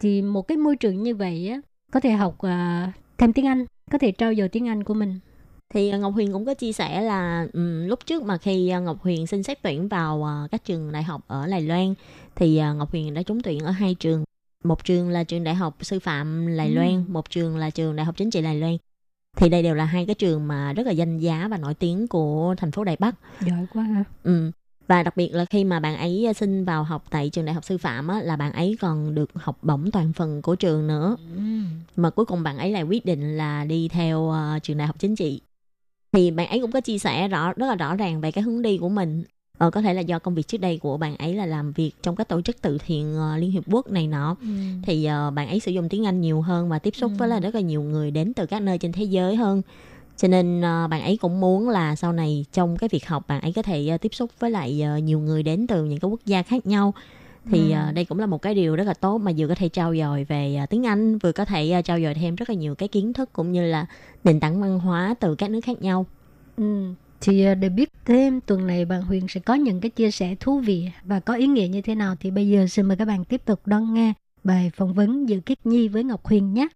Thì 0.00 0.22
một 0.22 0.42
cái 0.48 0.56
môi 0.56 0.76
trường 0.76 1.02
như 1.02 1.14
vậy 1.14 1.48
á 1.48 1.60
có 1.92 2.00
thể 2.00 2.10
học 2.10 2.38
ờ, 2.38 2.86
thêm 3.18 3.32
tiếng 3.32 3.46
Anh, 3.46 3.66
có 3.90 3.98
thể 3.98 4.12
trau 4.12 4.34
dồi 4.34 4.48
tiếng 4.48 4.68
Anh 4.68 4.84
của 4.84 4.94
mình. 4.94 5.18
Thì 5.74 5.90
à, 5.90 5.98
Ngọc 5.98 6.14
Huyền 6.14 6.32
cũng 6.32 6.46
có 6.46 6.54
chia 6.54 6.72
sẻ 6.72 7.02
là 7.02 7.46
ừm, 7.52 7.86
lúc 7.86 8.06
trước 8.06 8.22
mà 8.22 8.38
khi 8.38 8.68
à, 8.68 8.78
Ngọc 8.78 9.02
Huyền 9.02 9.26
xin 9.26 9.42
xét 9.42 9.62
tuyển 9.62 9.88
vào 9.88 10.24
à, 10.28 10.48
các 10.50 10.64
trường 10.64 10.92
đại 10.92 11.02
học 11.02 11.20
ở 11.26 11.46
Đài 11.46 11.60
Loan 11.62 11.94
thì 12.34 12.56
à, 12.56 12.72
Ngọc 12.72 12.90
Huyền 12.90 13.14
đã 13.14 13.22
trúng 13.22 13.42
tuyển 13.42 13.60
ở 13.60 13.70
hai 13.70 13.94
trường. 13.94 14.24
Một 14.64 14.84
trường 14.84 15.08
là 15.08 15.24
trường 15.24 15.44
đại 15.44 15.54
học 15.54 15.76
sư 15.80 15.98
phạm 15.98 16.56
Đài 16.56 16.68
Ừ. 16.68 16.74
Loan, 16.74 17.04
một 17.08 17.30
trường 17.30 17.56
là 17.56 17.70
trường 17.70 17.96
đại 17.96 18.06
học 18.06 18.16
chính 18.16 18.30
trị 18.30 18.42
Đài 18.42 18.60
Loan. 18.60 18.76
Thì 19.36 19.48
đây 19.48 19.62
đều 19.62 19.74
là 19.74 19.84
hai 19.84 20.06
cái 20.06 20.14
trường 20.14 20.48
mà 20.48 20.72
rất 20.72 20.86
là 20.86 20.92
danh 20.92 21.18
giá 21.18 21.48
và 21.50 21.56
nổi 21.58 21.74
tiếng 21.74 22.08
của 22.08 22.54
thành 22.58 22.70
phố 22.70 22.84
Đài 22.84 22.96
Bắc. 22.96 23.14
Giỏi 23.40 23.66
quá 23.72 23.82
ha. 23.82 24.04
Ừ. 24.22 24.50
Và 24.88 25.02
đặc 25.02 25.16
biệt 25.16 25.28
là 25.34 25.44
khi 25.44 25.64
mà 25.64 25.80
bạn 25.80 25.96
ấy 25.96 26.26
xin 26.36 26.64
vào 26.64 26.84
học 26.84 27.04
tại 27.10 27.30
trường 27.30 27.44
đại 27.44 27.54
học 27.54 27.64
sư 27.64 27.78
phạm 27.78 28.08
á, 28.08 28.20
là 28.22 28.36
bạn 28.36 28.52
ấy 28.52 28.76
còn 28.80 29.14
được 29.14 29.30
học 29.34 29.58
bổng 29.62 29.90
toàn 29.90 30.12
phần 30.12 30.42
của 30.42 30.54
trường 30.54 30.86
nữa 30.86 31.16
Ừ. 31.36 31.42
mà 31.96 32.10
cuối 32.10 32.26
cùng 32.26 32.42
bạn 32.42 32.58
ấy 32.58 32.70
lại 32.70 32.82
quyết 32.82 33.04
định 33.04 33.36
là 33.36 33.64
đi 33.64 33.88
theo 33.88 34.30
ờ, 34.30 34.58
trường 34.62 34.78
đại 34.78 34.86
học 34.86 34.96
chính 34.98 35.16
trị 35.16 35.40
thì 36.12 36.30
bạn 36.30 36.48
ấy 36.48 36.60
cũng 36.60 36.72
có 36.72 36.80
chia 36.80 36.98
sẻ 36.98 37.28
rõ 37.28 37.52
rất 37.52 37.66
là 37.66 37.74
rõ 37.74 37.96
ràng 37.96 38.20
về 38.20 38.32
cái 38.32 38.44
hướng 38.44 38.62
đi 38.62 38.78
của 38.78 38.88
mình 38.88 39.24
ờ, 39.58 39.70
có 39.70 39.80
thể 39.80 39.94
là 39.94 40.00
do 40.00 40.18
công 40.18 40.34
việc 40.34 40.48
trước 40.48 40.58
đây 40.58 40.78
của 40.78 40.96
bạn 40.96 41.16
ấy 41.16 41.34
là 41.34 41.46
làm 41.46 41.72
việc 41.72 41.90
trong 42.02 42.16
các 42.16 42.28
tổ 42.28 42.40
chức 42.40 42.56
từ 42.62 42.78
thiện 42.86 43.14
ờ, 43.16 43.36
liên 43.36 43.50
hiệp 43.50 43.62
quốc 43.70 43.90
này 43.90 44.06
nọ 44.06 44.36
Ừ. 44.40 44.46
thì 44.82 45.04
ờ, 45.04 45.30
bạn 45.30 45.48
ấy 45.48 45.60
sử 45.60 45.70
dụng 45.72 45.88
tiếng 45.88 46.06
Anh 46.06 46.20
nhiều 46.20 46.40
hơn 46.40 46.68
và 46.68 46.78
tiếp 46.78 46.94
xúc 46.96 47.12
với 47.18 47.28
Ừ. 47.28 47.30
là 47.30 47.40
rất 47.40 47.54
là 47.54 47.60
nhiều 47.60 47.82
người 47.82 48.10
đến 48.10 48.32
từ 48.34 48.46
các 48.46 48.62
nơi 48.62 48.78
trên 48.78 48.92
thế 48.92 49.04
giới 49.04 49.36
hơn 49.36 49.62
cho 50.16 50.28
nên 50.28 50.60
ờ, 50.60 50.86
bạn 50.90 51.02
ấy 51.02 51.16
cũng 51.16 51.40
muốn 51.40 51.68
là 51.68 51.96
sau 51.96 52.12
này 52.12 52.44
trong 52.52 52.76
cái 52.76 52.88
việc 52.92 53.06
học 53.08 53.24
bạn 53.28 53.40
ấy 53.40 53.52
có 53.52 53.62
thể 53.62 53.88
ờ, 53.88 53.96
tiếp 53.98 54.14
xúc 54.14 54.30
với 54.38 54.50
lại 54.50 54.80
ờ, 54.82 54.98
nhiều 54.98 55.20
người 55.20 55.42
đến 55.42 55.66
từ 55.66 55.84
những 55.84 55.98
cái 56.00 56.10
quốc 56.10 56.20
gia 56.26 56.42
khác 56.42 56.66
nhau 56.66 56.94
thì 57.50 57.70
Ừ. 57.70 57.76
ờ, 57.76 57.92
đây 57.92 58.04
cũng 58.04 58.18
là 58.18 58.26
một 58.26 58.42
cái 58.42 58.54
điều 58.54 58.76
rất 58.76 58.84
là 58.84 58.94
tốt 58.94 59.18
mà 59.18 59.32
vừa 59.36 59.48
có 59.48 59.54
thể 59.54 59.68
trao 59.68 59.96
dồi 59.96 60.24
về 60.24 60.56
ờ, 60.56 60.66
tiếng 60.66 60.86
Anh 60.86 61.18
vừa 61.18 61.32
có 61.32 61.44
thể 61.44 61.70
ờ, 61.70 61.82
trao 61.82 62.00
dồi 62.00 62.14
thêm 62.14 62.34
rất 62.34 62.48
là 62.50 62.54
nhiều 62.54 62.74
cái 62.74 62.88
kiến 62.88 63.12
thức 63.12 63.32
cũng 63.32 63.52
như 63.52 63.66
là 63.66 63.86
nền 64.24 64.40
tảng 64.40 64.60
văn 64.60 64.78
hóa 64.80 65.14
từ 65.20 65.34
các 65.34 65.50
nước 65.50 65.60
khác 65.64 65.82
nhau 65.82 66.06
Ừ. 66.56 66.92
Thì 67.20 67.44
ờ, 67.44 67.54
để 67.54 67.68
biết 67.68 67.92
thêm 68.04 68.40
tuần 68.40 68.66
này 68.66 68.84
bạn 68.84 69.02
Huyền 69.02 69.28
sẽ 69.28 69.40
có 69.40 69.54
những 69.54 69.80
cái 69.80 69.90
chia 69.90 70.10
sẻ 70.10 70.34
thú 70.40 70.60
vị 70.60 70.88
và 71.04 71.20
có 71.20 71.34
ý 71.34 71.46
nghĩa 71.46 71.68
như 71.68 71.82
thế 71.82 71.94
nào 71.94 72.14
thì 72.20 72.30
bây 72.30 72.48
giờ 72.48 72.66
xin 72.66 72.86
mời 72.86 72.96
các 72.96 73.04
bạn 73.04 73.24
tiếp 73.24 73.44
tục 73.44 73.66
đón 73.66 73.94
nghe 73.94 74.12
bài 74.44 74.70
phỏng 74.76 74.94
vấn 74.94 75.28
giữa 75.28 75.38
Khiết 75.46 75.66
Nhi 75.66 75.88
với 75.88 76.04
Ngọc 76.04 76.26
Huyền 76.26 76.54
nhé. 76.54 76.68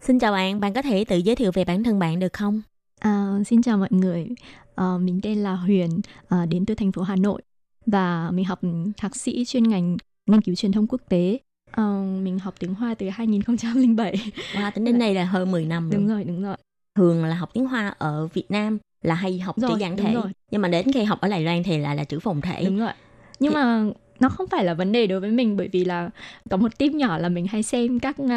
xin 0.00 0.18
chào 0.18 0.32
bạn 0.32 0.60
bạn 0.60 0.74
có 0.74 0.82
thể 0.82 1.04
tự 1.04 1.16
giới 1.16 1.36
thiệu 1.36 1.50
về 1.54 1.64
bản 1.64 1.84
thân 1.84 1.98
bạn 1.98 2.18
được 2.18 2.32
không 2.32 2.62
À, 3.00 3.38
xin 3.46 3.62
chào 3.62 3.78
mọi 3.78 3.88
người, 3.90 4.28
Ờ, 4.74 4.98
mình 4.98 5.20
tên 5.22 5.38
là 5.38 5.54
Huyền, 5.54 6.00
ờ, 6.28 6.46
đến 6.46 6.66
từ 6.66 6.74
thành 6.74 6.92
phố 6.92 7.02
Hà 7.02 7.16
Nội 7.16 7.42
và 7.86 8.30
mình 8.30 8.44
học 8.44 8.60
thạc 8.96 9.16
sĩ 9.16 9.44
chuyên 9.44 9.62
ngành 9.62 9.96
nghiên 10.26 10.40
cứu 10.40 10.54
truyền 10.54 10.72
thông 10.72 10.86
quốc 10.86 11.00
tế. 11.08 11.38
Ờ, 11.76 12.02
mình 12.22 12.38
học 12.38 12.54
tiếng 12.58 12.74
Hoa 12.74 12.94
từ 12.94 13.08
2007. 13.08 14.32
wow, 14.54 14.70
tính 14.74 14.84
đến 14.84 14.98
đây 14.98 15.14
là 15.14 15.24
hơn 15.24 15.50
10 15.50 15.64
năm 15.64 15.90
rồi 15.90 15.98
đúng 16.00 16.08
rồi, 16.08 16.24
đúng 16.24 16.42
rồi. 16.42 16.56
thường 16.96 17.24
là 17.24 17.34
học 17.34 17.50
tiếng 17.54 17.66
Hoa 17.66 17.94
ở 17.98 18.26
Việt 18.34 18.50
Nam 18.50 18.78
là 19.02 19.14
hay 19.14 19.38
học 19.38 19.56
chữ 19.60 19.66
Rồi, 19.68 19.78
giản 19.80 19.96
đúng 19.96 20.06
thể 20.06 20.14
rồi. 20.14 20.30
nhưng 20.50 20.62
mà 20.62 20.68
đến 20.68 20.92
khi 20.92 21.04
học 21.04 21.20
ở 21.20 21.28
Đài 21.28 21.42
Loan 21.44 21.62
thì 21.62 21.78
lại 21.78 21.96
là 21.96 22.04
chữ 22.04 22.18
phồn 22.20 22.40
thể 22.40 22.64
Đúng 22.64 22.78
rồi. 22.78 22.90
Nhưng 23.40 23.50
Thì- 23.52 23.54
mà 23.54 23.84
nó 24.20 24.28
không 24.28 24.46
phải 24.50 24.64
là 24.64 24.74
vấn 24.74 24.92
đề 24.92 25.06
đối 25.06 25.20
với 25.20 25.30
mình 25.30 25.56
bởi 25.56 25.68
vì 25.72 25.84
là 25.84 26.10
có 26.50 26.56
một 26.56 26.78
tip 26.78 26.92
nhỏ 26.92 27.18
là 27.18 27.28
mình 27.28 27.46
hay 27.46 27.62
xem 27.62 28.00
các 28.00 28.16
uh, 28.22 28.30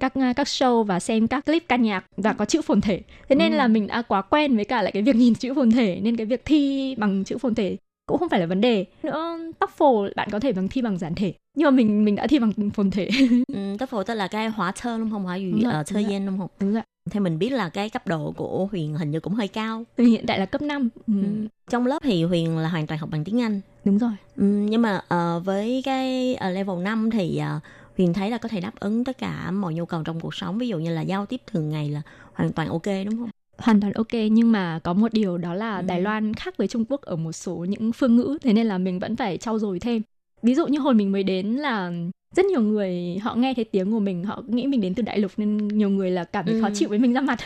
các 0.00 0.12
uh, 0.18 0.36
các 0.36 0.46
show 0.46 0.82
và 0.82 1.00
xem 1.00 1.28
các 1.28 1.46
clip 1.46 1.64
ca 1.68 1.76
nhạc 1.76 2.04
và 2.16 2.32
có 2.32 2.44
chữ 2.44 2.62
phồn 2.62 2.80
thể. 2.80 3.00
Thế 3.28 3.36
nên 3.36 3.52
Ừ. 3.52 3.56
là 3.56 3.68
mình 3.68 3.86
đã 3.86 4.02
quá 4.02 4.22
quen 4.22 4.56
với 4.56 4.64
cả 4.64 4.82
lại 4.82 4.92
cái 4.92 5.02
việc 5.02 5.16
nhìn 5.16 5.34
chữ 5.34 5.54
phồn 5.54 5.70
thể 5.70 6.00
nên 6.02 6.16
cái 6.16 6.26
việc 6.26 6.42
thi 6.44 6.94
bằng 6.98 7.24
chữ 7.24 7.38
phồn 7.38 7.54
thể 7.54 7.76
cũng 8.06 8.18
không 8.18 8.28
phải 8.28 8.40
là 8.40 8.46
vấn 8.46 8.60
đề. 8.60 8.84
Nữa 9.02 9.38
TOEFL 9.60 10.10
bạn 10.16 10.28
có 10.32 10.40
thể 10.40 10.52
bằng 10.52 10.68
thi 10.68 10.82
bằng 10.82 10.98
giản 10.98 11.14
thể. 11.14 11.34
Nhưng 11.56 11.64
mà 11.64 11.70
mình 11.70 12.04
mình 12.04 12.14
đã 12.16 12.26
thi 12.26 12.38
bằng 12.38 12.70
phồn 12.70 12.90
thể. 12.90 13.08
ừ, 13.52 13.58
TOEFL 13.78 14.02
tức 14.02 14.14
là 14.14 14.28
cái 14.28 14.48
hóa 14.48 14.72
thơ 14.76 14.98
đúng 14.98 15.10
không 15.10 15.24
hóa 15.24 15.36
gì 15.36 15.52
ở 15.62 15.72
đúng 15.72 15.84
thơ 15.86 16.00
gian 16.00 16.26
đúng 16.26 16.38
không 16.38 16.48
Đúng 16.60 16.72
rồi. 16.74 16.82
theo 17.10 17.22
mình 17.22 17.38
biết 17.38 17.52
là 17.52 17.68
cái 17.68 17.90
cấp 17.90 18.06
độ 18.06 18.32
của 18.36 18.68
Huyền 18.72 18.94
hình 18.94 19.10
như 19.10 19.20
cũng 19.20 19.34
hơi 19.34 19.48
cao 19.48 19.84
hiện 19.98 20.26
tại 20.26 20.38
là 20.38 20.46
cấp 20.46 20.62
5. 20.62 20.88
Ừ. 21.06 21.12
ừ. 21.22 21.48
trong 21.70 21.86
lớp 21.86 21.98
thì 22.02 22.24
Huyền 22.24 22.58
là 22.58 22.68
hoàn 22.68 22.86
toàn 22.86 23.00
học 23.00 23.10
bằng 23.12 23.24
tiếng 23.24 23.40
Anh 23.40 23.60
Đúng 23.84 23.98
rồi. 23.98 24.12
ừ, 24.36 24.44
nhưng 24.44 24.82
mà 24.82 25.00
ờ, 25.08 25.40
với 25.44 25.82
cái 25.84 26.34
ờ, 26.34 26.50
level 26.50 26.78
5 26.78 27.10
thì 27.10 27.38
ờ, 27.38 27.60
Huyền 27.96 28.12
thấy 28.12 28.30
là 28.30 28.38
có 28.38 28.48
thể 28.48 28.60
đáp 28.60 28.72
ứng 28.80 29.04
tất 29.04 29.18
cả 29.18 29.50
mọi 29.50 29.74
nhu 29.74 29.86
cầu 29.86 30.02
trong 30.04 30.20
cuộc 30.20 30.34
sống 30.34 30.58
ví 30.58 30.68
dụ 30.68 30.78
như 30.78 30.94
là 30.94 31.00
giao 31.02 31.26
tiếp 31.26 31.40
thường 31.46 31.68
ngày 31.70 31.88
là 31.90 32.02
hoàn 32.34 32.52
toàn 32.52 32.68
ok 32.68 32.86
đúng 33.04 33.16
không 33.16 33.30
hoàn 33.58 33.80
toàn 33.80 33.92
ok 33.92 34.12
nhưng 34.30 34.52
mà 34.52 34.78
có 34.84 34.92
một 34.92 35.12
điều 35.12 35.38
đó 35.38 35.54
là 35.54 35.76
Ừ. 35.76 35.82
Đài 35.86 36.00
Loan 36.00 36.34
khác 36.34 36.56
với 36.56 36.68
Trung 36.68 36.84
Quốc 36.88 37.02
ở 37.02 37.16
một 37.16 37.32
số 37.32 37.54
những 37.68 37.92
phương 37.92 38.16
ngữ 38.16 38.38
thế 38.42 38.52
nên 38.52 38.66
là 38.66 38.78
mình 38.78 38.98
vẫn 38.98 39.16
phải 39.16 39.38
trau 39.38 39.58
dồi 39.58 39.80
thêm. 39.80 40.02
Ví 40.42 40.54
dụ 40.54 40.66
như 40.66 40.78
hồi 40.78 40.94
mình 40.94 41.12
mới 41.12 41.22
đến 41.22 41.46
là 41.46 41.92
rất 42.36 42.44
nhiều 42.46 42.60
người 42.60 43.18
họ 43.22 43.34
nghe 43.34 43.54
thấy 43.54 43.64
tiếng 43.64 43.90
của 43.92 44.00
mình 44.00 44.24
họ 44.24 44.42
nghĩ 44.46 44.66
mình 44.66 44.80
đến 44.80 44.94
từ 44.94 45.02
đại 45.02 45.18
lục 45.18 45.32
nên 45.36 45.68
nhiều 45.68 45.90
người 45.90 46.10
là 46.10 46.24
cảm 46.24 46.44
thấy 46.44 46.54
Ừ. 46.54 46.60
khó 46.62 46.68
chịu 46.74 46.88
với 46.88 46.98
mình 46.98 47.12
ra 47.12 47.20
mặt. 47.20 47.38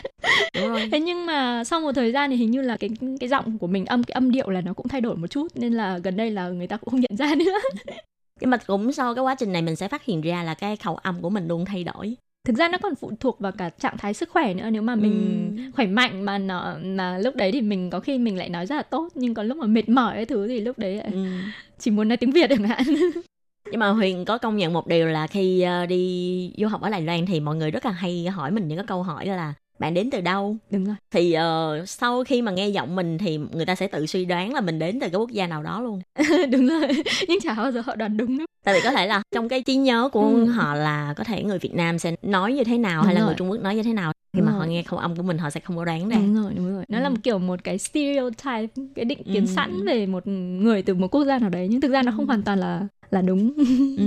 Đúng 0.55 0.69
rồi. 0.69 0.81
Thế 0.93 1.01
nhưng 1.01 1.27
mà 1.27 1.65
sau 1.65 1.81
một 1.81 1.93
thời 1.93 2.13
gian 2.13 2.31
thì 2.31 2.37
hình 2.37 2.51
như 2.51 2.63
là 2.63 2.77
cái 2.77 2.91
cái 3.21 3.29
giọng 3.29 3.59
của 3.59 3.67
mình 3.67 3.87
âm 3.87 4.05
cái 4.05 4.13
âm 4.13 4.31
điệu 4.31 4.51
là 4.51 4.61
nó 4.61 4.73
cũng 4.73 4.89
thay 4.89 5.01
đổi 5.01 5.17
một 5.17 5.27
chút 5.27 5.49
nên 5.55 5.73
là 5.73 5.99
gần 5.99 6.17
đây 6.17 6.31
là 6.31 6.49
người 6.49 6.67
ta 6.67 6.77
cũng 6.77 6.91
không 6.91 7.01
nhận 7.01 7.17
ra 7.17 7.35
nữa. 7.35 7.59
Nhưng 8.41 8.51
mà 8.51 8.57
cũng 8.57 8.93
sau 8.93 9.15
cái 9.15 9.23
quá 9.25 9.35
trình 9.39 9.53
này 9.53 9.63
mình 9.63 9.77
sẽ 9.77 9.89
phát 9.89 10.05
hiện 10.05 10.21
ra 10.21 10.43
là 10.43 10.55
cái 10.55 10.77
khẩu 10.77 10.97
âm 10.97 11.21
của 11.23 11.31
mình 11.31 11.49
luôn 11.49 11.65
thay 11.65 11.85
đổi 11.85 12.17
thực 12.47 12.57
ra 12.57 12.69
nó 12.69 12.79
còn 12.79 12.95
phụ 12.95 13.13
thuộc 13.21 13.41
vào 13.41 13.53
cả 13.53 13.69
trạng 13.71 13.99
thái 13.99 14.15
sức 14.15 14.31
khỏe 14.31 14.55
nữa 14.55 14.71
nếu 14.71 14.83
mà 14.83 14.95
mình 14.95 15.53
Ừ. 15.57 15.63
khỏe 15.77 15.87
mạnh 15.87 16.25
mà 16.25 16.39
nó 16.39 16.77
mà 16.83 17.19
lúc 17.19 17.37
đấy 17.37 17.53
thì 17.53 17.61
mình 17.61 17.91
có 17.91 18.01
khi 18.01 18.19
mình 18.19 18.37
lại 18.39 18.49
nói 18.49 18.67
rất 18.67 18.77
là 18.77 18.83
tốt 18.83 19.09
nhưng 19.15 19.35
còn 19.35 19.47
lúc 19.47 19.57
mà 19.57 19.67
mệt 19.67 19.89
mỏi 19.89 20.15
cái 20.15 20.27
thứ 20.27 20.49
thì 20.49 20.61
lúc 20.61 20.79
đấy 20.79 20.95
lại 20.97 21.09
ừ. 21.13 21.27
chỉ 21.79 21.91
muốn 21.91 22.09
nói 22.09 22.17
tiếng 22.17 22.31
việt 22.31 22.47
chẳng 22.51 22.63
hạn 22.65 22.83
nhưng 23.71 23.81
mà 23.81 23.89
huyền 23.89 24.25
có 24.25 24.39
công 24.39 24.57
nhận 24.57 24.73
một 24.73 24.87
điều 24.87 25.07
là 25.09 25.27
khi 25.27 25.63
ờ, 25.63 25.87
đi 25.87 26.53
du 26.59 26.69
học 26.69 26.81
ở 26.83 26.91
đài 26.91 27.03
loan 27.03 27.27
thì 27.27 27.41
mọi 27.41 27.57
người 27.57 27.71
rất 27.71 27.87
là 27.87 27.93
hay 27.93 28.27
hỏi 28.27 28.51
mình 28.51 28.69
những 28.69 28.79
cái 28.79 28.87
câu 28.87 29.03
hỏi 29.03 29.27
là 29.27 29.55
bạn 29.79 29.95
đến 29.95 30.11
từ 30.11 30.21
đâu 30.21 30.57
đúng 30.71 30.85
rồi 30.85 30.95
thì 31.11 31.33
ờ, 31.33 31.85
sau 31.87 32.25
khi 32.25 32.43
mà 32.43 32.53
nghe 32.53 32.69
giọng 32.69 32.97
mình 32.97 33.19
thì 33.19 33.39
người 33.53 33.67
ta 33.67 33.75
sẽ 33.75 33.87
tự 33.89 34.07
suy 34.07 34.25
đoán 34.25 34.55
là 34.55 34.61
mình 34.61 34.79
đến 34.79 35.01
từ 35.01 35.09
cái 35.09 35.19
quốc 35.21 35.31
gia 35.31 35.47
nào 35.47 35.63
đó 35.63 35.81
luôn 35.81 36.01
đúng 36.53 36.67
rồi 36.69 36.89
nhưng 37.29 37.41
chả 37.41 37.55
bao 37.55 37.73
giờ 37.73 37.83
họ 37.87 37.97
đoán 37.97 38.17
đúng 38.17 38.39
đâu 38.39 38.47
tại 38.65 38.75
vì 38.75 38.81
có 38.81 38.91
thể 38.93 39.07
là 39.07 39.23
trong 39.35 39.49
cái 39.49 39.63
trí 39.63 39.77
nhớ 39.77 40.09
của 40.13 40.21
Ừ. 40.21 40.45
họ 40.45 40.75
là 40.75 41.15
có 41.17 41.25
thể 41.25 41.43
người 41.43 41.59
Việt 41.59 41.75
Nam 41.75 41.99
sẽ 41.99 42.15
nói 42.23 42.53
như 42.53 42.65
thế 42.65 42.79
nào 42.79 43.03
hay 43.03 43.15
Đúng 43.15 43.21
là 43.21 43.21
rồi. 43.21 43.27
người 43.27 43.35
Trung 43.39 43.51
Quốc 43.51 43.61
nói 43.61 43.75
như 43.77 43.83
thế 43.83 43.93
nào 43.93 44.13
khi 44.37 44.41
mà 44.43 44.51
rồi. 44.53 44.61
họ 44.61 44.67
nghe 44.67 44.83
khẩu 44.83 44.99
âm 44.99 45.17
của 45.17 45.23
mình 45.23 45.39
họ 45.39 45.51
sẽ 45.51 45.61
không 45.61 45.77
có 45.77 45.85
đoán 45.85 46.09
ra 46.09 46.17
đúng 46.17 46.35
rồi 46.43 46.53
đúng 46.57 46.75
rồi 46.75 46.85
nó 46.89 47.01
là 47.01 47.09
Ừ. 47.09 47.11
một 47.13 47.19
kiểu 47.23 47.39
một 47.39 47.65
cái 47.65 47.79
stereotype 47.79 48.67
cái 48.95 49.05
định 49.05 49.23
kiến 49.33 49.47
Ừ. 49.47 49.53
sẵn 49.57 49.85
về 49.87 50.07
một 50.07 50.27
người 50.27 50.83
từ 50.83 50.95
một 50.95 51.09
quốc 51.15 51.25
gia 51.25 51.39
nào 51.39 51.51
đấy 51.51 51.69
nhưng 51.71 51.81
thực 51.81 51.91
ra 51.91 52.03
nó 52.03 52.13
không 52.17 52.27
hoàn 52.27 52.43
toàn 52.43 52.59
là 52.59 52.87
là 53.11 53.23
đúng 53.23 53.53
Ừ. 53.99 54.05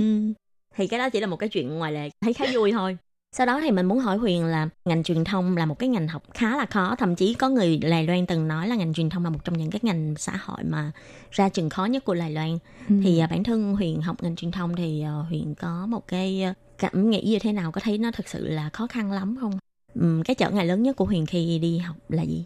thì 0.76 0.88
cái 0.88 1.00
đó 1.00 1.10
chỉ 1.10 1.20
là 1.20 1.28
một 1.28 1.36
cái 1.38 1.50
chuyện 1.50 1.70
ngoài 1.70 1.92
lệ 1.92 2.10
thấy 2.22 2.34
khá 2.34 2.46
vui 2.54 2.72
thôi 2.72 2.98
sau 3.32 3.46
đó 3.46 3.60
thì 3.62 3.72
mình 3.72 3.86
muốn 3.86 4.00
hỏi 4.00 4.18
Huyền 4.18 4.46
là 4.46 4.70
ngành 4.86 5.04
truyền 5.04 5.24
thông 5.24 5.58
là 5.58 5.66
một 5.66 5.80
cái 5.80 5.90
ngành 5.90 6.08
học 6.08 6.24
khá 6.34 6.58
là 6.58 6.66
khó. 6.66 6.96
Thậm 6.96 7.16
chí 7.16 7.34
có 7.34 7.50
người 7.50 7.78
Đài 7.78 8.08
Loan 8.08 8.26
từng 8.26 8.48
nói 8.48 8.68
là 8.68 8.76
ngành 8.76 8.94
truyền 8.94 9.10
thông 9.10 9.24
là 9.24 9.30
một 9.30 9.40
trong 9.46 9.58
những 9.58 9.72
cái 9.72 9.80
ngành 9.84 10.16
xã 10.18 10.34
hội 10.42 10.64
mà 10.64 10.92
ra 11.32 11.50
trường 11.50 11.70
khó 11.70 11.86
nhất 11.86 12.06
của 12.06 12.16
Đài 12.16 12.32
Loan. 12.32 12.58
Ừ. 12.90 12.96
thì 13.04 13.20
à, 13.20 13.28
bản 13.28 13.44
thân 13.44 13.74
Huyền 13.74 14.02
học 14.02 14.24
ngành 14.24 14.36
truyền 14.36 14.52
thông 14.52 14.76
thì 14.76 15.02
à, 15.02 15.12
Huyền 15.12 15.56
có 15.56 15.86
một 15.86 16.08
cái 16.08 16.44
à, 16.44 16.54
cảm 16.78 17.10
nghĩ 17.10 17.22
như 17.22 17.40
thế 17.40 17.54
nào? 17.54 17.72
Có 17.72 17.82
thấy 17.84 17.98
nó 17.98 18.12
thực 18.12 18.28
sự 18.28 18.48
là 18.48 18.70
khó 18.70 18.88
khăn 18.88 19.12
lắm 19.12 19.38
không? 19.42 19.60
Cái 20.26 20.36
trở 20.36 20.50
ngại 20.50 20.66
lớn 20.66 20.84
nhất 20.84 20.96
của 20.96 21.06
Huyền 21.06 21.26
khi 21.26 21.60
đi 21.60 21.78
học 21.78 21.96
là 22.10 22.24
gì? 22.24 22.46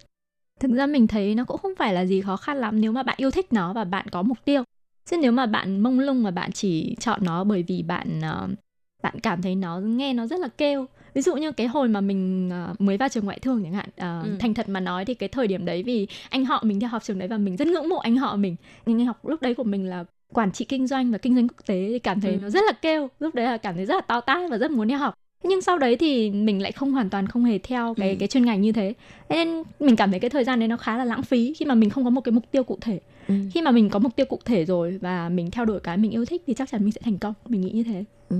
Thực 0.60 0.72
ra 0.72 0.86
mình 0.88 1.08
thấy 1.08 1.36
nó 1.36 1.44
cũng 1.44 1.58
không 1.58 1.74
phải 1.78 1.94
là 1.94 2.06
gì 2.06 2.22
khó 2.22 2.38
khăn 2.38 2.58
lắm 2.58 2.82
nếu 2.82 2.92
mà 2.92 3.04
bạn 3.04 3.16
yêu 3.18 3.32
thích 3.32 3.54
nó 3.54 3.74
và 3.74 3.84
bạn 3.84 4.08
có 4.12 4.22
mục 4.22 4.38
tiêu. 4.46 4.64
Chứ 5.06 5.18
nếu 5.18 5.32
mà 5.32 5.46
bạn 5.46 5.80
mông 5.80 6.00
lung 6.00 6.24
mà 6.24 6.32
bạn 6.32 6.52
chỉ 6.52 6.96
chọn 7.00 7.20
nó 7.24 7.44
bởi 7.44 7.64
vì 7.64 7.84
bạn 7.84 8.22
ờ, 8.22 8.50
bạn 9.04 9.20
cảm 9.24 9.42
thấy 9.42 9.56
nó 9.56 9.80
nghe 9.80 10.14
nó 10.14 10.28
rất 10.28 10.40
là 10.40 10.48
kêu 10.48 10.86
ví 11.14 11.22
dụ 11.22 11.36
như 11.36 11.52
cái 11.52 11.68
hồi 11.68 11.88
mà 11.88 12.02
mình 12.02 12.50
ờ, 12.52 12.74
mới 12.80 12.98
vào 12.98 13.10
trường 13.10 13.26
ngoại 13.26 13.40
thương 13.40 13.64
chẳng 13.64 13.74
hạn 13.74 13.90
ờ, 13.98 14.22
Ừ. 14.24 14.36
thành 14.40 14.54
thật 14.54 14.70
mà 14.70 14.80
nói 14.80 15.06
thì 15.06 15.14
cái 15.14 15.30
thời 15.30 15.48
điểm 15.48 15.66
đấy 15.66 15.84
vì 15.84 16.08
anh 16.30 16.46
họ 16.46 16.62
mình 16.66 16.80
theo 16.80 16.90
học 16.90 17.04
trường 17.04 17.20
đấy 17.20 17.28
và 17.28 17.38
mình 17.38 17.58
rất 17.58 17.68
ngưỡng 17.68 17.90
mộ 17.90 17.98
anh 17.98 18.18
họ 18.18 18.36
mình 18.36 18.56
nhưng 18.86 19.00
anh 19.02 19.06
học 19.06 19.26
lúc 19.28 19.42
đấy 19.42 19.56
của 19.56 19.64
mình 19.64 19.90
là 19.90 20.06
quản 20.34 20.52
trị 20.52 20.66
kinh 20.66 20.88
doanh 20.88 21.12
và 21.12 21.18
kinh 21.18 21.36
doanh 21.36 21.48
quốc 21.48 21.66
tế 21.66 21.88
thì 21.90 22.00
cảm 22.00 22.22
thấy 22.22 22.32
Ừ. 22.34 22.40
nó 22.42 22.50
rất 22.50 22.62
là 22.68 22.72
kêu 22.82 23.08
lúc 23.20 23.36
đấy 23.36 23.46
là 23.46 23.58
cảm 23.58 23.76
thấy 23.76 23.86
rất 23.86 23.96
là 23.96 24.02
to 24.02 24.22
tát 24.22 24.52
và 24.52 24.58
rất 24.58 24.72
muốn 24.72 24.88
đi 24.88 24.94
học 24.94 25.14
nhưng 25.44 25.62
sau 25.62 25.78
đấy 25.78 25.96
thì 25.96 26.32
mình 26.32 26.62
lại 26.62 26.72
không 26.72 26.92
hoàn 26.92 27.10
toàn 27.10 27.28
không 27.28 27.44
hề 27.46 27.58
theo 27.58 27.94
cái 27.98 28.10
Ừ. 28.10 28.16
cái 28.20 28.28
chuyên 28.28 28.46
ngành 28.46 28.62
như 28.62 28.72
thế 28.72 28.94
Thế 29.30 29.46
nên 29.46 29.64
mình 29.80 29.96
cảm 29.96 30.12
thấy 30.12 30.20
cái 30.20 30.30
thời 30.30 30.44
gian 30.44 30.60
đấy 30.60 30.68
nó 30.68 30.78
khá 30.78 30.98
là 30.98 31.06
lãng 31.06 31.24
phí 31.24 31.54
khi 31.54 31.66
mà 31.66 31.76
mình 31.76 31.90
không 31.90 32.04
có 32.04 32.10
một 32.10 32.22
cái 32.22 32.32
mục 32.32 32.52
tiêu 32.52 32.64
cụ 32.64 32.78
thể 32.82 33.00
Ừ. 33.28 33.34
khi 33.54 33.62
mà 33.62 33.72
mình 33.72 33.90
có 33.90 34.00
mục 34.00 34.16
tiêu 34.16 34.26
cụ 34.26 34.40
thể 34.46 34.66
rồi 34.66 34.98
và 35.02 35.30
mình 35.30 35.52
theo 35.52 35.66
đuổi 35.66 35.80
cái 35.80 35.98
mình 35.98 36.12
yêu 36.12 36.26
thích 36.26 36.44
thì 36.48 36.54
chắc 36.54 36.70
chắn 36.70 36.84
mình 36.84 36.92
sẽ 36.92 37.02
thành 37.04 37.18
công 37.18 37.34
mình 37.48 37.62
nghĩ 37.62 37.72
như 37.72 37.84
thế 37.84 38.04
Ừ. 38.30 38.38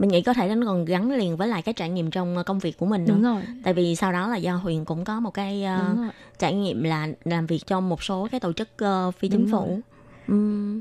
mình 0.00 0.10
nghĩ 0.10 0.22
có 0.22 0.34
thể 0.34 0.54
nó 0.54 0.66
còn 0.66 0.84
gắn 0.84 1.12
liền 1.12 1.36
với 1.36 1.48
lại 1.48 1.62
cái 1.62 1.72
trải 1.72 1.88
nghiệm 1.88 2.10
trong 2.10 2.36
ờ, 2.36 2.42
công 2.42 2.58
việc 2.58 2.78
của 2.78 2.86
mình 2.86 3.04
nữa. 3.04 3.12
Đúng 3.14 3.22
rồi. 3.22 3.42
Tại 3.62 3.74
vì 3.74 3.96
sau 3.96 4.12
đó 4.12 4.28
là 4.28 4.36
do 4.36 4.56
Huyền 4.56 4.84
cũng 4.84 5.04
có 5.04 5.20
một 5.20 5.30
cái 5.34 5.62
rồi. 5.96 6.08
trải 6.38 6.54
nghiệm 6.54 6.82
là 6.82 7.08
làm 7.24 7.46
việc 7.46 7.66
trong 7.66 7.88
một 7.88 8.02
số 8.02 8.28
cái 8.30 8.40
tổ 8.40 8.52
chức 8.52 8.68
ờ, 8.76 9.10
phi 9.10 9.28
chính 9.28 9.46
phủ. 9.46 9.66
rồi. 9.68 9.80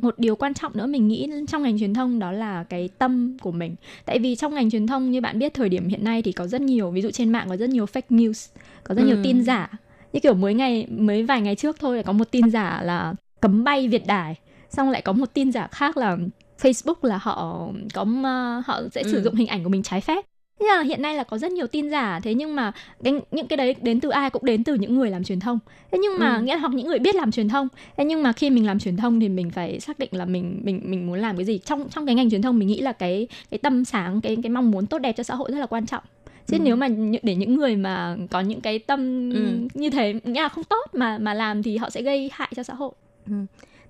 Một 0.01 0.15
điều 0.19 0.35
quan 0.35 0.53
trọng 0.53 0.71
nữa 0.77 0.85
mình 0.87 1.07
nghĩ 1.07 1.29
trong 1.47 1.63
ngành 1.63 1.79
truyền 1.79 1.93
thông 1.93 2.19
đó 2.19 2.31
là 2.31 2.63
cái 2.63 2.89
tâm 2.97 3.37
của 3.41 3.51
mình. 3.51 3.75
Tại 4.05 4.19
vì 4.19 4.35
trong 4.35 4.53
ngành 4.53 4.69
truyền 4.71 4.87
thông 4.87 5.11
như 5.11 5.21
bạn 5.21 5.39
biết 5.39 5.53
thời 5.53 5.69
điểm 5.69 5.87
hiện 5.87 6.03
nay 6.03 6.21
thì 6.21 6.31
có 6.31 6.47
rất 6.47 6.61
nhiều 6.61 6.91
ví 6.91 7.01
dụ 7.01 7.11
trên 7.11 7.29
mạng 7.29 7.45
có 7.49 7.57
rất 7.57 7.69
nhiều 7.69 7.85
fake 7.85 8.01
news 8.09 8.47
có 8.83 8.95
rất 8.95 9.03
nhiều 9.05 9.15
Ừ. 9.15 9.19
tin 9.23 9.43
giả. 9.43 9.69
Như 10.13 10.19
kiểu 10.19 10.33
mới 10.33 10.53
ngày 10.53 10.87
mới 10.89 11.23
vài 11.23 11.41
ngày 11.41 11.55
trước 11.55 11.77
thôi 11.79 11.97
là 11.97 12.03
có 12.03 12.13
một 12.13 12.31
tin 12.31 12.49
giả 12.49 12.81
là 12.83 13.13
cấm 13.41 13.63
bay 13.63 13.87
Việt 13.87 14.07
Đài 14.07 14.35
xong 14.69 14.89
lại 14.89 15.01
có 15.01 15.13
một 15.13 15.29
tin 15.33 15.51
giả 15.51 15.67
khác 15.71 15.97
là 15.97 16.17
Facebook 16.61 16.95
là 17.01 17.17
họ 17.17 17.67
có 17.93 18.05
ờ, 18.23 18.61
họ 18.65 18.81
sẽ 18.91 19.03
sử 19.03 19.17
Ừ. 19.17 19.21
dụng 19.23 19.35
hình 19.35 19.47
ảnh 19.47 19.63
của 19.63 19.69
mình 19.69 19.83
trái 19.83 20.01
phép 20.01 20.25
Thế 20.59 20.65
là 20.67 20.81
hiện 20.81 21.01
nay 21.01 21.15
là 21.15 21.23
có 21.23 21.37
rất 21.37 21.51
nhiều 21.51 21.67
tin 21.67 21.89
giả 21.89 22.19
thế 22.23 22.33
nhưng 22.33 22.55
mà 22.55 22.71
cái, 23.03 23.13
những 23.31 23.47
cái 23.47 23.57
đấy 23.57 23.75
đến 23.81 23.99
từ 23.99 24.09
ai 24.09 24.29
cũng 24.29 24.45
đến 24.45 24.63
từ 24.63 24.73
những 24.75 24.95
người 24.95 25.09
làm 25.09 25.23
truyền 25.23 25.39
thông 25.39 25.59
thế 25.91 25.97
nhưng 26.01 26.19
mà 26.19 26.35
Ừ. 26.37 26.41
nghĩa 26.43 26.53
là 26.53 26.59
hoặc 26.59 26.73
những 26.73 26.87
người 26.87 26.99
biết 26.99 27.15
làm 27.15 27.31
truyền 27.31 27.49
thông 27.49 27.67
thế 27.97 28.05
nhưng 28.05 28.23
mà 28.23 28.33
khi 28.33 28.49
mình 28.49 28.65
làm 28.65 28.79
truyền 28.79 28.97
thông 28.97 29.19
thì 29.19 29.29
mình 29.29 29.49
phải 29.51 29.79
xác 29.79 29.99
định 29.99 30.09
là 30.11 30.25
mình 30.25 30.59
mình 30.63 30.81
mình 30.85 31.07
muốn 31.07 31.19
làm 31.19 31.35
cái 31.37 31.45
gì 31.45 31.57
trong 31.65 31.89
trong 31.89 32.05
cái 32.05 32.15
ngành 32.15 32.29
truyền 32.29 32.41
thông 32.41 32.59
mình 32.59 32.67
nghĩ 32.67 32.81
là 32.81 32.91
cái 32.91 33.27
cái 33.51 33.57
tâm 33.57 33.85
sáng 33.85 34.21
cái 34.21 34.37
cái 34.43 34.49
mong 34.49 34.71
muốn 34.71 34.85
tốt 34.85 34.99
đẹp 34.99 35.13
cho 35.17 35.23
xã 35.23 35.35
hội 35.35 35.51
rất 35.51 35.59
là 35.59 35.65
quan 35.65 35.85
trọng 35.85 36.03
chứ 36.47 36.57
Ừ. 36.57 36.63
nếu 36.63 36.75
mà 36.75 36.87
để 37.23 37.35
những 37.35 37.55
người 37.55 37.75
mà 37.75 38.17
có 38.31 38.41
những 38.41 38.61
cái 38.61 38.79
tâm 38.79 39.29
Ừ. 39.33 39.67
như 39.73 39.89
thế 39.89 40.13
nghĩa 40.23 40.41
là 40.41 40.49
không 40.49 40.63
tốt 40.63 40.85
mà 40.93 41.17
mà 41.17 41.33
làm 41.33 41.63
thì 41.63 41.77
họ 41.77 41.89
sẽ 41.89 42.01
gây 42.01 42.29
hại 42.33 42.51
cho 42.55 42.63
xã 42.63 42.73
hội 42.73 42.91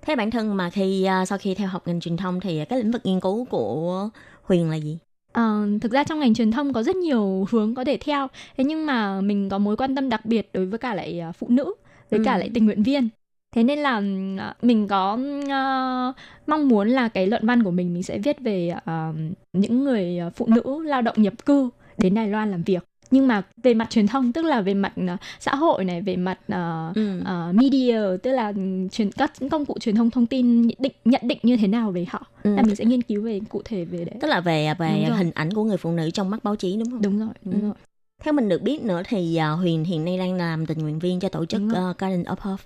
thế 0.02 0.16
bản 0.16 0.30
thân 0.30 0.56
mà 0.56 0.70
khi 0.70 1.04
ờ, 1.04 1.24
sau 1.24 1.38
khi 1.38 1.54
theo 1.54 1.68
học 1.68 1.82
ngành 1.86 2.00
truyền 2.00 2.16
thông 2.16 2.40
thì 2.40 2.64
cái 2.64 2.78
lĩnh 2.78 2.90
vực 2.90 3.02
nghiên 3.06 3.20
cứu 3.20 3.44
của 3.44 4.08
Huyền 4.42 4.70
là 4.70 4.76
gì? 4.76 4.98
Ờ, 5.32 5.66
thực 5.80 5.92
ra 5.92 6.04
trong 6.04 6.20
ngành 6.20 6.34
truyền 6.34 6.50
thông 6.50 6.72
có 6.72 6.82
rất 6.82 6.96
nhiều 6.96 7.46
hướng 7.50 7.74
có 7.74 7.84
thể 7.84 7.96
theo. 7.96 8.28
Thế 8.56 8.64
nhưng 8.64 8.86
mà 8.86 9.20
mình 9.20 9.48
có 9.48 9.58
mối 9.58 9.76
quan 9.76 9.94
tâm 9.94 10.08
đặc 10.08 10.24
biệt 10.24 10.50
đối 10.52 10.66
với 10.66 10.78
cả 10.78 10.94
lại 10.94 11.20
à, 11.20 11.32
phụ 11.32 11.46
nữ 11.50 11.74
với 12.10 12.20
cả 12.24 12.34
Ừ. 12.34 12.38
lại 12.38 12.50
tình 12.54 12.64
nguyện 12.66 12.82
viên. 12.82 13.08
Thế 13.56 13.62
nên 13.64 13.78
là 13.78 14.02
à, 14.38 14.54
mình 14.62 14.88
có 14.88 15.18
ờ, 15.50 16.12
mong 16.46 16.68
muốn 16.68 16.88
là 16.88 17.08
cái 17.08 17.26
luận 17.26 17.46
văn 17.46 17.62
của 17.62 17.70
mình 17.70 17.94
mình 17.94 18.02
sẽ 18.02 18.18
viết 18.18 18.40
về 18.40 18.74
ờ, 18.84 19.12
những 19.52 19.84
người 19.84 20.18
phụ 20.36 20.46
nữ 20.48 20.82
lao 20.84 21.02
động 21.02 21.22
nhập 21.22 21.46
cư 21.46 21.70
đến 21.98 22.14
Đài 22.14 22.28
Loan 22.28 22.50
làm 22.50 22.62
việc 22.62 22.84
nhưng 23.10 23.28
mà 23.28 23.42
về 23.62 23.74
mặt 23.74 23.90
truyền 23.90 24.06
thông 24.06 24.32
tức 24.32 24.44
là 24.44 24.60
về 24.60 24.74
mặt 24.74 24.92
ờ, 25.08 25.16
xã 25.40 25.54
hội 25.54 25.84
này 25.84 26.02
về 26.02 26.16
mặt 26.16 26.38
ờ, 26.48 26.92
ừ. 26.94 27.20
ờ, 27.24 27.52
media 27.54 27.98
tức 28.22 28.30
là 28.32 28.52
truyền 28.92 29.12
các 29.12 29.32
công 29.50 29.66
cụ 29.66 29.76
truyền 29.80 29.94
thông 29.94 30.10
thông 30.10 30.26
tin 30.26 30.62
nhận 30.62 30.76
định 30.78 30.92
nhận 31.04 31.20
định 31.24 31.38
như 31.42 31.56
thế 31.56 31.68
nào 31.68 31.90
về 31.90 32.06
họ? 32.08 32.26
Ừ. 32.42 32.56
là 32.56 32.62
mình 32.62 32.76
sẽ 32.76 32.84
nghiên 32.84 33.02
cứu 33.02 33.22
về 33.22 33.40
cụ 33.48 33.62
thể 33.64 33.84
về 33.84 34.04
đấy. 34.04 34.14
Tức 34.20 34.28
là 34.28 34.40
về 34.40 34.74
về 34.78 35.08
hình 35.18 35.30
ảnh 35.34 35.52
của 35.52 35.64
người 35.64 35.76
phụ 35.76 35.92
nữ 35.92 36.10
trong 36.10 36.30
mắt 36.30 36.44
báo 36.44 36.56
chí 36.56 36.76
đúng 36.76 36.90
không? 36.90 37.02
Đúng 37.02 37.18
rồi 37.18 37.28
đúng 37.44 37.54
Ừ. 37.54 37.60
rồi. 37.66 37.74
Theo 38.22 38.32
mình 38.32 38.48
được 38.48 38.62
biết 38.62 38.82
nữa 38.82 39.02
thì 39.08 39.36
ờ, 39.36 39.54
Huyền 39.54 39.84
hiện 39.84 40.04
nay 40.04 40.18
đang 40.18 40.34
làm 40.34 40.66
tình 40.66 40.78
nguyện 40.78 40.98
viên 40.98 41.20
cho 41.20 41.28
tổ 41.28 41.44
chức 41.46 41.62
ờ, 41.74 41.94
Garden 41.98 42.22
of 42.22 42.36
Hope 42.38 42.62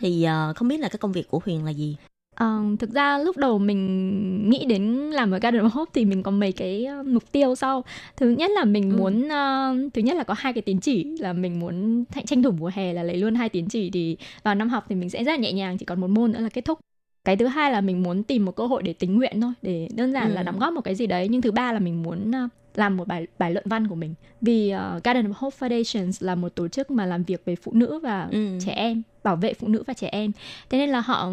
thì 0.00 0.24
ờ, 0.24 0.52
không 0.56 0.68
biết 0.68 0.80
là 0.80 0.88
cái 0.88 0.98
công 0.98 1.12
việc 1.12 1.28
của 1.30 1.40
Huyền 1.44 1.64
là 1.64 1.70
gì 1.70 1.96
Ờ, 2.38 2.62
thực 2.78 2.90
ra 2.90 3.18
lúc 3.18 3.36
đầu 3.36 3.58
mình 3.58 4.50
nghĩ 4.50 4.64
đến 4.66 4.82
làm 5.10 5.30
ở 5.30 5.38
Garden 5.38 5.62
of 5.62 5.68
Hope 5.68 5.90
thì 5.94 6.04
mình 6.04 6.22
có 6.22 6.30
mấy 6.30 6.52
cái 6.52 6.84
ờ, 6.84 7.02
mục 7.02 7.32
tiêu 7.32 7.54
sau 7.54 7.84
thứ 8.16 8.30
nhất 8.30 8.50
là 8.54 8.64
mình 8.64 8.90
Ừ. 8.90 8.96
muốn 8.96 9.28
ờ, 9.28 9.74
thứ 9.94 10.02
nhất 10.02 10.16
là 10.16 10.24
có 10.24 10.34
hai 10.38 10.52
cái 10.52 10.62
tín 10.62 10.80
chỉ 10.80 11.04
là 11.18 11.32
mình 11.32 11.60
muốn 11.60 12.04
th- 12.14 12.22
tranh 12.26 12.42
thủ 12.42 12.50
mùa 12.50 12.70
hè 12.74 12.92
là 12.92 13.02
lấy 13.02 13.16
luôn 13.16 13.34
hai 13.34 13.48
tín 13.48 13.68
chỉ 13.68 13.90
thì 13.90 14.16
vào 14.42 14.54
năm 14.54 14.68
học 14.68 14.84
thì 14.88 14.94
mình 14.94 15.10
sẽ 15.10 15.24
rất 15.24 15.40
nhẹ 15.40 15.52
nhàng 15.52 15.78
chỉ 15.78 15.84
còn 15.86 16.00
một 16.00 16.10
môn 16.10 16.32
nữa 16.32 16.38
là 16.40 16.48
kết 16.48 16.64
thúc 16.64 16.78
cái 17.24 17.36
thứ 17.36 17.46
hai 17.46 17.72
là 17.72 17.80
mình 17.80 18.02
muốn 18.02 18.22
tìm 18.22 18.44
một 18.44 18.56
cơ 18.56 18.66
hội 18.66 18.82
để 18.82 18.92
tính 18.92 19.16
nguyện 19.16 19.40
thôi 19.40 19.52
để 19.62 19.88
đơn 19.96 20.12
giản 20.12 20.30
Ừ. 20.30 20.34
là 20.34 20.42
đóng 20.42 20.58
góp 20.58 20.72
một 20.72 20.80
cái 20.80 20.94
gì 20.94 21.06
đấy 21.06 21.28
nhưng 21.30 21.42
thứ 21.42 21.52
ba 21.52 21.72
là 21.72 21.78
mình 21.78 22.02
muốn 22.02 22.32
ờ, 22.32 22.48
làm 22.78 22.96
một 22.96 23.08
bài 23.08 23.26
bài 23.38 23.52
luận 23.52 23.64
văn 23.68 23.88
của 23.88 23.94
mình 23.94 24.14
vì 24.40 24.70
ờ, 24.70 25.00
Garden 25.04 25.26
of 25.30 25.32
Hope 25.36 25.56
Foundations 25.68 26.26
là 26.26 26.34
một 26.34 26.48
tổ 26.54 26.68
chức 26.68 26.90
mà 26.90 27.06
làm 27.06 27.22
việc 27.22 27.42
về 27.44 27.56
phụ 27.56 27.72
nữ 27.74 27.98
và 28.02 28.28
Ừ. 28.32 28.58
trẻ 28.66 28.72
em 28.72 29.02
bảo 29.22 29.36
vệ 29.36 29.54
phụ 29.54 29.68
nữ 29.68 29.82
và 29.86 29.94
trẻ 29.94 30.08
em 30.12 30.32
thế 30.70 30.78
nên 30.78 30.90
là 30.90 31.00
họ 31.00 31.30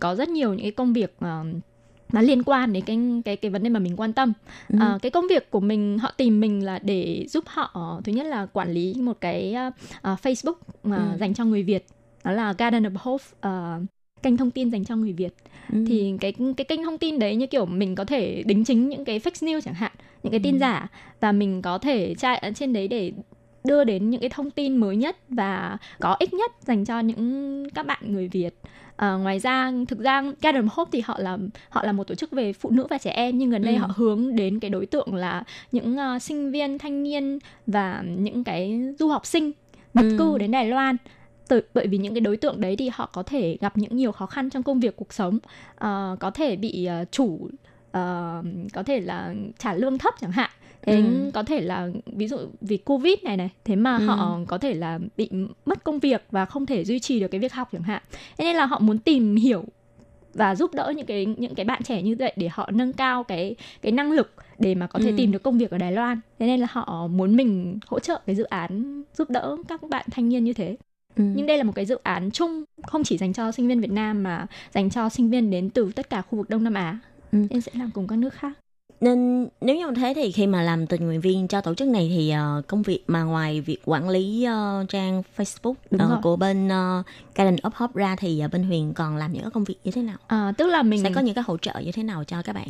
có 0.00 0.14
rất 0.14 0.28
nhiều 0.28 0.50
những 0.54 0.62
cái 0.62 0.70
công 0.70 0.92
việc 0.92 1.14
ờ, 1.18 1.44
nó 2.12 2.20
liên 2.20 2.42
quan 2.42 2.72
đến 2.72 2.84
cái 2.84 2.98
cái 3.24 3.36
cái 3.36 3.50
vấn 3.50 3.62
đề 3.62 3.70
mà 3.70 3.80
mình 3.80 3.96
quan 3.96 4.12
tâm 4.12 4.32
Ừ. 4.68 4.76
Ờ, 4.80 4.98
cái 5.02 5.10
công 5.10 5.26
việc 5.30 5.50
của 5.50 5.60
mình 5.60 5.98
họ 5.98 6.12
tìm 6.16 6.40
mình 6.40 6.64
là 6.64 6.78
để 6.82 7.26
giúp 7.28 7.44
họ 7.46 8.00
thứ 8.04 8.12
nhất 8.12 8.26
là 8.26 8.46
quản 8.46 8.72
lý 8.72 8.94
một 9.00 9.16
cái 9.20 9.54
ờ, 10.02 10.16
Facebook 10.22 10.54
mà 10.82 10.96
Ừ. 11.12 11.18
dành 11.20 11.34
cho 11.34 11.44
người 11.44 11.62
Việt 11.62 11.84
đó 12.24 12.32
là 12.32 12.52
Garden 12.58 12.82
of 12.82 12.90
Hope 12.98 13.24
ờ, 13.40 13.80
kênh 14.22 14.36
thông 14.36 14.50
tin 14.50 14.70
dành 14.70 14.84
cho 14.84 14.96
người 14.96 15.12
Việt 15.12 15.34
Ừ. 15.72 15.84
thì 15.88 16.12
cái 16.20 16.32
cái 16.56 16.64
kênh 16.64 16.84
thông 16.84 16.98
tin 16.98 17.18
đấy 17.18 17.36
như 17.36 17.46
kiểu 17.46 17.66
mình 17.66 17.94
có 17.94 18.04
thể 18.04 18.42
đính 18.46 18.64
chính 18.64 18.88
những 18.88 19.04
cái 19.04 19.18
fake 19.18 19.46
news 19.48 19.60
chẳng 19.60 19.74
hạn 19.74 19.92
những 20.22 20.30
cái 20.30 20.40
tin 20.44 20.54
Ừ. 20.54 20.58
giả 20.58 20.86
và 21.20 21.32
mình 21.32 21.62
có 21.62 21.78
thể 21.78 22.14
tra 22.14 22.34
ở 22.34 22.50
trên 22.54 22.72
đấy 22.72 22.88
để 22.88 23.12
đưa 23.64 23.84
đến 23.84 24.10
những 24.10 24.20
cái 24.20 24.30
thông 24.30 24.50
tin 24.50 24.76
mới 24.76 24.96
nhất 24.96 25.16
và 25.28 25.76
có 26.00 26.16
ích 26.18 26.34
nhất 26.34 26.52
dành 26.60 26.84
cho 26.84 27.00
những 27.00 27.66
các 27.74 27.86
bạn 27.86 28.12
người 28.12 28.28
Việt. 28.28 28.54
À, 28.96 29.12
ngoài 29.12 29.38
ra 29.38 29.72
thực 29.88 29.98
ra 29.98 30.22
Garden 30.42 30.64
of 30.66 30.68
Hope 30.70 30.88
thì 30.92 31.00
họ 31.04 31.18
là 31.18 31.38
họ 31.68 31.82
là 31.84 31.92
một 31.92 32.04
tổ 32.06 32.14
chức 32.14 32.30
về 32.30 32.52
phụ 32.52 32.70
nữ 32.70 32.86
và 32.90 32.98
trẻ 32.98 33.10
em 33.10 33.38
nhưng 33.38 33.50
gần 33.50 33.62
đây 33.64 33.74
Ừ. 33.74 33.78
họ 33.80 33.90
hướng 33.96 34.36
đến 34.36 34.60
cái 34.60 34.70
đối 34.70 34.86
tượng 34.86 35.14
là 35.14 35.42
những 35.72 35.96
ờ, 35.96 36.18
sinh 36.18 36.50
viên 36.52 36.78
thanh 36.78 37.02
niên 37.02 37.38
và 37.66 38.02
những 38.06 38.44
cái 38.44 38.80
du 38.98 39.08
học 39.08 39.26
sinh 39.26 39.52
nhập 39.94 40.04
Ừ. 40.10 40.16
cư 40.18 40.38
đến 40.38 40.50
Đài 40.50 40.66
Loan 40.68 40.96
Tự- 41.48 41.60
bởi 41.74 41.86
vì 41.86 41.98
những 41.98 42.14
cái 42.14 42.20
đối 42.20 42.36
tượng 42.36 42.60
đấy 42.60 42.76
thì 42.76 42.90
họ 42.92 43.10
có 43.12 43.22
thể 43.22 43.56
gặp 43.60 43.76
những 43.78 43.96
nhiều 43.96 44.12
khó 44.12 44.26
khăn 44.26 44.50
trong 44.50 44.62
công 44.62 44.80
việc 44.80 44.96
cuộc 44.96 45.12
sống 45.12 45.38
Ờ, 45.76 46.16
có 46.20 46.30
thể 46.30 46.56
bị 46.56 46.84
ờ, 46.84 47.04
chủ 47.10 47.48
có 48.72 48.82
thể 48.82 49.00
là 49.00 49.34
trả 49.58 49.74
lương 49.74 49.98
thấp 49.98 50.14
chẳng 50.20 50.32
hạn 50.32 50.50
thế 50.82 51.00
Ừ. 51.00 51.30
có 51.34 51.42
thể 51.42 51.60
là 51.60 51.88
ví 52.06 52.28
dụ 52.28 52.36
vì 52.60 52.76
covid 52.76 53.14
này 53.22 53.36
này 53.36 53.50
thế 53.64 53.76
mà 53.76 53.96
Ừ. 53.96 54.06
họ 54.06 54.38
có 54.46 54.58
thể 54.58 54.74
là 54.74 54.98
bị 55.16 55.30
mất 55.66 55.84
công 55.84 55.98
việc 55.98 56.22
và 56.30 56.44
không 56.44 56.66
thể 56.66 56.84
duy 56.84 57.00
trì 57.00 57.20
được 57.20 57.28
cái 57.28 57.38
việc 57.40 57.52
học 57.52 57.68
chẳng 57.72 57.82
hạn 57.82 58.02
thế 58.38 58.44
nên 58.44 58.56
là 58.56 58.66
họ 58.66 58.78
muốn 58.78 58.98
tìm 58.98 59.36
hiểu 59.36 59.64
và 60.34 60.54
giúp 60.54 60.74
đỡ 60.74 60.92
những 60.96 61.06
cái 61.06 61.26
những 61.38 61.54
cái 61.54 61.64
bạn 61.64 61.82
trẻ 61.82 62.02
như 62.02 62.16
vậy 62.18 62.32
để 62.36 62.48
họ 62.52 62.70
nâng 62.72 62.92
cao 62.92 63.24
cái 63.24 63.56
cái 63.82 63.92
năng 63.92 64.12
lực 64.12 64.34
để 64.58 64.74
mà 64.74 64.86
có 64.86 64.98
thể 64.98 65.10
Ừ. 65.10 65.14
tìm 65.16 65.32
được 65.32 65.42
công 65.42 65.58
việc 65.58 65.70
ở 65.70 65.78
Đài 65.78 65.92
Loan 65.92 66.20
thế 66.38 66.46
nên 66.46 66.60
là 66.60 66.66
họ 66.70 67.06
muốn 67.06 67.36
mình 67.36 67.78
hỗ 67.86 67.98
trợ 68.00 68.20
cái 68.26 68.36
dự 68.36 68.44
án 68.44 69.02
giúp 69.14 69.30
đỡ 69.30 69.56
các 69.68 69.80
bạn 69.90 70.06
thanh 70.10 70.28
niên 70.28 70.44
như 70.44 70.52
thế 70.52 70.76
Ừ. 71.16 71.24
nhưng 71.34 71.46
đây 71.46 71.58
là 71.58 71.64
một 71.64 71.72
cái 71.74 71.84
dự 71.86 71.98
án 72.02 72.30
chung 72.30 72.64
không 72.86 73.04
chỉ 73.04 73.18
dành 73.18 73.32
cho 73.32 73.52
sinh 73.52 73.68
viên 73.68 73.80
Việt 73.80 73.90
Nam 73.90 74.22
mà 74.22 74.46
dành 74.74 74.90
cho 74.90 75.08
sinh 75.08 75.30
viên 75.30 75.50
đến 75.50 75.70
từ 75.70 75.92
tất 75.94 76.10
cả 76.10 76.22
khu 76.22 76.38
vực 76.38 76.50
Đông 76.50 76.64
Nam 76.64 76.74
Á 76.74 76.98
Ừ. 77.32 77.38
em 77.50 77.60
sẽ 77.60 77.72
làm 77.74 77.90
cùng 77.94 78.06
các 78.08 78.16
nước 78.16 78.34
khác 78.34 78.52
Nên 79.00 79.48
nếu 79.60 79.76
như 79.76 79.94
thế 79.96 80.12
thì 80.16 80.32
khi 80.32 80.46
mà 80.46 80.62
làm 80.62 80.86
tình 80.86 81.06
nguyện 81.06 81.20
viên 81.20 81.48
cho 81.48 81.60
tổ 81.60 81.74
chức 81.74 81.88
này 81.88 82.12
thì 82.16 82.30
ờ, 82.30 82.62
công 82.66 82.82
việc 82.82 83.04
mà 83.06 83.22
ngoài 83.22 83.60
việc 83.60 83.78
quản 83.84 84.08
lý 84.08 84.44
ờ, 84.44 84.84
trang 84.88 85.22
Facebook 85.36 85.74
Đúng 85.90 86.08
rồi. 86.08 86.18
của 86.22 86.36
bên 86.36 86.66
uh, 86.66 87.06
Garden 87.34 87.56
of 87.56 87.70
Hope 87.74 88.00
ra 88.00 88.16
thì 88.18 88.40
ờ, 88.40 88.48
bên 88.48 88.62
Huyền 88.62 88.94
còn 88.94 89.16
làm 89.16 89.32
những 89.32 89.42
cái 89.42 89.50
công 89.50 89.64
việc 89.64 89.76
như 89.84 89.90
thế 89.90 90.02
nào? 90.02 90.16
à, 90.26 90.52
tức 90.58 90.66
là 90.66 90.82
mình 90.82 91.02
Sẽ 91.02 91.10
có 91.14 91.20
những 91.20 91.34
cái 91.34 91.44
hỗ 91.46 91.56
trợ 91.56 91.80
như 91.84 91.92
thế 91.92 92.02
nào 92.02 92.24
cho 92.24 92.42
các 92.42 92.52
bạn? 92.52 92.68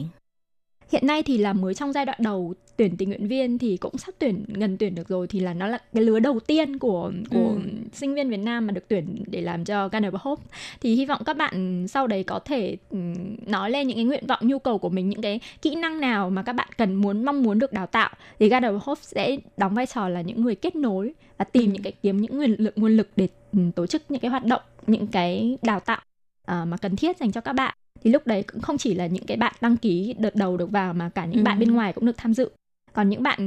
Hiện 0.92 1.06
nay 1.06 1.22
thì 1.22 1.38
là 1.38 1.52
mới 1.52 1.74
trong 1.74 1.92
giai 1.92 2.06
đoạn 2.06 2.18
đầu 2.22 2.54
tuyển 2.76 2.96
tình 2.96 3.08
nguyện 3.08 3.28
viên 3.28 3.58
thì 3.58 3.76
cũng 3.76 3.98
sắp 3.98 4.14
tuyển 4.18 4.44
gần 4.48 4.76
tuyển 4.78 4.94
được 4.94 5.08
rồi 5.08 5.26
thì 5.26 5.40
là 5.40 5.54
nó 5.54 5.66
là 5.66 5.78
cái 5.94 6.02
lứa 6.04 6.18
đầu 6.18 6.40
tiên 6.40 6.78
của 6.78 7.12
của 7.30 7.48
Ừ. 7.54 7.60
sinh 7.92 8.14
viên 8.14 8.30
Việt 8.30 8.36
Nam 8.36 8.66
mà 8.66 8.72
được 8.72 8.88
tuyển 8.88 9.22
để 9.26 9.40
làm 9.40 9.64
cho 9.64 9.88
Garden 9.88 10.12
of 10.12 10.18
Hope 10.20 10.42
thì 10.80 10.94
hy 10.94 11.06
vọng 11.06 11.22
các 11.26 11.36
bạn 11.36 11.86
sau 11.88 12.06
đấy 12.06 12.24
có 12.24 12.38
thể 12.38 12.76
ừm, 12.90 13.14
nói 13.46 13.70
lên 13.70 13.86
những 13.86 13.96
cái 13.96 14.04
nguyện 14.04 14.26
vọng 14.26 14.38
nhu 14.42 14.58
cầu 14.58 14.78
của 14.78 14.88
mình 14.88 15.08
những 15.08 15.22
cái 15.22 15.40
kỹ 15.62 15.74
năng 15.74 16.00
nào 16.00 16.30
mà 16.30 16.42
các 16.42 16.52
bạn 16.52 16.68
cần 16.78 16.94
muốn 16.94 17.24
mong 17.24 17.42
muốn 17.42 17.58
được 17.58 17.72
đào 17.72 17.86
tạo 17.86 18.10
thì 18.38 18.48
Garden 18.48 18.72
of 18.74 18.78
Hope 18.82 19.00
sẽ 19.04 19.36
đóng 19.56 19.74
vai 19.74 19.86
trò 19.86 20.08
là 20.08 20.20
những 20.20 20.42
người 20.42 20.54
kết 20.54 20.76
nối 20.76 21.12
và 21.38 21.44
tìm 21.44 21.64
Ừ. 21.70 21.72
những 21.72 21.82
cái 21.82 21.92
kiếm 22.02 22.16
những 22.20 22.38
nguồn 22.38 22.54
lực 22.58 22.72
nguồn 22.78 22.96
lực 22.96 23.08
để 23.16 23.28
ừm, 23.52 23.72
tổ 23.72 23.86
chức 23.86 24.02
những 24.08 24.20
cái 24.20 24.30
hoạt 24.30 24.44
động 24.44 24.62
những 24.86 25.06
cái 25.06 25.58
đào 25.62 25.80
tạo 25.80 26.00
à, 26.46 26.64
mà 26.64 26.76
cần 26.76 26.96
thiết 26.96 27.16
dành 27.18 27.32
cho 27.32 27.40
các 27.40 27.52
bạn 27.52 27.74
thì 28.04 28.10
lúc 28.10 28.26
đấy 28.26 28.42
cũng 28.42 28.60
không 28.62 28.78
chỉ 28.78 28.94
là 28.94 29.06
những 29.06 29.26
cái 29.26 29.36
bạn 29.36 29.52
đăng 29.60 29.76
ký 29.76 30.14
đợt 30.18 30.34
đầu 30.36 30.56
được 30.56 30.70
vào 30.70 30.94
mà 30.94 31.08
cả 31.08 31.24
những 31.26 31.40
Ừ. 31.40 31.44
bạn 31.44 31.58
bên 31.58 31.72
ngoài 31.72 31.92
cũng 31.92 32.06
được 32.06 32.16
tham 32.16 32.34
dự 32.34 32.50
còn 32.92 33.08
những 33.08 33.22
bạn 33.22 33.38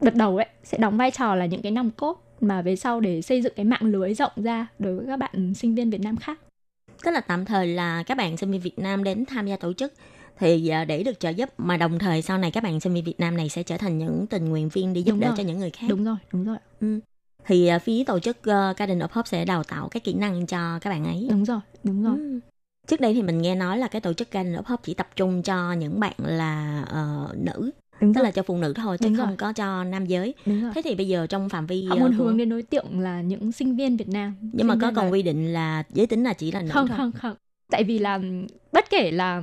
đợt 0.00 0.14
đầu 0.14 0.36
ấy 0.36 0.46
sẽ 0.64 0.78
đóng 0.78 0.96
vai 0.96 1.10
trò 1.10 1.34
là 1.34 1.46
những 1.46 1.62
cái 1.62 1.72
nòng 1.72 1.90
cốt 1.90 2.24
mà 2.40 2.62
về 2.62 2.76
sau 2.76 3.00
để 3.00 3.22
xây 3.22 3.42
dựng 3.42 3.52
cái 3.56 3.64
mạng 3.64 3.82
lưới 3.82 4.14
rộng 4.14 4.32
ra 4.36 4.66
đối 4.78 4.96
với 4.96 5.06
các 5.06 5.16
bạn 5.16 5.54
sinh 5.54 5.74
viên 5.74 5.90
Việt 5.90 6.00
Nam 6.00 6.16
khác 6.16 6.38
Tức 7.04 7.10
là 7.10 7.20
tạm 7.20 7.44
thời 7.44 7.66
là 7.66 8.02
các 8.02 8.16
bạn 8.16 8.36
sinh 8.36 8.50
viên 8.50 8.60
Việt 8.60 8.78
Nam 8.78 9.04
đến 9.04 9.24
tham 9.26 9.46
gia 9.46 9.56
tổ 9.56 9.72
chức 9.72 9.92
thì 10.38 10.68
ờ, 10.68 10.84
để 10.84 11.02
được 11.02 11.20
trợ 11.20 11.30
giúp 11.30 11.48
mà 11.58 11.76
đồng 11.76 11.98
thời 11.98 12.22
sau 12.22 12.38
này 12.38 12.50
các 12.50 12.62
bạn 12.62 12.80
sinh 12.80 12.94
viên 12.94 13.04
Việt 13.04 13.20
Nam 13.20 13.36
này 13.36 13.48
sẽ 13.48 13.62
trở 13.62 13.76
thành 13.76 13.98
những 13.98 14.26
tình 14.26 14.44
nguyện 14.48 14.68
viên 14.68 14.92
đi 14.92 15.02
giúp 15.02 15.12
Đúng 15.12 15.20
đỡ 15.20 15.26
rồi. 15.26 15.34
cho 15.36 15.42
những 15.42 15.58
người 15.58 15.70
khác. 15.70 15.86
đúng 15.88 16.04
rồi 16.04 16.16
đúng 16.32 16.44
rồi 16.44 16.56
Thì 17.46 17.66
ờ, 17.66 17.78
phía 17.78 18.04
tổ 18.04 18.18
chức 18.18 18.42
ờ, 18.42 18.74
Garden 18.76 18.98
of 18.98 19.08
Hope 19.10 19.28
sẽ 19.28 19.44
đào 19.44 19.64
tạo 19.64 19.88
các 19.88 20.04
kỹ 20.04 20.12
năng 20.14 20.46
cho 20.46 20.78
các 20.78 20.90
bạn 20.90 21.04
ấy. 21.04 21.26
đúng 21.30 21.44
rồi 21.44 21.60
đúng 21.84 22.02
rồi 22.02 22.16
Ừ. 22.16 22.40
Trước 22.92 23.00
đây 23.00 23.14
thì 23.14 23.22
mình 23.22 23.42
nghe 23.42 23.54
nói 23.54 23.78
là 23.78 23.88
cái 23.88 24.00
tổ 24.00 24.12
chức 24.12 24.28
of 24.32 24.62
Hope 24.66 24.82
chỉ 24.84 24.94
tập 24.94 25.08
trung 25.16 25.42
cho 25.42 25.72
những 25.72 26.00
bạn 26.00 26.12
là 26.18 26.84
ờ, 26.88 27.28
nữ, 27.36 27.70
đúng 28.00 28.14
tức 28.14 28.18
rồi 28.18 28.24
là 28.24 28.30
cho 28.30 28.42
phụ 28.42 28.56
nữ 28.56 28.72
thôi 28.76 28.98
chứ 28.98 29.08
Đúng 29.08 29.16
không 29.16 29.26
rồi. 29.28 29.36
có 29.36 29.52
cho 29.52 29.84
nam 29.84 30.06
giới. 30.06 30.34
Thế 30.74 30.82
thì 30.84 30.94
bây 30.94 31.08
giờ 31.08 31.26
trong 31.26 31.48
phạm 31.48 31.66
vi 31.66 31.84
họ 31.84 31.96
ờ, 31.96 32.00
muốn 32.00 32.18
của- 32.18 32.24
hướng 32.24 32.36
đến 32.36 32.48
đối 32.48 32.62
tượng 32.62 33.00
là 33.00 33.20
những 33.22 33.52
sinh 33.52 33.76
viên 33.76 33.96
Việt 33.96 34.08
Nam 34.08 34.34
nhưng 34.52 34.66
mà 34.66 34.74
Sinh 34.74 34.80
có 34.80 34.86
viên 34.86 34.94
còn 34.94 35.04
là- 35.04 35.10
quy 35.10 35.22
định 35.22 35.52
là 35.52 35.82
giới 35.92 36.06
tính 36.06 36.24
là 36.24 36.32
chỉ 36.32 36.52
là 36.52 36.62
nữ 36.62 36.70
không 36.72 36.88
thôi. 36.88 36.96
không 36.96 37.12
không 37.12 37.36
tại 37.72 37.84
vì 37.84 37.98
là 37.98 38.20
bất 38.72 38.90
kể 38.90 39.10
là 39.10 39.42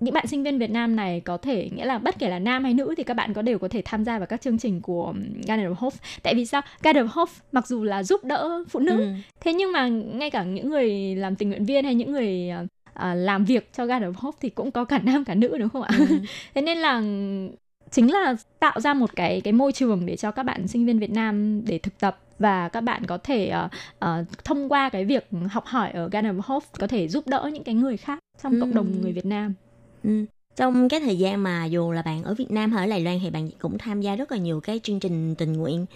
những 0.00 0.14
bạn 0.14 0.26
sinh 0.26 0.42
viên 0.42 0.58
Việt 0.58 0.70
Nam 0.70 0.96
này 0.96 1.20
có 1.20 1.36
thể 1.36 1.68
nghĩa 1.76 1.84
là 1.84 1.98
bất 1.98 2.18
kể 2.18 2.28
là 2.28 2.38
nam 2.38 2.64
hay 2.64 2.74
nữ 2.74 2.94
thì 2.96 3.02
các 3.04 3.14
bạn 3.14 3.34
có 3.34 3.42
đều 3.42 3.58
có 3.58 3.68
thể 3.68 3.82
tham 3.84 4.04
gia 4.04 4.18
vào 4.18 4.26
các 4.26 4.40
chương 4.40 4.58
trình 4.58 4.80
của 4.80 5.14
Garden 5.46 5.66
of 5.72 5.74
Hope 5.74 5.96
tại 6.22 6.34
vì 6.34 6.46
sao 6.46 6.62
Garden 6.82 7.06
of 7.06 7.08
Hope 7.12 7.32
mặc 7.52 7.66
dù 7.66 7.84
là 7.84 8.02
giúp 8.02 8.24
đỡ 8.24 8.64
phụ 8.68 8.80
nữ 8.80 9.00
Ừ. 9.00 9.06
thế 9.40 9.52
nhưng 9.52 9.72
mà 9.72 9.88
ngay 9.88 10.30
cả 10.30 10.42
những 10.44 10.70
người 10.70 11.14
làm 11.16 11.36
tình 11.36 11.48
nguyện 11.48 11.64
viên 11.64 11.84
hay 11.84 11.94
những 11.94 12.12
người 12.12 12.50
à, 12.94 13.14
làm 13.14 13.44
việc 13.44 13.68
cho 13.76 13.86
Garden 13.86 14.10
of 14.10 14.14
Hope 14.16 14.38
thì 14.40 14.48
cũng 14.48 14.70
có 14.70 14.84
cả 14.84 14.98
nam 15.04 15.24
cả 15.24 15.34
nữ 15.34 15.58
đúng 15.58 15.68
không 15.68 15.82
ạ 15.82 15.90
Ừ. 15.98 16.04
thế 16.54 16.62
nên 16.62 16.78
là 16.78 17.02
chính 17.90 18.12
là 18.12 18.36
tạo 18.58 18.80
ra 18.80 18.94
một 18.94 19.10
cái 19.16 19.40
cái 19.40 19.52
môi 19.52 19.72
trường 19.72 20.06
để 20.06 20.16
cho 20.16 20.30
các 20.30 20.42
bạn 20.42 20.68
sinh 20.68 20.86
viên 20.86 20.98
Việt 20.98 21.10
Nam 21.10 21.62
để 21.66 21.78
thực 21.78 21.98
tập 22.00 22.18
và 22.40 22.68
các 22.68 22.80
bạn 22.80 23.06
có 23.06 23.18
thể 23.18 23.48
ờ, 23.48 23.68
ờ, 23.98 24.24
thông 24.44 24.72
qua 24.72 24.88
cái 24.88 25.04
việc 25.04 25.28
học 25.50 25.64
hỏi 25.66 25.90
ở 25.90 26.08
Garden 26.08 26.38
of 26.38 26.40
Hope 26.44 26.66
có 26.78 26.86
thể 26.86 27.08
giúp 27.08 27.26
đỡ 27.26 27.50
những 27.52 27.64
cái 27.64 27.74
người 27.74 27.96
khác 27.96 28.18
trong 28.42 28.52
Ừ. 28.52 28.58
cộng 28.60 28.74
đồng 28.74 29.00
người 29.00 29.12
Việt 29.12 29.26
Nam. 29.26 29.54
Ừ. 30.04 30.24
Trong 30.56 30.88
cái 30.88 31.00
thời 31.00 31.18
gian 31.18 31.42
mà 31.42 31.64
dù 31.64 31.92
là 31.92 32.02
bạn 32.02 32.24
ở 32.24 32.34
Việt 32.34 32.50
Nam 32.50 32.72
hay 32.72 32.86
ở 32.86 32.90
Đài 32.90 33.00
Loan 33.00 33.18
thì 33.22 33.30
bạn 33.30 33.50
cũng 33.58 33.78
tham 33.78 34.00
gia 34.00 34.16
rất 34.16 34.32
là 34.32 34.38
nhiều 34.38 34.60
cái 34.60 34.80
chương 34.82 35.00
trình 35.00 35.34
tình 35.34 35.52
nguyện. 35.52 35.86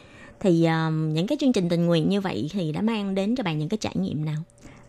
Thì 0.41 0.67
um, 0.67 1.13
những 1.13 1.27
cái 1.27 1.39
chương 1.41 1.53
trình 1.53 1.69
tình 1.69 1.87
nguyện 1.87 2.09
như 2.09 2.21
vậy 2.21 2.49
thì 2.53 2.73
đã 2.73 2.81
mang 2.81 3.15
đến 3.15 3.37
cho 3.37 3.43
bạn 3.43 3.59
những 3.59 3.69
cái 3.69 3.79
trải 3.79 3.95
nghiệm 3.97 4.25
nào? 4.25 4.37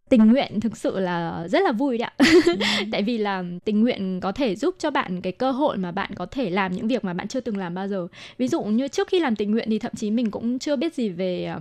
Tình 0.09 0.27
nguyện 0.27 0.59
thực 0.59 0.77
sự 0.77 0.99
là 0.99 1.47
rất 1.47 1.61
là 1.63 1.71
vui 1.71 1.97
đấy 1.97 2.09
ạ. 2.15 2.25
Tại 2.91 3.03
vì 3.03 3.17
là 3.17 3.43
tình 3.65 3.81
nguyện 3.81 4.19
có 4.21 4.31
thể 4.31 4.55
giúp 4.55 4.75
cho 4.79 4.91
bạn 4.91 5.21
cái 5.21 5.31
cơ 5.31 5.51
hội 5.51 5.77
mà 5.77 5.91
bạn 5.91 6.11
có 6.15 6.25
thể 6.25 6.49
làm 6.49 6.71
những 6.71 6.87
việc 6.87 7.03
mà 7.05 7.13
bạn 7.13 7.27
chưa 7.27 7.39
từng 7.39 7.57
làm 7.57 7.73
bao 7.75 7.87
giờ. 7.87 8.07
Ví 8.37 8.47
dụ 8.47 8.63
như 8.63 8.87
trước 8.87 9.07
khi 9.07 9.19
làm 9.19 9.35
tình 9.35 9.51
nguyện 9.51 9.67
thì 9.69 9.79
thậm 9.79 9.91
chí 9.95 10.11
mình 10.11 10.31
cũng 10.31 10.59
chưa 10.59 10.75
biết 10.75 10.93
gì 10.93 11.09
về 11.09 11.45
ờ, 11.45 11.59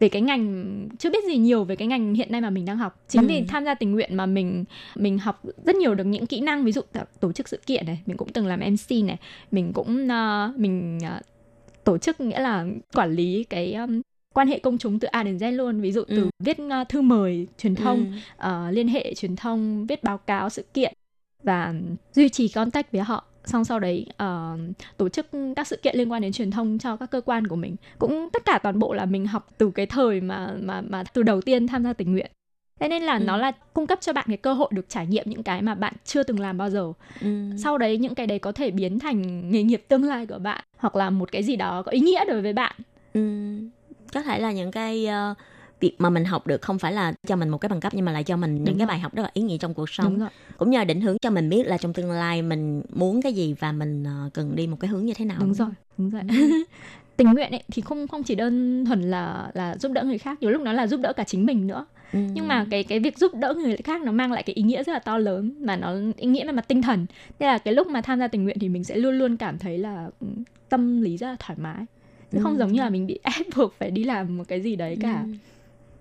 về 0.00 0.08
cái 0.08 0.22
ngành 0.22 0.88
chưa 0.98 1.10
biết 1.10 1.24
gì 1.26 1.36
nhiều 1.36 1.64
về 1.64 1.76
cái 1.76 1.88
ngành 1.88 2.14
hiện 2.14 2.32
nay 2.32 2.40
mà 2.40 2.50
mình 2.50 2.64
đang 2.64 2.76
học 2.76 3.00
chính 3.08 3.22
Ừ. 3.22 3.26
vì 3.28 3.44
tham 3.48 3.64
gia 3.64 3.74
tình 3.74 3.92
nguyện 3.92 4.14
mà 4.16 4.26
mình 4.26 4.64
mình 4.96 5.18
học 5.18 5.42
rất 5.64 5.76
nhiều 5.76 5.94
được 5.94 6.04
những 6.04 6.26
kỹ 6.26 6.40
năng 6.40 6.64
ví 6.64 6.72
dụ 6.72 6.80
tổ 7.20 7.32
chức 7.32 7.48
sự 7.48 7.60
kiện 7.66 7.86
này 7.86 8.00
mình 8.06 8.16
cũng 8.16 8.28
từng 8.32 8.46
làm 8.46 8.60
mc 8.60 9.04
này 9.06 9.16
mình 9.50 9.72
cũng 9.72 10.08
ờ, 10.08 10.52
mình 10.56 10.98
ờ, 11.04 11.20
tổ 11.84 11.98
chức 11.98 12.20
nghĩa 12.20 12.40
là 12.40 12.66
quản 12.94 13.12
lý 13.12 13.44
cái 13.50 13.74
um, 13.74 14.00
quan 14.32 14.48
hệ 14.48 14.58
công 14.58 14.78
chúng 14.78 14.98
từ 14.98 15.08
A 15.08 15.22
đến 15.22 15.36
Z 15.36 15.52
luôn 15.52 15.80
ví 15.80 15.92
dụ 15.92 16.02
từ 16.08 16.16
Ừ. 16.22 16.30
viết 16.44 16.56
ờ, 16.70 16.84
thư 16.88 17.00
mời 17.00 17.46
truyền 17.58 17.74
thông 17.74 17.98
Ừ. 17.98 18.18
ờ, 18.36 18.70
liên 18.70 18.88
hệ 18.88 19.14
truyền 19.14 19.36
thông 19.36 19.86
viết 19.86 20.02
báo 20.04 20.18
cáo 20.18 20.50
sự 20.50 20.64
kiện 20.74 20.92
và 21.42 21.74
duy 22.12 22.28
trì 22.28 22.48
contact 22.48 22.92
với 22.92 23.00
họ 23.00 23.24
xong 23.44 23.64
sau 23.64 23.78
đấy 23.80 24.06
ờ, 24.16 24.56
tổ 24.96 25.08
chức 25.08 25.26
các 25.56 25.66
sự 25.66 25.76
kiện 25.76 25.96
liên 25.96 26.12
quan 26.12 26.22
đến 26.22 26.32
truyền 26.32 26.50
thông 26.50 26.78
cho 26.78 26.96
các 26.96 27.10
cơ 27.10 27.20
quan 27.20 27.46
của 27.46 27.56
mình 27.56 27.76
cũng 27.98 28.28
tất 28.32 28.44
cả 28.44 28.58
toàn 28.62 28.78
bộ 28.78 28.92
là 28.94 29.06
mình 29.06 29.26
học 29.26 29.48
từ 29.58 29.70
cái 29.70 29.86
thời 29.86 30.20
mà 30.20 30.54
mà 30.62 30.80
mà 30.80 31.04
từ 31.04 31.22
đầu 31.22 31.40
tiên 31.40 31.66
tham 31.66 31.84
gia 31.84 31.92
tình 31.92 32.12
nguyện 32.12 32.30
thế 32.80 32.88
nên 32.88 33.02
là 33.02 33.18
Ừ. 33.18 33.24
nó 33.24 33.36
là 33.36 33.52
cung 33.74 33.86
cấp 33.86 33.98
cho 34.00 34.12
bạn 34.12 34.24
cái 34.28 34.36
cơ 34.36 34.52
hội 34.52 34.68
được 34.72 34.88
trải 34.88 35.06
nghiệm 35.06 35.24
những 35.30 35.42
cái 35.42 35.62
mà 35.62 35.74
bạn 35.74 35.94
chưa 36.04 36.22
từng 36.22 36.40
làm 36.40 36.58
bao 36.58 36.70
giờ 36.70 36.92
Ừ. 37.20 37.50
sau 37.58 37.78
đấy 37.78 37.98
những 37.98 38.14
cái 38.14 38.26
đấy 38.26 38.38
có 38.38 38.52
thể 38.52 38.70
biến 38.70 38.98
thành 38.98 39.50
nghề 39.50 39.62
nghiệp 39.62 39.84
tương 39.88 40.04
lai 40.04 40.26
của 40.26 40.38
bạn 40.38 40.64
hoặc 40.78 40.96
là 40.96 41.10
một 41.10 41.32
cái 41.32 41.42
gì 41.42 41.56
đó 41.56 41.82
có 41.82 41.92
ý 41.92 42.00
nghĩa 42.00 42.24
đối 42.24 42.42
với 42.42 42.52
bạn 42.52 42.76
Ừ. 43.14 43.20
Có 44.12 44.22
thể 44.22 44.38
là 44.38 44.52
những 44.52 44.70
cái 44.70 45.06
ờ, 45.06 45.34
việc 45.80 45.94
mà 45.98 46.10
mình 46.10 46.24
học 46.24 46.46
được 46.46 46.62
không 46.62 46.78
phải 46.78 46.92
là 46.92 47.12
cho 47.28 47.36
mình 47.36 47.48
một 47.48 47.58
cái 47.58 47.68
bằng 47.68 47.80
cấp 47.80 47.94
nhưng 47.94 48.04
mà 48.04 48.12
lại 48.12 48.24
cho 48.24 48.36
mình 48.36 48.54
những 48.54 48.64
Đúng 48.64 48.78
cái 48.78 48.86
rồi. 48.86 48.88
bài 48.88 48.98
học 48.98 49.14
rất 49.14 49.22
là 49.22 49.30
ý 49.34 49.42
nghĩa 49.42 49.58
trong 49.58 49.74
cuộc 49.74 49.90
sống. 49.90 50.28
Cũng 50.58 50.70
như 50.70 50.78
là 50.78 50.84
định 50.84 51.00
hướng 51.00 51.16
cho 51.18 51.30
mình 51.30 51.48
biết 51.48 51.66
là 51.66 51.78
trong 51.78 51.92
tương 51.92 52.10
lai 52.10 52.42
mình 52.42 52.82
muốn 52.94 53.22
cái 53.22 53.32
gì 53.32 53.54
và 53.58 53.72
mình 53.72 54.04
ờ, 54.04 54.30
cần 54.34 54.56
đi 54.56 54.66
một 54.66 54.76
cái 54.80 54.88
hướng 54.88 55.04
như 55.04 55.14
thế 55.14 55.24
nào. 55.24 55.36
đúng 55.40 55.54
rồi 55.54 55.68
đúng 55.98 56.10
rồi 56.10 56.22
tình 57.16 57.32
nguyện 57.32 57.50
ấy 57.50 57.62
thì 57.72 57.82
không 57.82 58.08
không 58.08 58.22
chỉ 58.22 58.34
đơn 58.34 58.84
thuần 58.84 59.02
là 59.02 59.50
là 59.54 59.76
giúp 59.76 59.92
đỡ 59.92 60.02
người 60.04 60.18
khác 60.18 60.38
nhiều 60.42 60.50
lúc 60.50 60.62
nó 60.62 60.72
là 60.72 60.86
giúp 60.86 61.00
đỡ 61.00 61.12
cả 61.12 61.24
chính 61.24 61.46
mình 61.46 61.66
nữa 61.66 61.86
Ừ. 62.12 62.18
nhưng 62.34 62.48
mà 62.48 62.66
cái 62.70 62.84
cái 62.84 62.98
việc 63.00 63.18
giúp 63.18 63.34
đỡ 63.34 63.54
người 63.54 63.76
khác 63.76 64.02
nó 64.02 64.12
mang 64.12 64.32
lại 64.32 64.42
cái 64.42 64.54
ý 64.54 64.62
nghĩa 64.62 64.82
rất 64.84 64.92
là 64.92 64.98
to 64.98 65.18
lớn 65.18 65.54
mà 65.60 65.76
nó 65.76 65.94
ý 66.16 66.26
nghĩa 66.28 66.46
về 66.46 66.52
mặt 66.52 66.64
tinh 66.68 66.82
thần 66.82 67.06
nên 67.38 67.46
là 67.46 67.58
cái 67.58 67.74
lúc 67.74 67.86
mà 67.86 68.00
tham 68.00 68.18
gia 68.18 68.28
tình 68.28 68.44
nguyện 68.44 68.58
thì 68.60 68.68
mình 68.68 68.84
sẽ 68.84 68.96
luôn 68.96 69.18
luôn 69.18 69.36
cảm 69.36 69.58
thấy 69.58 69.78
là 69.78 70.08
ừ, 70.20 70.26
tâm 70.68 71.00
lý 71.02 71.16
rất 71.16 71.26
là 71.28 71.36
thoải 71.38 71.58
mái 71.62 71.84
chứ 72.32 72.38
không 72.42 72.52
Ừ. 72.52 72.58
giống 72.58 72.72
như 72.72 72.80
là 72.80 72.90
mình 72.90 73.06
bị 73.06 73.18
ép 73.38 73.46
buộc 73.56 73.74
phải 73.78 73.90
đi 73.90 74.04
làm 74.04 74.36
một 74.36 74.44
cái 74.48 74.60
gì 74.60 74.76
đấy 74.76 74.96
cả 75.00 75.24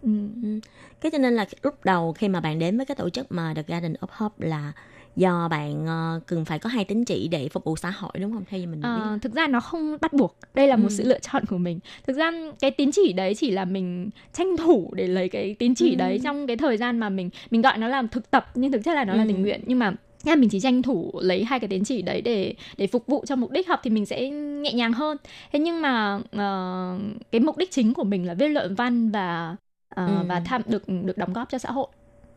Ừ. 0.01 0.09
ừ. 0.43 0.59
Cái 1.01 1.11
cho 1.11 1.17
nên 1.17 1.33
là 1.35 1.45
lúc 1.63 1.85
đầu 1.85 2.13
khi 2.13 2.27
mà 2.29 2.39
bạn 2.39 2.59
đến 2.59 2.77
với 2.77 2.85
cái 2.85 2.95
tổ 2.95 3.09
chức 3.09 3.31
mà 3.31 3.53
The 3.53 3.63
Garden 3.67 3.93
of 3.93 4.07
Hope 4.11 4.47
là 4.47 4.71
do 5.15 5.47
bạn 5.47 5.85
ờ, 5.87 6.19
cần 6.27 6.45
phải 6.45 6.59
có 6.59 6.69
hai 6.69 6.85
tín 6.85 7.05
chỉ 7.05 7.27
để 7.27 7.49
phục 7.49 7.63
vụ 7.63 7.75
xã 7.75 7.89
hội 7.91 8.11
đúng 8.19 8.33
không? 8.33 8.43
Theo 8.49 8.59
như 8.59 8.67
mình 8.67 8.81
Ờ, 8.81 8.95
biết. 9.13 9.17
thực 9.21 9.33
ra 9.33 9.47
nó 9.47 9.59
không 9.59 9.97
bắt 10.01 10.13
buộc 10.13 10.37
đây 10.53 10.67
là 10.67 10.75
một 10.75 10.87
Ừ. 10.89 10.95
sự 10.95 11.03
lựa 11.03 11.19
chọn 11.19 11.45
của 11.45 11.57
mình 11.57 11.79
thực 12.07 12.13
ra 12.15 12.31
cái 12.59 12.71
tín 12.71 12.89
chỉ 12.93 13.13
đấy 13.13 13.35
chỉ 13.35 13.51
là 13.51 13.65
mình 13.65 14.09
tranh 14.33 14.57
thủ 14.57 14.93
để 14.95 15.07
lấy 15.07 15.29
cái 15.29 15.55
tín 15.59 15.75
chỉ 15.75 15.89
Ừ. 15.89 15.95
đấy 15.95 16.19
trong 16.23 16.47
cái 16.47 16.57
thời 16.57 16.77
gian 16.77 16.99
mà 16.99 17.09
mình 17.09 17.29
mình 17.51 17.61
gọi 17.61 17.77
nó 17.77 17.87
là 17.87 18.03
thực 18.11 18.31
tập 18.31 18.45
nhưng 18.55 18.71
thực 18.71 18.83
chất 18.83 18.93
là 18.95 19.05
nó 19.05 19.15
là 19.15 19.23
Ừ. 19.23 19.27
tình 19.27 19.41
nguyện 19.41 19.61
nhưng 19.65 19.79
mà 19.79 19.93
nha 20.23 20.35
mình 20.35 20.49
chỉ 20.49 20.59
tranh 20.59 20.81
thủ 20.81 21.11
lấy 21.21 21.43
hai 21.43 21.59
cái 21.59 21.67
tín 21.67 21.83
chỉ 21.83 22.01
đấy 22.01 22.21
để 22.21 22.53
để 22.77 22.87
phục 22.87 23.07
vụ 23.07 23.23
cho 23.27 23.35
mục 23.35 23.51
đích 23.51 23.67
học 23.67 23.79
thì 23.83 23.89
mình 23.89 24.05
sẽ 24.05 24.29
nhẹ 24.29 24.73
nhàng 24.73 24.93
hơn 24.93 25.17
thế 25.53 25.59
nhưng 25.59 25.81
mà 25.81 26.19
ờ, 26.31 26.97
cái 27.31 27.41
mục 27.41 27.57
đích 27.57 27.71
chính 27.71 27.93
của 27.93 28.03
mình 28.03 28.25
là 28.27 28.33
viết 28.33 28.47
luận 28.47 28.75
văn 28.75 29.11
và 29.11 29.55
ờ, 29.95 30.05
Ừ. 30.05 30.25
và 30.27 30.39
tham 30.39 30.61
được 30.67 30.83
được 31.05 31.17
đóng 31.17 31.33
góp 31.33 31.49
cho 31.49 31.57
xã 31.57 31.71
hội 31.71 31.87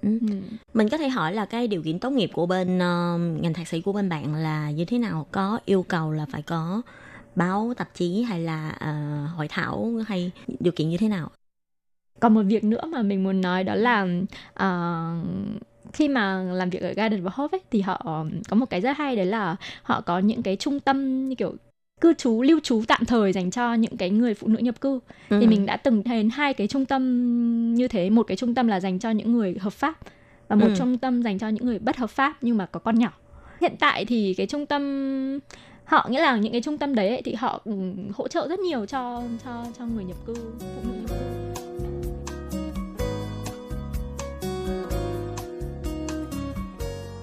Ừ. 0.02 0.18
Ừ. 0.30 0.36
Mình 0.74 0.88
có 0.88 0.98
thể 0.98 1.08
hỏi 1.08 1.34
là 1.34 1.44
cái 1.44 1.68
điều 1.68 1.82
kiện 1.82 1.98
tốt 1.98 2.10
nghiệp 2.10 2.30
của 2.32 2.46
bên 2.46 2.78
ờ, 2.78 3.18
ngành 3.40 3.54
thạc 3.54 3.68
sĩ 3.68 3.80
của 3.80 3.92
bên 3.92 4.08
bạn 4.08 4.34
là 4.34 4.70
như 4.70 4.84
thế 4.84 4.98
nào? 4.98 5.26
Có 5.32 5.58
yêu 5.64 5.82
cầu 5.82 6.12
là 6.12 6.26
phải 6.26 6.42
có 6.42 6.82
báo 7.36 7.72
tạp 7.76 7.94
chí 7.94 8.22
hay 8.22 8.40
là 8.40 8.68
ờ, 8.70 8.92
hội 9.36 9.48
thảo 9.48 9.92
hay 10.06 10.30
điều 10.60 10.72
kiện 10.72 10.88
như 10.88 10.96
thế 10.96 11.08
nào? 11.08 11.30
còn 12.20 12.34
một 12.34 12.42
việc 12.42 12.64
nữa 12.64 12.80
mà 12.86 13.02
mình 13.02 13.24
muốn 13.24 13.40
nói 13.40 13.64
đó 13.64 13.74
là 13.74 14.06
ờ, 14.54 15.10
khi 15.92 16.08
mà 16.08 16.42
làm 16.42 16.70
việc 16.70 16.82
ở 16.82 16.92
Garden 16.92 17.24
of 17.24 17.30
Hope 17.32 17.58
ấy, 17.58 17.62
thì 17.70 17.80
họ 17.80 18.24
có 18.48 18.56
một 18.56 18.66
cái 18.70 18.80
rất 18.80 18.96
hay 18.98 19.16
đấy 19.16 19.26
là 19.26 19.56
họ 19.82 20.00
có 20.00 20.18
những 20.18 20.42
cái 20.42 20.56
trung 20.56 20.80
tâm 20.80 21.28
như 21.28 21.34
kiểu 21.34 21.54
cư 22.00 22.14
trú 22.14 22.42
lưu 22.42 22.60
trú 22.62 22.82
tạm 22.88 23.04
thời 23.04 23.32
dành 23.32 23.50
cho 23.50 23.74
những 23.74 23.96
cái 23.96 24.10
người 24.10 24.34
phụ 24.34 24.48
nữ 24.48 24.58
nhập 24.58 24.80
cư 24.80 25.00
Ừ. 25.28 25.38
thì 25.40 25.46
mình 25.46 25.66
đã 25.66 25.76
từng 25.76 26.02
thấy 26.02 26.28
hai 26.32 26.54
cái 26.54 26.66
trung 26.66 26.84
tâm 26.86 27.74
như 27.74 27.88
thế 27.88 28.10
một 28.10 28.22
cái 28.22 28.36
trung 28.36 28.54
tâm 28.54 28.66
là 28.68 28.80
dành 28.80 28.98
cho 28.98 29.10
những 29.10 29.32
người 29.32 29.56
hợp 29.60 29.72
pháp 29.72 29.94
và 30.48 30.56
một 30.56 30.66
Ừ. 30.66 30.74
trung 30.78 30.98
tâm 30.98 31.22
dành 31.22 31.38
cho 31.38 31.48
những 31.48 31.66
người 31.66 31.78
bất 31.78 31.96
hợp 31.96 32.10
pháp 32.10 32.36
nhưng 32.40 32.56
mà 32.56 32.66
có 32.66 32.80
con 32.80 32.98
nhỏ 32.98 33.12
hiện 33.60 33.74
tại 33.80 34.04
thì 34.04 34.34
cái 34.34 34.46
trung 34.46 34.66
tâm 34.66 34.82
họ 35.84 36.06
nghĩa 36.10 36.20
là 36.20 36.36
những 36.36 36.52
cái 36.52 36.60
trung 36.60 36.78
tâm 36.78 36.94
đấy 36.94 37.08
ấy, 37.08 37.22
thì 37.24 37.34
họ 37.34 37.60
hỗ 38.14 38.28
trợ 38.28 38.48
rất 38.48 38.58
nhiều 38.58 38.86
cho 38.86 39.22
cho 39.44 39.64
cho 39.78 39.86
người 39.86 40.04
nhập 40.04 40.16
cư 40.26 40.34
phụ 40.58 40.66
nữ 40.84 40.94
nhập 41.00 41.10
cư 41.10 41.63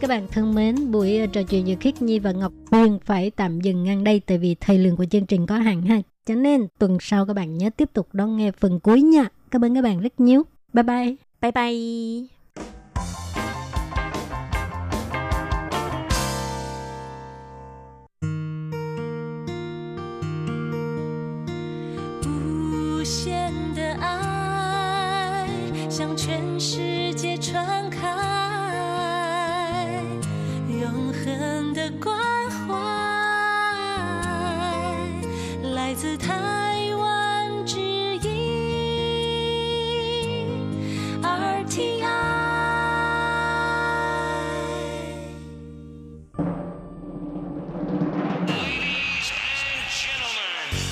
Các 0.02 0.08
bạn 0.08 0.28
thân 0.32 0.56
mến, 0.56 0.91
buổi 0.91 1.18
ờ, 1.18 1.28
trò 1.28 1.43
chuyện 1.43 1.68
giữa 1.68 1.76
Khiết 1.80 2.02
Nhi 2.02 2.20
và 2.20 2.32
Ngọc 2.32 2.54
Huyền 2.72 2.99
phải 3.06 3.32
tạm 3.32 3.62
dừng 3.62 3.84
ngang 3.84 4.04
đây 4.04 4.22
tại 4.26 4.38
vì 4.38 4.56
thời 4.56 4.78
lượng 4.78 4.95
của 4.95 5.06
chương 5.06 5.26
trình 5.26 5.47
có 5.47 5.56
hạn 5.56 5.82
ha. 5.82 6.02
Cho 6.26 6.36
nên 6.36 6.68
tuần 6.80 6.97
sau 7.02 7.26
các 7.26 7.34
bạn 7.34 7.58
nhớ 7.58 7.70
tiếp 7.78 7.89
tục 7.93 8.08
đón 8.14 8.38
nghe 8.38 8.52
phần 8.52 8.80
cuối 8.80 9.02
nha. 9.02 9.28
Cảm 9.52 9.66
ơn 9.66 9.76
các 9.76 9.82
bạn 9.82 9.99
rất 9.99 10.20
nhiều. 10.20 10.43
Bye 10.74 10.84
bye. 10.84 11.16
Bye 11.41 11.52
bye.“ 11.52 12.28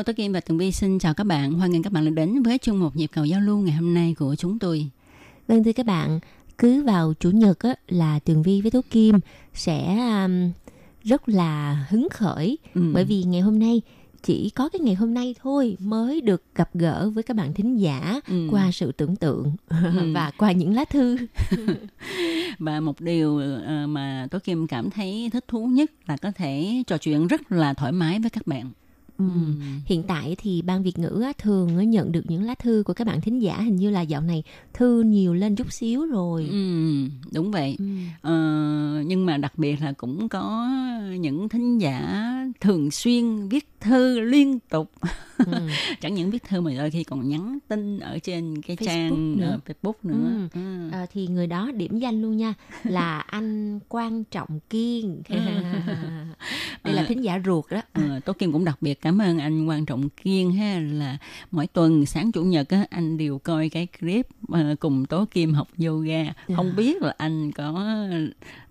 Hello, 0.00 0.04
Tố 0.04 0.12
Kim 0.12 0.32
và 0.32 0.40
Tường 0.40 0.58
Vi 0.58 0.72
xin 0.72 0.98
chào 0.98 1.14
các 1.14 1.24
bạn. 1.24 1.52
Hoan 1.52 1.70
nghênh 1.72 1.82
các 1.82 1.92
bạn 1.92 2.04
đã 2.04 2.10
đến 2.10 2.42
với 2.42 2.58
chung 2.58 2.80
một 2.80 2.96
nhịp 2.96 3.10
cầu 3.12 3.24
giao 3.24 3.40
lưu 3.40 3.58
ngày 3.58 3.74
hôm 3.74 3.94
nay 3.94 4.14
của 4.18 4.34
chúng 4.34 4.58
tôi. 4.58 4.90
Vâng 5.48 5.64
thưa 5.64 5.72
các 5.72 5.86
bạn, 5.86 6.20
cứ 6.58 6.82
vào 6.82 7.14
chủ 7.20 7.30
nhật 7.30 7.58
á, 7.58 7.74
là 7.88 8.18
Tường 8.18 8.42
Vi 8.42 8.60
với 8.60 8.70
Tố 8.70 8.80
Kim 8.90 9.20
sẽ 9.54 9.96
um, 10.24 10.50
rất 11.04 11.28
là 11.28 11.84
hứng 11.90 12.08
khởi 12.10 12.58
Ừ. 12.74 12.90
bởi 12.94 13.04
vì 13.04 13.22
ngày 13.22 13.40
hôm 13.40 13.58
nay 13.58 13.82
chỉ 14.22 14.50
có 14.50 14.68
cái 14.68 14.80
ngày 14.80 14.94
hôm 14.94 15.14
nay 15.14 15.34
thôi 15.42 15.76
mới 15.80 16.20
được 16.20 16.42
gặp 16.54 16.70
gỡ 16.74 17.10
với 17.10 17.22
các 17.22 17.36
bạn 17.36 17.54
thính 17.54 17.76
giả 17.80 18.20
Ừ. 18.28 18.48
qua 18.50 18.70
sự 18.72 18.92
tưởng 18.92 19.16
tượng 19.16 19.52
và 20.14 20.30
qua 20.38 20.52
những 20.52 20.74
lá 20.74 20.84
thư. 20.84 21.16
Và 22.58 22.80
một 22.80 23.00
điều 23.00 23.38
ờ, 23.38 23.86
mà 23.86 24.26
Tố 24.30 24.38
Kim 24.38 24.66
cảm 24.66 24.90
thấy 24.90 25.30
thích 25.32 25.44
thú 25.48 25.66
nhất 25.66 25.90
là 26.06 26.16
có 26.16 26.32
thể 26.32 26.82
trò 26.86 26.98
chuyện 26.98 27.26
rất 27.26 27.52
là 27.52 27.74
thoải 27.74 27.92
mái 27.92 28.18
với 28.18 28.30
các 28.30 28.46
bạn. 28.46 28.70
Ừ. 29.20 29.26
Hiện 29.84 30.02
tại 30.02 30.36
thì 30.38 30.62
ban 30.62 30.82
Việt 30.82 30.98
ngữ 30.98 31.20
á, 31.24 31.32
thường 31.38 31.90
nhận 31.90 32.12
được 32.12 32.22
những 32.28 32.42
lá 32.42 32.54
thư 32.54 32.82
của 32.86 32.92
các 32.92 33.06
bạn 33.06 33.20
thính 33.20 33.42
giả 33.42 33.60
hình 33.60 33.76
như 33.76 33.90
là 33.90 34.00
dạo 34.00 34.20
này 34.20 34.42
thư 34.74 35.02
nhiều 35.02 35.34
lên 35.34 35.56
chút 35.56 35.72
xíu 35.72 36.06
rồi. 36.06 36.48
Ừ, 36.50 36.84
đúng 37.34 37.50
vậy. 37.50 37.76
Ừ. 37.78 37.84
Ờ, 38.22 38.32
nhưng 39.06 39.26
mà 39.26 39.36
đặc 39.36 39.52
biệt 39.58 39.82
là 39.82 39.92
cũng 39.92 40.28
có 40.28 40.68
những 41.20 41.48
thính 41.48 41.78
giả 41.78 42.26
thường 42.60 42.90
xuyên 42.90 43.48
viết 43.48 43.68
thư 43.80 44.20
liên 44.20 44.58
tục 44.70 44.92
Ừ. 45.46 45.52
chẳng 46.00 46.14
những 46.14 46.30
viết 46.30 46.42
thư 46.48 46.60
mà 46.60 46.70
đôi 46.78 46.90
khi 46.90 47.04
còn 47.04 47.28
nhắn 47.28 47.58
tin 47.68 47.98
ở 47.98 48.18
trên 48.18 48.62
cái 48.62 48.76
Facebook 48.76 48.86
trang 48.86 49.36
nữa. 49.36 49.58
ờ, 49.66 49.72
Facebook 49.74 49.92
nữa 50.02 50.48
Ừ. 50.54 50.60
Ừ. 50.60 50.90
À, 50.92 51.06
thì 51.12 51.26
người 51.26 51.46
đó 51.46 51.70
điểm 51.76 51.98
danh 51.98 52.22
luôn 52.22 52.36
nha 52.36 52.54
là 52.82 53.18
anh 53.26 53.80
Quan 53.88 54.24
Trọng 54.24 54.60
Kiên. 54.70 55.22
Đây 56.84 56.94
là 56.94 57.02
À. 57.02 57.04
thính 57.08 57.24
giả 57.24 57.40
ruột 57.44 57.64
đó. 57.70 57.80
Ờ, 57.92 58.20
Tố 58.24 58.32
Kim 58.32 58.52
cũng 58.52 58.64
đặc 58.64 58.78
biệt 58.82 59.00
cảm 59.00 59.18
ơn 59.22 59.38
anh 59.38 59.66
Quan 59.68 59.86
Trọng 59.86 60.08
Kiên 60.08 60.52
ha 60.52 60.80
là 60.92 61.18
mỗi 61.50 61.66
tuần 61.66 62.06
sáng 62.06 62.32
chủ 62.32 62.42
nhật 62.44 62.68
á, 62.68 62.84
anh 62.90 63.16
đều 63.16 63.38
coi 63.38 63.68
cái 63.68 63.86
clip 64.00 64.26
ờ, 64.48 64.74
cùng 64.80 65.06
Tố 65.06 65.24
Kim 65.30 65.54
học 65.54 65.68
yoga 65.86 66.24
Dạ. 66.48 66.56
không 66.56 66.72
biết 66.76 67.02
là 67.02 67.14
anh 67.18 67.52
có 67.52 67.86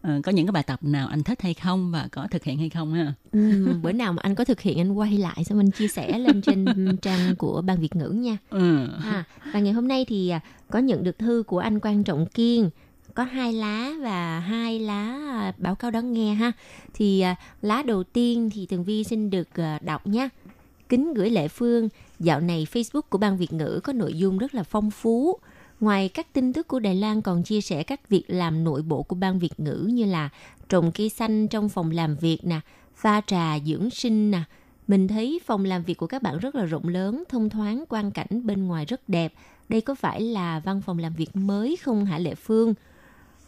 ờ, 0.01 0.22
có 0.24 0.32
những 0.32 0.45
cái 0.45 0.51
bài 0.51 0.64
tập 0.64 0.80
nào 0.84 1.07
anh 1.07 1.24
thích 1.24 1.41
hay 1.41 1.53
không 1.53 1.91
và 1.91 2.07
có 2.12 2.28
thực 2.32 2.43
hiện 2.43 2.57
hay 2.57 2.70
không 2.70 2.93
ha 2.93 3.14
Ừ, 3.32 3.74
bữa 3.84 3.91
nào 3.91 4.14
mà 4.14 4.20
anh 4.22 4.36
có 4.36 4.43
thực 4.45 4.62
hiện 4.62 4.78
anh 4.80 4.91
quay 4.91 5.18
lại 5.18 5.43
xong 5.43 5.60
anh 5.60 5.72
chia 5.72 5.88
sẻ 5.88 6.20
lên 6.20 6.41
trên 6.41 6.66
trang 7.01 7.36
của 7.36 7.62
ban 7.62 7.80
Việt 7.80 7.95
ngữ 7.95 8.10
nha. 8.10 8.38
ừ. 8.49 8.88
À, 9.03 9.24
và 9.53 9.60
ngày 9.60 9.74
hôm 9.74 9.88
nay 9.88 10.05
thì 10.07 10.30
à, 10.30 10.39
có 10.72 10.80
nhận 10.80 11.03
được 11.03 11.20
thư 11.20 11.43
của 11.47 11.60
anh 11.60 11.80
Quan 11.80 12.03
Trọng 12.03 12.26
Kiên 12.26 12.70
có 13.20 13.26
hai 13.26 13.53
lá 13.53 13.93
và 14.01 14.39
hai 14.39 14.80
lá 14.80 15.03
à, 15.30 15.53
báo 15.57 15.76
cáo 15.76 15.91
đón 15.91 16.13
nghe 16.13 16.34
ha. 16.34 16.51
Thì 16.93 17.20
à, 17.20 17.36
lá 17.61 17.84
đầu 17.84 18.03
tiên 18.03 18.49
thì 18.53 18.65
tường 18.65 18.84
vi 18.84 19.03
xin 19.03 19.30
được 19.30 19.47
à, 19.53 19.80
đọc 19.82 20.07
nhé. 20.07 20.30
Kính 20.89 21.13
gửi 21.13 21.30
lệ 21.30 21.47
phương, 21.47 21.89
dạo 22.20 22.39
này 22.39 22.67
facebook 22.72 23.01
của 23.01 23.17
ban 23.17 23.38
việt 23.38 23.53
ngữ 23.53 23.80
có 23.84 23.93
nội 23.93 24.13
dung 24.13 24.38
rất 24.38 24.55
là 24.55 24.63
phong 24.63 24.91
phú. 24.91 25.39
Ngoài 25.80 26.09
các 26.09 26.34
tin 26.34 26.53
tức 26.53 26.67
của 26.67 26.80
đài 26.80 26.95
loan 26.95 27.22
còn 27.22 27.43
chia 27.43 27.61
sẻ 27.61 27.84
các 27.84 28.09
việc 28.09 28.24
làm 28.28 28.63
nội 28.63 28.82
bộ 28.82 29.03
của 29.03 29.15
ban 29.15 29.39
việt 29.39 29.59
ngữ 29.59 29.89
như 29.93 30.05
là 30.05 30.30
trồng 30.70 30.91
cây 30.91 31.09
xanh 31.09 31.47
trong 31.47 31.70
phòng 31.70 31.91
làm 31.91 32.15
việc 32.15 32.39
nè, 32.43 32.59
pha 32.95 33.22
trà 33.28 33.59
dưỡng 33.59 33.89
sinh 33.89 34.32
nè. 34.32 34.41
Mình 34.88 35.07
thấy 35.07 35.39
phòng 35.45 35.65
làm 35.65 35.84
việc 35.84 35.97
của 35.97 36.07
các 36.07 36.22
bạn 36.22 36.38
rất 36.38 36.55
là 36.55 36.65
rộng 36.65 36.88
lớn, 36.88 37.24
thông 37.30 37.49
thoáng, 37.49 37.86
quang 37.86 38.11
cảnh 38.11 38.45
bên 38.45 38.67
ngoài 38.67 38.86
rất 38.86 39.09
đẹp. 39.09 39.34
Đây 39.70 39.82
có 39.82 39.95
phải 39.95 40.22
là 40.22 40.59
văn 40.59 40.82
phòng 40.82 40.99
làm 40.99 41.13
việc 41.13 41.36
mới 41.36 41.78
không 41.82 42.05
hả 42.05 42.20
lệ 42.20 42.36
phương? 42.36 42.74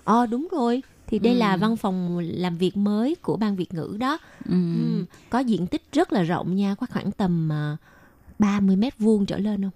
Ờ 0.04 0.26
đúng 0.26 0.48
rồi 0.52 0.82
thì 1.08 1.20
đây 1.20 1.36
là 1.36 1.58
văn 1.58 1.78
phòng 1.78 2.20
làm 2.20 2.58
việc 2.58 2.78
mới 2.78 3.16
của 3.16 3.38
ban 3.38 3.56
việt 3.56 3.74
ngữ 3.74 3.96
đó 4.00 4.18
Ừ. 4.50 4.56
Ừ, 4.76 5.06
có 5.30 5.40
diện 5.40 5.68
tích 5.68 5.84
rất 5.92 6.14
là 6.14 6.24
rộng 6.24 6.56
nha, 6.56 6.76
có 6.76 6.88
khoảng 6.90 7.12
tầm 7.12 7.50
uh, 7.74 7.80
30 8.40 8.76
mét 8.76 8.94
vuông 9.00 9.26
trở 9.26 9.38
lên 9.38 9.62
không? 9.62 9.72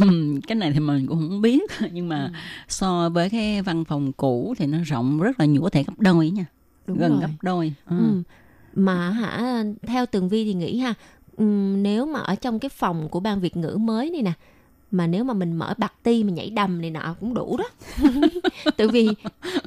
Ừm, 0.00 0.40
cái 0.40 0.56
này 0.56 0.72
thì 0.72 0.80
mình 0.80 1.06
cũng 1.06 1.28
không 1.28 1.40
biết 1.40 1.62
nhưng 1.92 2.08
mà 2.08 2.24
Ừ. 2.24 2.38
so 2.68 3.08
với 3.08 3.30
cái 3.30 3.62
văn 3.62 3.84
phòng 3.84 4.12
cũ 4.12 4.54
thì 4.58 4.66
nó 4.66 4.78
rộng 4.84 5.20
rất 5.20 5.40
là 5.40 5.46
nhiều 5.46 5.62
có 5.62 5.70
thể 5.70 5.82
gấp 5.84 5.98
đôi 5.98 6.30
nha 6.30 6.44
Đúng 6.86 6.98
gần 6.98 7.10
rồi. 7.12 7.20
gấp 7.20 7.28
đôi 7.42 7.72
ừ. 7.86 7.96
Ừ. 7.98 8.22
Mà 8.74 9.10
hả, 9.10 9.62
theo 9.86 10.06
Tường 10.06 10.28
Vi 10.28 10.44
thì 10.44 10.54
nghĩ 10.54 10.78
ha, 10.78 10.94
nếu 11.82 12.06
mà 12.06 12.20
ở 12.20 12.34
trong 12.34 12.58
cái 12.58 12.68
phòng 12.68 13.08
của 13.08 13.20
ban 13.20 13.40
Việt 13.40 13.56
ngữ 13.56 13.76
mới 13.80 14.10
này 14.10 14.22
nè, 14.22 14.32
mà 14.92 15.06
nếu 15.06 15.24
mà 15.24 15.34
mình 15.34 15.52
mở 15.52 15.74
bạc 15.78 15.92
ti 16.02 16.24
mà 16.24 16.32
nhảy 16.32 16.50
đầm 16.50 16.80
này 16.80 16.90
nọ 16.90 17.14
cũng 17.20 17.34
đủ 17.34 17.56
đó. 17.56 17.64
Tại 18.76 18.88
vì 18.88 19.08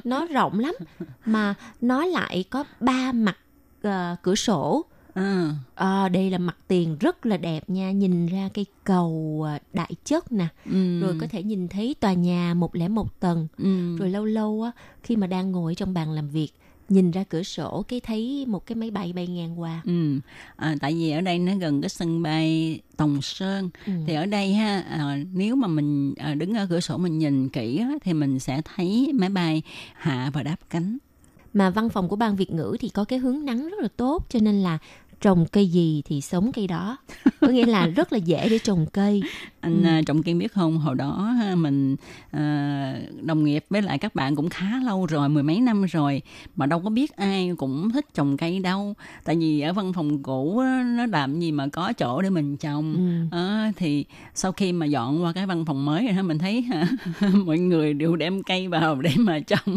nó 0.04 0.26
rộng 0.26 0.58
lắm 0.58 0.74
mà 1.24 1.54
nó 1.80 2.04
lại 2.04 2.44
có 2.50 2.64
ba 2.80 3.12
mặt 3.12 3.36
ờ, 3.82 4.16
cửa 4.22 4.34
sổ 4.34 4.84
À, 5.14 5.50
Ờ, 5.74 6.08
đây 6.08 6.30
là 6.30 6.38
mặt 6.38 6.56
tiền 6.68 6.96
rất 7.00 7.26
là 7.26 7.36
đẹp 7.36 7.70
nha 7.70 7.92
nhìn 7.92 8.26
ra 8.26 8.48
cây 8.54 8.66
cầu 8.84 9.42
ờ, 9.44 9.58
đại 9.72 9.92
chất 10.04 10.32
nè 10.32 10.46
ừ. 10.64 11.00
rồi 11.00 11.16
có 11.20 11.26
thể 11.30 11.42
nhìn 11.42 11.68
thấy 11.68 11.94
tòa 12.00 12.12
nhà 12.12 12.54
101 12.54 13.20
tầng 13.20 13.48
ừ. 13.58 13.96
rồi 13.96 14.10
lâu 14.10 14.24
lâu 14.24 14.62
á 14.62 14.70
khi 15.02 15.16
mà 15.16 15.26
đang 15.26 15.52
ngồi 15.52 15.74
trong 15.74 15.94
bàn 15.94 16.12
làm 16.12 16.28
việc 16.28 16.48
nhìn 16.88 17.10
ra 17.10 17.24
cửa 17.24 17.42
sổ 17.42 17.84
cái 17.88 18.00
thấy 18.00 18.44
một 18.48 18.66
cái 18.66 18.76
máy 18.76 18.90
bay 18.90 19.12
bay 19.12 19.26
ngang 19.26 19.60
qua 19.60 19.82
Ừ. 19.84 20.18
À, 20.56 20.74
tại 20.80 20.94
vì 20.94 21.10
ở 21.10 21.20
đây 21.20 21.38
nó 21.38 21.56
gần 21.56 21.80
cái 21.82 21.88
sân 21.88 22.22
bay 22.22 22.80
Tòng 22.96 23.22
Sơn 23.22 23.70
Ừ. 23.86 23.92
thì 24.06 24.14
ở 24.14 24.26
đây 24.26 24.52
ha 24.54 24.80
à, 24.80 25.18
nếu 25.32 25.56
mà 25.56 25.68
mình 25.68 26.14
à, 26.16 26.34
đứng 26.34 26.54
ở 26.54 26.66
cửa 26.70 26.80
sổ 26.80 26.96
mình 26.96 27.18
nhìn 27.18 27.48
kỹ 27.48 27.78
á, 27.78 27.90
thì 28.02 28.12
mình 28.12 28.38
sẽ 28.38 28.62
thấy 28.64 29.10
máy 29.14 29.28
bay 29.28 29.62
hạ 29.94 30.30
và 30.34 30.42
đáp 30.42 30.56
cánh 30.70 30.98
mà 31.54 31.70
văn 31.70 31.88
phòng 31.88 32.08
của 32.08 32.16
ban 32.16 32.36
Việt 32.36 32.50
ngữ 32.50 32.76
thì 32.80 32.88
có 32.88 33.04
cái 33.04 33.18
hướng 33.18 33.44
nắng 33.44 33.68
rất 33.68 33.80
là 33.80 33.88
tốt 33.96 34.26
cho 34.28 34.38
nên 34.42 34.62
là 34.62 34.78
trồng 35.20 35.46
cây 35.52 35.66
gì 35.68 36.02
thì 36.04 36.20
sống 36.20 36.52
cây 36.52 36.66
đó 36.66 36.96
có 37.40 37.48
nghĩa 37.48 37.66
là 37.66 37.86
rất 37.86 38.12
là 38.12 38.18
dễ 38.18 38.48
để 38.48 38.58
trồng 38.58 38.86
cây 38.92 39.22
anh 39.60 39.82
Ừ. 39.84 39.96
ừ. 39.96 40.02
Trọng 40.06 40.22
Kiên 40.22 40.38
biết 40.38 40.52
không 40.52 40.78
hồi 40.78 40.94
đó 40.94 41.34
mình 41.56 41.96
à, 42.30 42.98
đồng 43.22 43.44
nghiệp 43.44 43.64
với 43.70 43.82
lại 43.82 43.98
các 43.98 44.14
bạn 44.14 44.36
cũng 44.36 44.48
khá 44.48 44.66
lâu 44.84 45.06
rồi 45.06 45.28
mười 45.28 45.42
mấy 45.42 45.60
năm 45.60 45.84
rồi 45.84 46.22
mà 46.56 46.66
đâu 46.66 46.80
có 46.80 46.90
biết 46.90 47.16
ai 47.16 47.50
cũng 47.58 47.90
thích 47.90 48.06
trồng 48.14 48.36
cây 48.36 48.58
đâu 48.60 48.94
tại 49.24 49.36
vì 49.36 49.60
ở 49.60 49.72
văn 49.72 49.92
phòng 49.92 50.22
cũ 50.22 50.62
nó 50.96 51.06
làm 51.06 51.40
gì 51.40 51.52
mà 51.52 51.66
có 51.72 51.92
chỗ 51.92 52.22
để 52.22 52.30
mình 52.30 52.56
trồng 52.56 52.96
ừ. 53.30 53.46
Thì 53.76 54.04
sau 54.34 54.52
khi 54.52 54.72
mà 54.72 54.86
dọn 54.86 55.22
qua 55.24 55.32
cái 55.32 55.46
văn 55.46 55.64
phòng 55.64 55.84
mới 55.84 56.08
rồi 56.12 56.22
mình 56.22 56.38
thấy 56.38 56.60
hả, 56.62 56.88
mọi 57.44 57.58
người 57.58 57.94
đều 57.94 58.16
đem 58.16 58.42
cây 58.42 58.68
vào 58.68 58.94
để 59.00 59.10
mà 59.18 59.38
trồng 59.38 59.76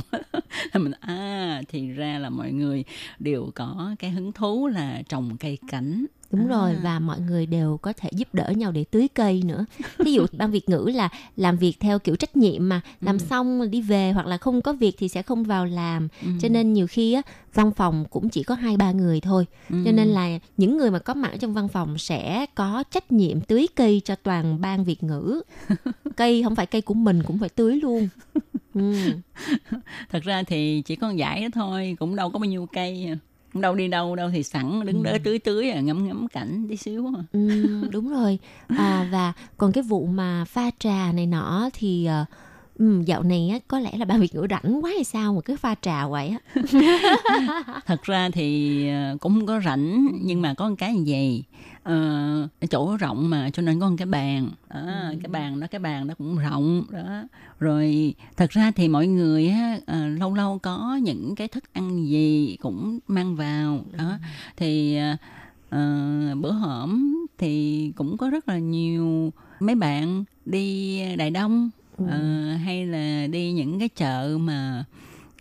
thì 0.73 0.79
mình 0.79 0.91
à 0.99 1.61
thì 1.69 1.87
ra 1.91 2.19
là 2.19 2.29
mọi 2.29 2.51
người 2.51 2.83
đều 3.19 3.51
có 3.55 3.95
cái 3.99 4.11
hứng 4.11 4.31
thú 4.31 4.67
là 4.67 5.01
trồng 5.09 5.28
cây 5.37 5.57
cảnh 5.67 6.05
Đúng 6.31 6.41
À. 6.45 6.47
rồi 6.57 6.75
và 6.83 6.99
mọi 6.99 7.19
người 7.19 7.45
đều 7.45 7.77
có 7.77 7.93
thể 7.97 8.09
giúp 8.13 8.27
đỡ 8.33 8.49
nhau 8.55 8.71
để 8.71 8.83
tưới 8.83 9.07
cây 9.15 9.41
nữa. 9.45 9.65
Ví 9.97 10.13
dụ 10.13 10.25
ban 10.37 10.51
Việt 10.51 10.69
ngữ 10.69 10.91
là 10.95 11.09
làm 11.37 11.57
việc 11.57 11.73
theo 11.79 11.99
kiểu 11.99 12.15
trách 12.15 12.37
nhiệm 12.37 12.69
mà 12.69 12.81
làm 13.01 13.17
Ừ. 13.17 13.25
xong 13.29 13.71
đi 13.71 13.81
về 13.81 14.11
hoặc 14.11 14.25
là 14.27 14.37
không 14.37 14.61
có 14.61 14.73
việc 14.73 14.95
thì 14.97 15.07
sẽ 15.07 15.21
không 15.21 15.43
vào 15.43 15.65
làm. 15.65 16.07
Ừ. 16.21 16.27
Cho 16.41 16.49
nên 16.49 16.73
nhiều 16.73 16.87
khi 16.87 17.13
á 17.13 17.21
văn 17.53 17.71
phòng 17.71 18.05
cũng 18.09 18.29
chỉ 18.29 18.43
có 18.43 18.55
hai 18.55 18.77
ba 18.77 18.91
người 18.91 19.21
thôi. 19.21 19.45
Ừ. 19.69 19.75
Cho 19.85 19.91
nên 19.91 20.07
là 20.07 20.39
những 20.57 20.77
người 20.77 20.91
mà 20.91 20.99
có 20.99 21.13
mặt 21.13 21.31
trong 21.39 21.53
văn 21.53 21.67
phòng 21.67 21.97
sẽ 21.97 22.45
có 22.55 22.83
trách 22.91 23.11
nhiệm 23.11 23.41
tưới 23.41 23.67
cây 23.75 24.01
cho 24.05 24.15
toàn 24.15 24.61
ban 24.61 24.83
Việt 24.83 25.03
ngữ. 25.03 25.41
cây 26.15 26.43
không 26.43 26.55
phải 26.55 26.65
cây 26.65 26.81
của 26.81 26.93
mình 26.93 27.23
cũng 27.23 27.39
phải 27.39 27.49
tưới 27.49 27.79
luôn. 27.81 28.07
Ừ. 28.73 28.93
thật 30.11 30.23
ra 30.23 30.43
thì 30.43 30.81
chỉ 30.85 30.95
có 30.95 31.09
giải 31.11 31.41
đó 31.41 31.47
thôi 31.53 31.95
cũng 31.99 32.15
đâu 32.15 32.29
có 32.29 32.39
bao 32.39 32.45
nhiêu 32.45 32.67
cây 32.73 33.05
à. 33.09 33.17
Đâu 33.53 33.75
đi 33.75 33.87
đâu 33.87 34.15
đâu 34.15 34.29
thì 34.33 34.43
sẵn 34.43 34.85
đứng 34.85 35.03
đó 35.03 35.11
tưới 35.23 35.39
tưới 35.39 35.69
à, 35.69 35.81
ngắm 35.81 36.07
ngắm 36.07 36.27
cảnh 36.27 36.65
tí 36.69 36.77
xíu 36.77 37.05
à. 37.17 37.23
Ừ, 37.31 37.39
đúng 37.91 38.09
rồi 38.09 38.39
à, 38.67 39.05
và 39.11 39.33
còn 39.57 39.71
cái 39.71 39.83
vụ 39.83 40.05
mà 40.05 40.45
pha 40.45 40.69
trà 40.79 41.11
này 41.11 41.25
nọ 41.25 41.69
thì 41.73 42.05
ờ, 42.05 42.25
ừ, 42.79 43.01
dạo 43.05 43.23
này 43.23 43.49
á, 43.49 43.59
có 43.67 43.79
lẽ 43.79 43.91
là 43.97 44.05
ban 44.05 44.19
Việt 44.19 44.35
ngữ 44.35 44.47
rảnh 44.49 44.79
quá 44.83 44.91
hay 44.95 45.03
sao 45.03 45.33
mà 45.33 45.41
cứ 45.45 45.55
pha 45.57 45.75
trà 45.81 46.07
vậy 46.07 46.27
á. 46.27 46.61
Thật 47.85 48.03
ra 48.03 48.29
thì 48.29 48.87
ờ, 48.89 49.17
cũng 49.21 49.45
có 49.45 49.61
rảnh 49.65 50.07
nhưng 50.21 50.41
mà 50.41 50.53
có 50.53 50.69
một 50.69 50.75
cái 50.77 50.95
gì 51.03 51.43
ờ, 51.83 52.47
chỗ 52.69 52.97
rộng 52.97 53.29
mà 53.29 53.49
cho 53.49 53.61
nên 53.61 53.79
có 53.79 53.89
một 53.89 53.95
cái 53.97 54.05
bàn. 54.05 54.49
Đó, 54.69 54.81
cái 55.23 55.29
bàn 55.29 55.59
đó 55.59 55.67
cái 55.71 55.79
bàn 55.79 56.07
đó 56.07 56.13
cũng 56.17 56.37
rộng 56.37 56.83
đó. 56.91 57.23
Rồi 57.59 58.13
thật 58.37 58.49
ra 58.49 58.71
thì 58.71 58.87
mọi 58.87 59.07
người 59.07 59.47
á, 59.47 59.77
ờ, 59.85 60.07
lâu 60.07 60.33
lâu 60.33 60.59
có 60.59 60.99
những 61.03 61.35
cái 61.35 61.47
thức 61.47 61.63
ăn 61.73 62.07
gì 62.07 62.57
cũng 62.61 62.99
mang 63.07 63.35
vào 63.35 63.79
đó. 63.97 64.17
Thì 64.57 64.95
ờ, 64.97 65.15
ờ, 65.69 66.35
bữa 66.35 66.51
hổm 66.51 67.15
thì 67.37 67.91
cũng 67.95 68.17
có 68.17 68.29
rất 68.29 68.49
là 68.49 68.57
nhiều 68.57 69.33
mấy 69.59 69.75
bạn 69.75 70.23
đi 70.45 70.99
Đài 71.15 71.29
Đông 71.29 71.69
ờ, 72.07 72.53
hay 72.55 72.85
là 72.85 73.27
đi 73.27 73.51
những 73.51 73.79
cái 73.79 73.89
chợ 73.89 74.37
mà 74.41 74.85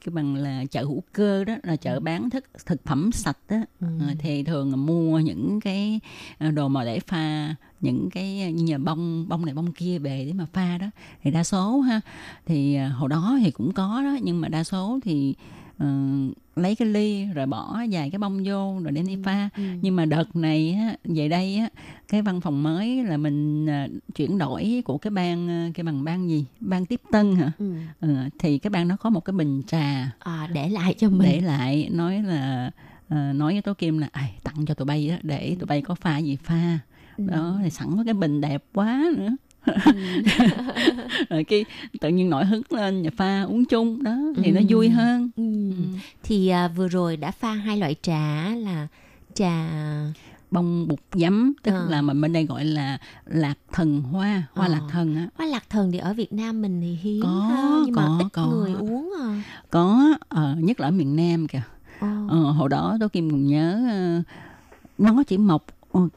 cái 0.05 0.13
bằng 0.15 0.35
là 0.35 0.65
chợ 0.71 0.83
hữu 0.85 1.03
cơ 1.13 1.45
đó 1.45 1.55
là 1.63 1.77
chợ 1.77 2.01
bán 2.01 2.31
thức 2.31 2.45
thực 2.67 2.85
phẩm 2.85 3.13
sạch 3.13 3.39
đó 3.49 3.57
Ừ. 3.81 3.87
Ờ, 4.01 4.07
thì 4.19 4.43
thường 4.43 4.71
là 4.71 4.77
mua 4.77 5.19
những 5.19 5.61
cái 5.61 6.01
ờ, 6.39 6.51
đồ 6.51 6.69
mà 6.69 6.85
để 6.85 7.01
pha 7.01 7.55
những 7.81 8.11
cái 8.11 8.53
như 8.53 8.73
là 8.73 8.79
bông 8.79 9.29
bông 9.29 9.45
này 9.45 9.55
bông 9.55 9.73
kia 9.73 9.99
về 9.99 10.25
để 10.27 10.33
mà 10.33 10.47
pha 10.53 10.79
đó. 10.79 10.87
Thì 11.23 11.31
đa 11.31 11.45
số 11.45 11.81
ha. 11.81 12.01
Thì 12.47 12.77
hồi 12.77 13.09
đó 13.09 13.39
thì 13.45 13.51
cũng 13.51 13.73
có 13.73 14.03
đó 14.03 14.17
nhưng 14.23 14.41
mà 14.41 14.49
đa 14.49 14.65
số 14.65 14.99
thì 15.05 15.35
ờ, 15.79 15.87
lấy 16.59 16.75
cái 16.77 16.89
ly 16.89 17.25
rồi 17.25 17.47
bỏ 17.47 17.81
vài 17.91 18.11
cái 18.11 18.19
bông 18.19 18.43
vô 18.47 18.81
rồi 18.83 18.93
đem 18.93 19.07
đi 19.07 19.17
pha. 19.25 19.49
Ừ. 19.57 19.63
nhưng 19.83 19.97
mà 19.97 20.05
đợt 20.05 20.37
này 20.37 20.73
á, 20.73 20.97
về 21.05 21.29
đây 21.29 21.57
á, 21.57 21.69
cái 22.09 22.23
văn 22.23 22.41
phòng 22.41 22.63
mới 22.63 23.05
là 23.05 23.17
mình 23.17 23.67
à, 23.71 23.89
chuyển 24.15 24.39
đổi 24.39 24.83
của 24.85 24.99
cái 24.99 25.11
ban 25.11 25.49
à, 25.51 25.71
cái 25.75 25.85
bằng 25.85 26.05
ban 26.05 26.29
gì? 26.29 26.45
Ban 26.61 26.87
tiếp 26.87 27.01
tân 27.13 27.37
hả? 27.37 27.53
Ừ. 27.59 27.75
ừ, 28.01 28.15
thì 28.39 28.59
cái 28.59 28.71
ban 28.71 28.89
nó 28.89 28.97
có 28.97 29.11
một 29.11 29.21
cái 29.25 29.33
bình 29.33 29.63
trà. 29.67 30.11
À, 30.19 30.49
để 30.53 30.69
lại 30.69 30.95
cho 30.99 31.09
mình. 31.11 31.29
Để 31.29 31.41
lại 31.41 31.89
nói 31.93 32.23
là 32.23 32.71
à, 33.09 33.33
nói 33.33 33.53
với 33.53 33.63
tố 33.63 33.75
kim 33.75 33.99
là 33.99 34.09
"Ai, 34.13 34.35
tặng 34.45 34.67
cho 34.67 34.75
tụi 34.75 34.87
bay 34.87 35.09
đó 35.09 35.17
để 35.23 35.57
tụi 35.61 35.67
bay 35.67 35.83
có 35.83 35.95
pha 35.95 36.19
gì 36.19 36.37
pha. 36.45 36.79
Ừ. 37.17 37.27
đó 37.27 37.59
thì 37.63 37.71
sẵn 37.71 37.97
có 37.97 38.03
cái 38.05 38.15
bình 38.15 38.41
đẹp 38.41 38.65
quá 38.75 39.05
nữa 39.17 39.37
rồi 41.31 41.45
cái 41.45 41.65
tự 42.01 42.09
nhiên 42.09 42.31
nổi 42.31 42.45
hứng 42.45 42.63
lên 42.71 43.03
và 43.03 43.11
pha 43.17 43.43
uống 43.43 43.65
chung 43.65 44.03
đó 44.03 44.17
thì 44.37 44.51
nó 44.51 44.61
Ừ. 44.61 44.67
vui 44.69 44.89
hơn 44.89 45.31
Ừ. 45.37 45.43
thì 46.23 46.49
à, 46.49 46.69
vừa 46.69 46.89
rồi 46.89 47.17
đã 47.17 47.31
pha 47.31 47.53
hai 47.53 47.77
loại 47.79 47.95
trà 48.03 48.49
là 48.57 48.87
trà 49.35 49.67
bông 50.51 50.89
bột 50.89 50.99
giấm 51.15 51.53
tức 51.63 51.73
Ờ. 51.73 51.87
là 51.91 52.03
mình 52.03 52.21
bên 52.21 52.33
đây 52.33 52.45
gọi 52.45 52.65
là 52.65 52.99
lạc 53.27 53.55
thần 53.73 54.01
hoa 54.03 54.43
hoa 54.53 54.67
Ờ. 54.67 54.73
lạc 54.73 54.81
thần 54.91 55.17
á 55.17 55.29
hoa 55.39 55.47
lạc 55.47 55.65
thần 55.71 55.93
thì 55.93 55.99
ở 55.99 56.15
Việt 56.15 56.33
Nam 56.33 56.63
mình 56.63 56.81
thì 56.81 56.99
hiếm 57.03 57.23
Có, 57.23 57.29
ha, 57.51 57.79
nhưng 57.85 57.95
mà 57.95 58.07
có, 58.07 58.19
ít 58.21 58.29
có. 58.33 58.47
người 58.47 58.73
uống 58.73 59.13
à. 59.23 59.43
có 59.71 60.15
ờ, 60.29 60.55
nhất 60.59 60.81
là 60.81 60.89
ở 60.89 60.91
miền 60.91 61.17
Nam 61.17 61.47
kìa 61.49 61.63
Ờ. 62.01 62.09
ờ, 62.29 62.37
hồi 62.39 62.69
đó 62.69 62.97
tôi 63.01 63.09
kim 63.09 63.31
còn 63.31 63.47
nhớ 63.47 63.81
nó 64.99 65.23
chỉ 65.27 65.39
mọc 65.39 65.67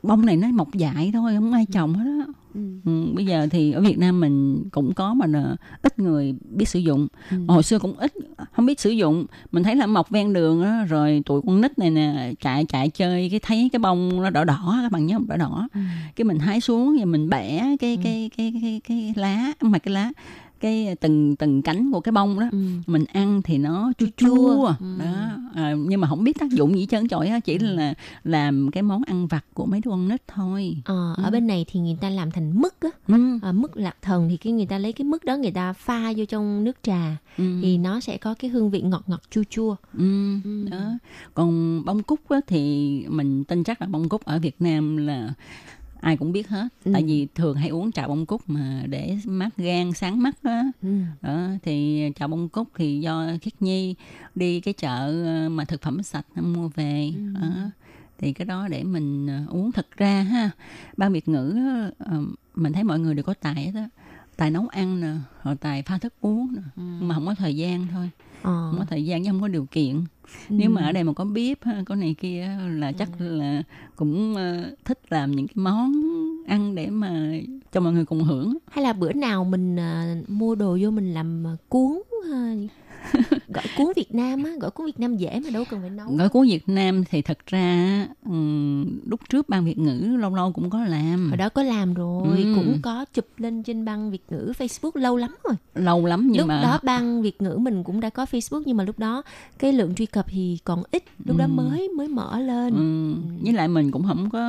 bông 0.03 0.25
này 0.25 0.38
nó 0.38 0.47
mọc 0.47 0.73
dại 0.73 1.09
thôi 1.13 1.32
không 1.36 1.53
ai 1.53 1.65
trồng 1.71 1.93
hết 1.93 2.25
á. 2.27 2.34
Ừ. 2.53 2.61
ừ, 2.86 3.05
bây 3.15 3.25
giờ 3.25 3.47
thì 3.51 3.71
ở 3.71 3.82
Việt 3.82 3.99
Nam 3.99 4.19
mình 4.19 4.63
cũng 4.71 4.93
có 4.93 5.13
mà 5.13 5.25
là 5.27 5.55
ít 5.82 5.99
người 5.99 6.36
biết 6.49 6.69
sử 6.69 6.79
dụng. 6.79 7.07
Ừ. 7.32 7.38
hồi 7.47 7.63
xưa 7.63 7.79
cũng 7.79 7.93
ít 7.97 8.13
không 8.51 8.65
biết 8.65 8.79
sử 8.79 8.89
dụng. 8.89 9.25
Mình 9.51 9.63
thấy 9.63 9.75
là 9.75 9.86
mọc 9.86 10.09
ven 10.09 10.34
đường 10.34 10.63
đó 10.63 10.84
rồi 10.89 11.21
tụi 11.25 11.41
con 11.41 11.61
nít 11.61 11.79
này 11.79 11.89
nè 11.89 12.34
chạy 12.39 12.65
chạy 12.65 12.89
chơi 12.89 13.29
cái 13.29 13.39
thấy 13.43 13.69
cái 13.73 13.79
bông 13.79 14.21
nó 14.21 14.29
đỏ 14.29 14.43
đỏ 14.43 14.79
các 14.84 14.91
bạn 14.91 15.05
nhớ 15.05 15.15
không? 15.15 15.27
Đỏ 15.27 15.38
đỏ. 15.38 15.67
Ừ. 15.73 15.79
cái 16.15 16.25
mình 16.25 16.39
hái 16.39 16.61
xuống 16.61 16.95
và 16.99 17.05
mình 17.05 17.29
bẻ 17.29 17.75
cái 17.79 17.97
cái 18.03 18.29
cái 18.38 18.53
cái 18.61 18.82
cái 18.88 19.13
lá 19.15 19.51
không 19.59 19.71
phải 19.71 19.79
cái 19.79 19.93
lá 19.93 20.11
cái 20.62 20.95
từng 20.99 21.36
từng 21.36 21.62
cánh 21.62 21.91
của 21.91 21.99
cái 21.99 22.12
bông 22.12 22.39
đó 22.39 22.45
Ừ. 22.51 22.57
mình 22.88 23.05
ăn 23.05 23.41
thì 23.41 23.57
nó 23.57 23.91
chua 23.97 24.05
Chua 24.18 24.66
Ừ. 24.80 24.86
đó 24.99 25.28
à, 25.55 25.74
nhưng 25.88 26.01
mà 26.01 26.07
không 26.07 26.24
biết 26.24 26.39
tác 26.39 26.51
dụng 26.51 26.76
gì 26.76 26.86
trơn 26.86 27.07
trọi 27.07 27.28
á 27.28 27.39
chỉ 27.39 27.57
là 27.59 27.93
làm 28.24 28.72
cái 28.72 28.84
món 28.84 29.01
ăn 29.07 29.28
vặt 29.28 29.45
của 29.53 29.66
mấy 29.66 29.80
đứa 29.86 29.91
con 29.91 30.07
nít 30.07 30.22
thôi 30.28 30.76
Ờ, 30.86 31.14
ở 31.18 31.32
bên 31.32 31.47
này 31.47 31.66
thì 31.72 31.80
người 31.80 31.97
ta 32.01 32.09
làm 32.09 32.32
thành 32.32 32.62
mứt 32.62 32.74
á 32.80 32.89
ừ. 33.07 33.39
à, 33.41 33.51
mứt 33.51 33.72
lạc 33.78 33.95
thần 34.01 34.30
thì 34.30 34.38
cái 34.38 34.53
người 34.53 34.66
ta 34.66 34.78
lấy 34.78 34.93
cái 34.93 35.05
mứt 35.05 35.26
đó 35.26 35.38
người 35.38 35.51
ta 35.51 35.74
pha 35.74 36.14
vô 36.18 36.26
trong 36.26 36.64
nước 36.64 36.78
trà 36.84 37.18
Ừ. 37.38 37.43
thì 37.62 37.78
nó 37.78 37.99
sẽ 37.99 38.18
có 38.18 38.34
cái 38.34 38.49
hương 38.51 38.70
vị 38.70 38.82
ngọt 38.82 39.03
ngọt 39.07 39.22
chua 39.32 39.43
chua 39.49 39.76
Ừ. 39.97 40.36
Ừ. 40.43 40.68
đó 40.72 40.91
còn 41.34 41.82
bông 41.86 42.03
cúc 42.03 42.20
á, 42.30 42.39
thì 42.47 42.62
mình 43.09 43.43
tin 43.43 43.64
chắc 43.64 43.82
là 43.82 43.88
bông 43.88 44.09
cúc 44.09 44.24
ở 44.26 44.39
Việt 44.39 44.55
Nam 44.59 44.97
là 44.97 45.34
ai 46.02 46.18
cũng 46.18 46.32
biết 46.32 46.47
hết 46.49 46.68
Ừ. 46.86 46.91
tại 46.93 47.04
vì 47.04 47.28
thường 47.36 47.56
hay 47.58 47.70
uống 47.70 47.91
trà 47.91 48.08
bông 48.08 48.26
cúc 48.26 48.41
mà 48.47 48.84
để 48.89 49.18
mát 49.26 49.49
gan 49.58 49.93
sáng 49.93 50.22
mắt 50.24 50.36
đó 50.43 50.62
ừ. 50.82 50.89
đó 51.22 51.47
thì 51.64 52.04
trà 52.16 52.28
bông 52.28 52.49
cúc 52.49 52.68
thì 52.78 52.99
do 52.99 53.26
khiết 53.41 53.62
nhi 53.62 53.95
đi 54.36 54.60
cái 54.62 54.74
chợ 54.74 55.24
ờ, 55.26 55.49
mà 55.49 55.66
thực 55.66 55.82
phẩm 55.82 56.04
sạch 56.04 56.26
mua 56.36 56.68
về 56.76 57.12
Ừ. 57.16 57.34
đó. 57.41 57.49
thì 58.18 58.34
cái 58.34 58.45
đó 58.45 58.68
để 58.68 58.84
mình 58.84 59.28
ờ, 59.28 59.39
uống 59.49 59.72
thật 59.72 59.88
ra 59.97 60.22
ha 60.22 60.49
ban 60.97 61.14
việt 61.14 61.28
ngữ 61.28 61.56
ờ, 61.99 62.22
mình 62.56 62.74
thấy 62.74 62.84
mọi 62.84 62.99
người 62.99 63.16
đều 63.16 63.24
có 63.24 63.34
tài 63.34 63.72
á 63.76 63.89
tài 64.38 64.52
nấu 64.52 64.68
ăn 64.68 65.02
nè 65.02 65.14
rồi 65.43 65.56
tài 65.56 65.84
pha 65.84 65.97
thức 65.97 66.14
uống 66.22 66.54
nè 66.56 66.62
Ừ. 66.76 66.82
mà 67.02 67.16
không 67.16 67.26
có 67.26 67.36
thời 67.36 67.56
gian 67.56 67.88
thôi 67.91 68.10
Ờ. 68.41 68.52
không 68.72 68.76
có 68.80 68.86
thời 68.86 69.06
gian 69.06 69.24
chứ 69.24 69.30
không 69.32 69.41
có 69.41 69.47
điều 69.47 69.66
kiện 69.72 70.04
Ừ. 70.49 70.55
nếu 70.57 70.69
mà 70.69 70.82
ở 70.82 70.91
đây 70.91 71.03
mà 71.03 71.13
có 71.13 71.25
bếp 71.25 71.63
ha, 71.63 71.84
có 71.86 71.95
này 71.95 72.15
kia 72.19 72.49
là 72.69 72.91
chắc 72.91 73.09
là 73.19 73.63
cũng 73.95 74.36
ờ, 74.36 74.75
thích 74.86 74.99
làm 75.09 75.32
những 75.32 75.47
cái 75.47 75.55
món 75.55 75.91
ăn 76.47 76.75
để 76.75 76.89
mà 76.89 77.34
cho 77.71 77.82
mọi 77.82 77.93
người 77.93 78.05
cùng 78.05 78.23
hưởng 78.23 78.57
hay 78.71 78.84
là 78.84 78.93
bữa 78.93 79.13
nào 79.13 79.43
mình 79.43 79.79
à, 79.79 80.15
mua 80.27 80.55
đồ 80.55 80.77
vô 80.82 80.91
mình 80.91 81.13
làm 81.13 81.47
à, 81.47 81.57
cuốn 81.69 82.01
gọi 83.47 83.64
cuốn 83.76 83.88
Việt 83.95 84.16
Nam 84.16 84.43
á 84.43 84.52
gọi 84.62 84.72
cuốn 84.72 84.86
Việt 84.86 84.99
Nam 84.99 85.18
dễ 85.18 85.39
mà 85.39 85.49
đâu 85.49 85.66
cần 85.66 85.82
phải 85.82 85.89
nấu 85.89 86.16
gói 86.16 86.30
cuốn 86.30 86.47
Việt 86.47 86.70
Nam 86.70 87.04
thì 87.10 87.22
thật 87.22 87.38
ra 87.47 88.08
ừm, 88.26 88.99
lúc 89.10 89.20
trước 89.30 89.49
ban 89.49 89.66
Việt 89.66 89.78
ngữ 89.78 90.18
lâu 90.20 90.36
lâu 90.36 90.52
cũng 90.52 90.70
có 90.70 90.84
làm 90.84 91.28
hồi 91.30 91.38
đó 91.38 91.49
có 91.49 91.64
làm 91.64 91.93
rồi 91.93 92.38
Ừ. 92.43 92.54
cũng 92.56 92.80
có 92.82 93.06
chụp 93.14 93.26
lên 93.38 93.64
trên 93.64 93.86
băng 93.86 94.12
Việt 94.12 94.24
ngữ 94.30 94.52
Facebook 94.60 94.91
lâu 94.93 95.18
lắm 95.18 95.36
rồi 95.43 95.56
lâu 95.76 96.06
lắm 96.06 96.28
nhưng 96.32 96.38
lúc 96.39 96.47
mà 96.47 96.62
đó 96.64 96.80
băng 96.84 97.22
Việt 97.22 97.41
ngữ 97.41 97.58
mình 97.58 97.84
cũng 97.84 97.99
đã 97.99 98.10
có 98.10 98.26
Facebook 98.32 98.64
nhưng 98.66 98.78
mà 98.78 98.84
lúc 98.84 98.99
đó 98.99 99.22
cái 99.60 99.74
lượng 99.74 99.95
truy 99.95 100.06
cập 100.06 100.26
thì 100.30 100.58
còn 100.64 100.84
ít 100.91 101.04
lúc 101.26 101.38
đó 101.38 101.45
Ừ. 101.45 101.49
mới 101.49 101.89
mới 101.89 102.08
mở 102.08 102.39
lên 102.39 102.74
ừ, 102.76 103.14
với 103.43 103.54
lại 103.54 103.68
mình 103.68 103.91
cũng 103.91 104.04
không 104.04 104.30
có 104.30 104.39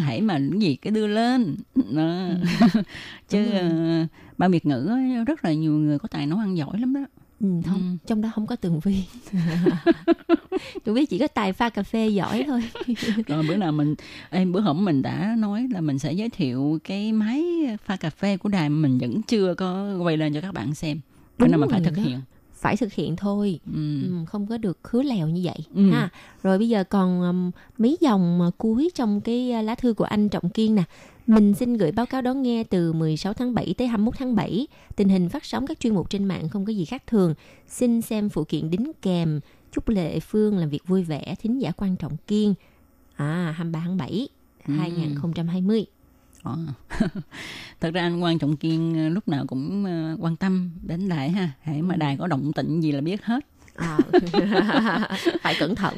hãy 0.00 0.20
mà 0.20 0.38
cái 0.50 0.60
gì 0.60 0.76
cái 0.76 0.90
đưa 0.90 1.06
lên 1.06 1.56
đó. 1.94 2.26
chứ 3.28 3.44
Ừ. 3.44 3.50
Rồi. 3.50 3.60
ờ, 3.60 4.06
ban 4.38 4.50
Việt 4.50 4.66
ngữ 4.66 4.90
rất 5.26 5.44
là 5.44 5.52
nhiều 5.52 5.72
người 5.72 5.98
có 5.98 6.08
tài 6.08 6.26
nấu 6.26 6.38
ăn 6.38 6.56
giỏi 6.56 6.78
lắm 6.80 6.94
đó 6.94 7.00
ừ, 7.42 7.48
không 7.66 7.78
Ừ. 7.92 7.96
trong 8.06 8.20
đó 8.20 8.30
không 8.34 8.46
có 8.46 8.56
tường 8.56 8.80
vi 8.80 9.04
tường 10.84 10.94
vi 10.94 11.06
chỉ 11.06 11.18
có 11.18 11.26
tài 11.28 11.52
pha 11.52 11.68
cà 11.68 11.82
phê 11.82 12.08
giỏi 12.08 12.44
thôi 12.46 12.62
rồi 13.28 13.42
bữa 13.48 13.56
nào 13.56 13.72
mình 13.72 13.94
em 14.30 14.52
bữa 14.52 14.60
hổm 14.60 14.84
mình 14.84 15.02
đã 15.02 15.34
nói 15.38 15.68
là 15.70 15.80
mình 15.80 15.98
sẽ 15.98 16.12
giới 16.12 16.28
thiệu 16.30 16.78
cái 16.84 17.12
máy 17.12 17.44
pha 17.84 17.96
cà 17.96 18.10
phê 18.10 18.36
của 18.36 18.48
đài 18.48 18.68
mình 18.70 18.98
vẫn 18.98 19.22
chưa 19.22 19.54
có 19.54 19.96
quay 20.02 20.16
lên 20.16 20.34
cho 20.34 20.40
các 20.40 20.52
bạn 20.54 20.74
xem 20.74 21.00
bữa 21.38 21.44
Đúng 21.46 21.50
nào 21.50 21.60
mình 21.60 21.70
phải 21.70 21.80
thực 21.80 21.96
đó. 21.96 22.02
hiện 22.02 22.20
phải 22.52 22.76
thực 22.76 22.92
hiện 22.92 23.16
thôi 23.16 23.60
ừ. 23.74 24.02
ừ, 24.02 24.24
không 24.28 24.46
có 24.46 24.56
được 24.58 24.78
khứa 24.82 25.02
lèo 25.02 25.28
như 25.28 25.40
vậy 25.44 25.56
Ừ. 25.74 25.90
ha 25.90 26.08
rồi 26.42 26.58
bây 26.58 26.68
giờ 26.68 26.84
còn 26.84 27.22
um, 27.22 27.50
mấy 27.78 27.96
dòng 28.00 28.50
cuối 28.58 28.90
trong 28.94 29.20
cái 29.20 29.52
uh, 29.58 29.64
lá 29.64 29.74
thư 29.74 29.94
của 29.94 30.04
anh 30.04 30.28
Trọng 30.28 30.48
Kiên 30.50 30.74
nè 30.74 30.82
mình 31.26 31.54
xin 31.54 31.74
gửi 31.74 31.92
báo 31.92 32.06
cáo 32.06 32.22
đón 32.22 32.42
nghe 32.42 32.64
từ 32.64 32.92
16 32.92 33.32
tháng 33.32 33.54
7 33.54 33.74
tới 33.78 33.86
21 33.86 34.14
tháng 34.18 34.34
7. 34.34 34.66
Tình 34.96 35.08
hình 35.08 35.28
phát 35.28 35.44
sóng 35.44 35.66
các 35.66 35.80
chuyên 35.80 35.94
mục 35.94 36.10
trên 36.10 36.24
mạng 36.24 36.48
không 36.48 36.64
có 36.64 36.72
gì 36.72 36.84
khác 36.84 37.02
thường. 37.06 37.34
Xin 37.68 38.02
xem 38.02 38.28
phụ 38.28 38.44
kiện 38.44 38.70
đính 38.70 38.92
kèm. 39.02 39.40
Chúc 39.72 39.88
Lệ 39.88 40.20
Phương 40.20 40.58
làm 40.58 40.68
việc 40.68 40.86
vui 40.86 41.02
vẻ. 41.02 41.34
Thính 41.40 41.62
giả 41.62 41.72
quan 41.76 41.96
trọng 41.96 42.16
Kiên. 42.26 42.54
À, 43.16 43.54
23 43.56 43.80
tháng 43.84 43.96
7, 43.96 44.28
Ừ. 44.68 44.74
2020. 44.78 45.86
Ờ. 46.42 46.58
thật 47.80 47.90
ra 47.94 48.02
anh 48.02 48.22
quan 48.22 48.38
trọng 48.38 48.56
kiên 48.56 48.94
ờ, 48.98 49.08
lúc 49.08 49.28
nào 49.28 49.46
cũng 49.46 49.84
ờ, 49.84 50.16
quan 50.20 50.36
tâm 50.36 50.70
đến 50.82 51.08
đài 51.08 51.30
ha 51.30 51.52
hãy 51.62 51.82
mà 51.82 51.96
đài 51.96 52.16
có 52.16 52.26
động 52.26 52.52
tĩnh 52.52 52.80
gì 52.80 52.92
là 52.92 53.00
biết 53.00 53.24
hết 53.24 53.46
À, 53.76 53.98
phải 55.42 55.54
cẩn 55.58 55.74
thận. 55.74 55.94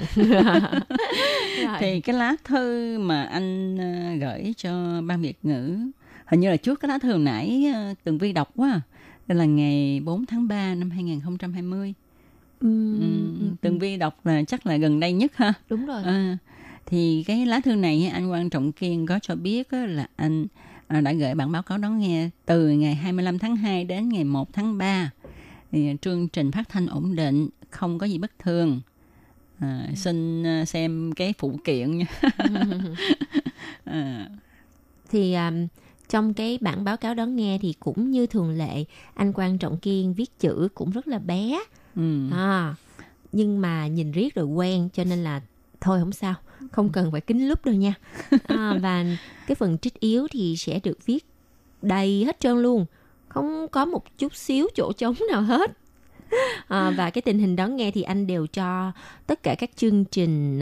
Thì 1.80 2.00
cái 2.00 2.16
lá 2.16 2.36
thư 2.44 2.98
mà 2.98 3.22
anh 3.24 3.76
ờ, 3.78 4.14
gửi 4.26 4.54
cho 4.56 5.00
ban 5.02 5.22
Việt 5.22 5.38
ngữ 5.42 5.76
hình 6.26 6.40
như 6.40 6.50
là 6.50 6.56
trước 6.56 6.80
cái 6.80 6.88
lá 6.88 6.98
thư 6.98 7.16
nãy 7.18 7.70
ờ, 7.74 7.94
Tường 8.04 8.18
Vi 8.18 8.32
đọc 8.32 8.50
quá. 8.56 8.70
à. 8.70 8.80
Đây 9.26 9.38
là 9.38 9.44
ngày 9.44 10.00
4 10.04 10.26
tháng 10.26 10.48
3 10.48 10.74
năm 10.74 10.90
2020. 10.90 11.94
Ừm, 12.60 13.00
Ừ, 13.40 13.46
Tường 13.60 13.78
Vi 13.78 13.96
đọc 13.96 14.26
là 14.26 14.42
chắc 14.48 14.66
là 14.66 14.76
gần 14.76 15.00
đây 15.00 15.12
nhất 15.12 15.32
ha. 15.36 15.52
đúng 15.68 15.86
rồi. 15.86 16.02
À, 16.04 16.38
thì 16.86 17.24
cái 17.26 17.46
lá 17.46 17.60
thư 17.64 17.74
này 17.74 18.10
anh 18.12 18.28
Quang 18.28 18.50
Trọng 18.50 18.72
Kiên 18.72 19.06
có 19.06 19.18
cho 19.18 19.34
biết 19.34 19.72
là 19.72 20.06
anh 20.16 20.46
à, 20.86 21.00
đã 21.00 21.12
gửi 21.12 21.34
bản 21.34 21.52
báo 21.52 21.62
cáo 21.62 21.78
đón 21.78 21.98
nghe 21.98 22.30
từ 22.46 22.68
ngày 22.70 22.94
25 22.94 23.38
tháng 23.38 23.56
2 23.56 23.84
đến 23.84 24.08
ngày 24.08 24.24
1 24.24 24.52
tháng 24.52 24.78
3. 24.78 25.10
Thì 25.72 25.96
chương 26.00 26.28
trình 26.28 26.52
phát 26.52 26.68
thanh 26.68 26.86
ổn 26.86 27.16
định, 27.16 27.48
không 27.74 27.98
có 27.98 28.06
gì 28.06 28.18
bất 28.18 28.38
thường. 28.38 28.80
À, 29.58 29.88
xin 29.96 30.46
à, 30.46 30.64
xem 30.64 31.12
cái 31.12 31.34
phụ 31.38 31.58
kiện 31.64 31.98
nha. 31.98 32.06
à, 33.84 34.28
thì 35.10 35.34
um, 35.34 35.66
trong 36.08 36.34
cái 36.34 36.58
bản 36.60 36.84
báo 36.84 36.96
cáo 36.96 37.14
đón 37.14 37.36
nghe 37.36 37.58
thì 37.62 37.74
cũng 37.80 38.10
như 38.10 38.26
thường 38.26 38.50
lệ 38.50 38.84
anh 39.14 39.32
quan 39.34 39.58
trọng 39.58 39.78
kiên 39.78 40.14
viết 40.14 40.38
chữ 40.38 40.68
cũng 40.74 40.90
rất 40.90 41.08
là 41.08 41.18
bé 41.18 41.60
ừ. 41.96 42.30
à, 42.32 42.74
nhưng 43.32 43.60
mà 43.60 43.86
nhìn 43.86 44.12
riết 44.12 44.34
rồi 44.34 44.46
quen 44.46 44.88
cho 44.92 45.04
nên 45.04 45.24
là 45.24 45.40
thôi 45.80 46.00
không 46.00 46.12
sao 46.12 46.34
không 46.72 46.92
cần 46.92 47.12
phải 47.12 47.20
kính 47.20 47.48
lúp 47.48 47.64
đâu 47.64 47.74
nha 47.74 47.94
à, 48.46 48.78
và 48.82 49.04
cái 49.46 49.54
phần 49.54 49.78
trích 49.78 50.00
yếu 50.00 50.26
thì 50.30 50.56
sẽ 50.56 50.80
được 50.82 51.06
viết 51.06 51.26
đầy 51.82 52.24
hết 52.24 52.40
trơn 52.40 52.62
luôn 52.62 52.86
không 53.28 53.68
có 53.68 53.84
một 53.84 54.18
chút 54.18 54.36
xíu 54.36 54.66
chỗ 54.74 54.92
trống 54.92 55.14
nào 55.30 55.42
hết 55.42 55.70
à, 56.68 56.90
và 56.90 57.10
cái 57.10 57.22
tình 57.22 57.38
hình 57.38 57.56
đón 57.56 57.76
nghe 57.76 57.90
thì 57.90 58.02
anh 58.02 58.26
đều 58.26 58.46
cho 58.46 58.92
tất 59.26 59.42
cả 59.42 59.54
các 59.54 59.70
chương 59.76 60.04
trình 60.04 60.60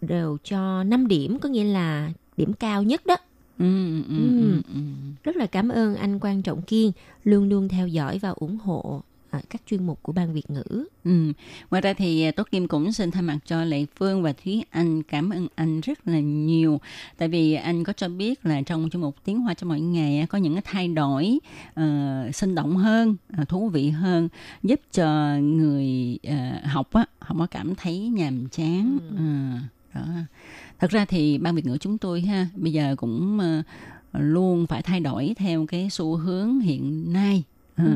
đều 0.00 0.38
cho 0.44 0.82
5 0.82 1.08
điểm 1.08 1.38
có 1.38 1.48
nghĩa 1.48 1.64
là 1.64 2.10
điểm 2.36 2.52
cao 2.52 2.82
nhất 2.82 3.06
đó 3.06 3.16
Ừ, 3.58 3.86
ừ, 3.86 4.02
ừ, 4.08 4.30
ừ, 4.38 4.62
ừ. 4.74 4.80
rất 5.24 5.36
là 5.36 5.46
cảm 5.46 5.68
ơn 5.68 5.96
anh 5.96 6.18
quan 6.20 6.42
trọng 6.42 6.62
kiên 6.62 6.92
luôn 7.24 7.48
luôn 7.48 7.68
theo 7.68 7.86
dõi 7.88 8.18
và 8.18 8.28
ủng 8.28 8.56
hộ 8.56 9.02
các 9.50 9.62
chuyên 9.66 9.86
mục 9.86 9.98
của 10.02 10.12
ban 10.12 10.32
việt 10.32 10.50
ngữ 10.50 10.84
Ừ. 11.04 11.32
Ngoài 11.70 11.82
ra 11.82 11.92
thì 11.92 12.22
à, 12.22 12.30
Tốt 12.30 12.48
Kim 12.50 12.68
cũng 12.68 12.92
xin 12.92 13.10
thay 13.10 13.22
mặt 13.22 13.38
cho 13.46 13.64
Lệ 13.64 13.86
Phương 13.96 14.22
và 14.22 14.32
Thúy 14.32 14.64
Anh 14.70 15.02
cảm 15.02 15.30
ơn 15.30 15.48
anh 15.54 15.80
rất 15.80 16.08
là 16.08 16.20
nhiều. 16.20 16.80
Tại 17.16 17.28
vì 17.28 17.54
anh 17.54 17.84
có 17.84 17.92
cho 17.92 18.08
biết 18.08 18.46
là 18.46 18.62
trong 18.62 18.90
chương 18.90 19.02
mục 19.02 19.16
Tiếng 19.24 19.40
Hoa 19.40 19.54
cho 19.54 19.66
mỗi 19.66 19.80
ngày 19.80 20.18
á, 20.18 20.26
có 20.26 20.38
những 20.38 20.54
cái 20.54 20.62
thay 20.64 20.88
đổi 20.88 21.38
ờ, 21.74 21.84
sinh 22.32 22.54
động 22.54 22.76
hơn, 22.76 23.16
ờ, 23.36 23.44
thú 23.44 23.68
vị 23.68 23.90
hơn, 23.90 24.28
giúp 24.62 24.80
cho 24.92 25.36
người 25.36 26.18
ờ, 26.22 26.34
học 26.64 26.92
á, 26.92 27.06
không 27.20 27.38
có 27.38 27.46
cảm 27.46 27.74
thấy 27.74 27.98
nhàm 27.98 28.48
chán. 28.48 28.98
Ờ, 29.16 30.00
đó. 30.00 30.06
Thật 30.78 30.90
ra 30.90 31.04
thì 31.04 31.38
ban 31.38 31.54
Việt 31.54 31.66
ngữ 31.66 31.78
chúng 31.80 31.98
tôi 31.98 32.20
ha, 32.20 32.48
bây 32.54 32.72
giờ 32.72 32.94
cũng 32.98 33.38
ờ, 33.40 33.62
luôn 34.20 34.66
phải 34.66 34.82
thay 34.82 35.00
đổi 35.00 35.34
theo 35.36 35.66
cái 35.66 35.90
xu 35.90 36.16
hướng 36.16 36.60
hiện 36.60 37.12
nay. 37.12 37.44
Ờ. 37.76 37.84
Ừ. 37.84 37.90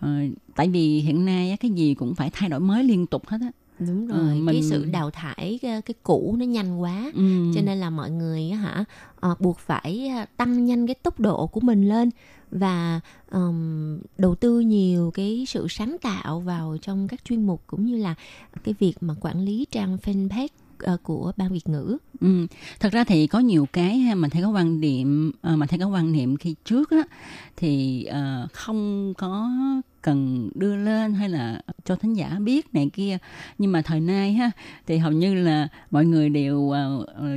Ờ, 0.00 0.08
tại 0.56 0.68
vì 0.68 1.00
hiện 1.00 1.24
nay 1.24 1.56
cái 1.60 1.70
gì 1.70 1.94
cũng 1.94 2.14
phải 2.14 2.30
thay 2.32 2.48
đổi 2.48 2.60
mới 2.60 2.84
liên 2.84 3.06
tục 3.06 3.26
hết 3.28 3.38
á 3.40 3.50
đúng 3.78 4.08
Ờ, 4.08 4.18
rồi 4.18 4.28
cái 4.32 4.40
mình- 4.42 4.70
sự 4.70 4.84
đào 4.84 5.10
thải 5.10 5.58
cái, 5.62 5.82
cái 5.82 5.94
cũ 6.02 6.34
nó 6.38 6.44
nhanh 6.44 6.80
quá 6.80 7.10
ừ. 7.14 7.52
cho 7.54 7.60
nên 7.60 7.78
là 7.78 7.90
mọi 7.90 8.10
người 8.10 8.50
á 8.50 8.58
hả 8.58 8.84
ờ, 9.20 9.34
buộc 9.40 9.58
phải 9.58 10.10
tăng 10.36 10.64
nhanh 10.64 10.86
cái 10.86 10.94
tốc 10.94 11.20
độ 11.20 11.46
của 11.46 11.60
mình 11.60 11.88
lên 11.88 12.10
và 12.50 13.00
ừm, 13.30 13.98
đầu 14.18 14.34
tư 14.34 14.60
nhiều 14.60 15.10
cái 15.14 15.44
sự 15.48 15.66
sáng 15.70 15.96
tạo 16.02 16.40
vào 16.40 16.76
trong 16.82 17.08
các 17.08 17.24
chuyên 17.24 17.46
mục 17.46 17.62
cũng 17.66 17.86
như 17.86 17.96
là 17.96 18.14
cái 18.64 18.74
việc 18.78 18.94
mà 19.00 19.14
quản 19.20 19.44
lý 19.44 19.66
trang 19.70 19.96
fanpage 20.02 20.48
ờ, 20.82 20.96
của 21.02 21.32
ban 21.36 21.52
việt 21.52 21.68
ngữ 21.68 21.96
Ừ. 22.20 22.46
Thật 22.80 22.92
ra 22.92 23.04
thì 23.04 23.26
có 23.26 23.38
nhiều 23.38 23.66
cái 23.72 23.98
ha, 23.98 24.14
mình 24.14 24.30
thấy 24.30 24.42
có 24.42 24.48
quan 24.48 24.80
điểm 24.80 25.32
ờ, 25.42 25.56
mình 25.56 25.68
thấy 25.68 25.78
có 25.78 25.86
quan 25.86 26.12
niệm 26.12 26.36
khi 26.36 26.54
trước 26.64 26.90
á 26.90 27.02
thì 27.56 28.04
ờ, 28.04 28.48
không 28.52 29.14
có 29.18 29.50
cần 30.02 30.50
đưa 30.54 30.76
lên 30.76 31.14
hay 31.14 31.28
là 31.28 31.60
cho 31.84 31.96
thính 31.96 32.14
giả 32.16 32.36
biết 32.40 32.74
này 32.74 32.90
kia 32.92 33.18
nhưng 33.58 33.72
mà 33.72 33.82
thời 33.82 34.00
nay 34.00 34.32
ha 34.32 34.50
thì 34.86 34.98
hầu 34.98 35.12
như 35.12 35.34
là 35.34 35.68
mọi 35.90 36.04
người 36.04 36.28
đều 36.28 36.72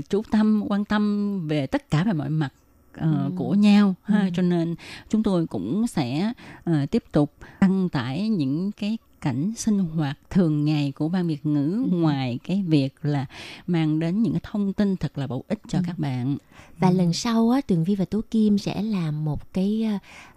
chú 0.09 0.21
tâm 0.31 0.63
quan 0.67 0.85
tâm 0.85 1.39
về 1.47 1.67
tất 1.67 1.89
cả 1.91 2.03
về 2.03 2.13
mọi 2.13 2.29
mặt 2.29 2.49
ờ, 2.93 3.11
Ừ. 3.25 3.31
của 3.37 3.53
nhau 3.53 3.95
ha 4.03 4.19
Ừ. 4.21 4.29
cho 4.35 4.41
nên 4.41 4.75
chúng 5.09 5.23
tôi 5.23 5.47
cũng 5.47 5.87
sẽ 5.87 6.33
ờ, 6.63 6.85
tiếp 6.85 7.03
tục 7.11 7.33
đăng 7.61 7.89
tải 7.89 8.29
những 8.29 8.71
cái 8.71 8.97
cảnh 9.25 9.51
sinh 9.57 9.79
hoạt 9.79 10.17
thường 10.29 10.65
ngày 10.65 10.91
của 10.95 11.09
ban 11.09 11.27
Việt 11.27 11.45
ngữ 11.45 11.83
Ừ. 11.91 11.97
ngoài 11.97 12.39
cái 12.43 12.63
việc 12.67 12.93
là 13.01 13.25
mang 13.67 13.99
đến 13.99 14.21
những 14.23 14.33
cái 14.33 14.41
thông 14.43 14.73
tin 14.73 14.97
thật 14.97 15.17
là 15.17 15.27
bổ 15.27 15.43
ích 15.47 15.59
cho 15.67 15.77
Ừ. 15.79 15.83
các 15.87 15.99
bạn. 15.99 16.37
và 16.79 16.91
lần 16.91 17.13
sau 17.13 17.49
á 17.49 17.61
tường 17.61 17.83
vi 17.83 17.95
và 17.95 18.05
tố 18.05 18.21
kim 18.31 18.57
sẽ 18.57 18.81
làm 18.81 19.25
một 19.25 19.53
cái 19.53 19.87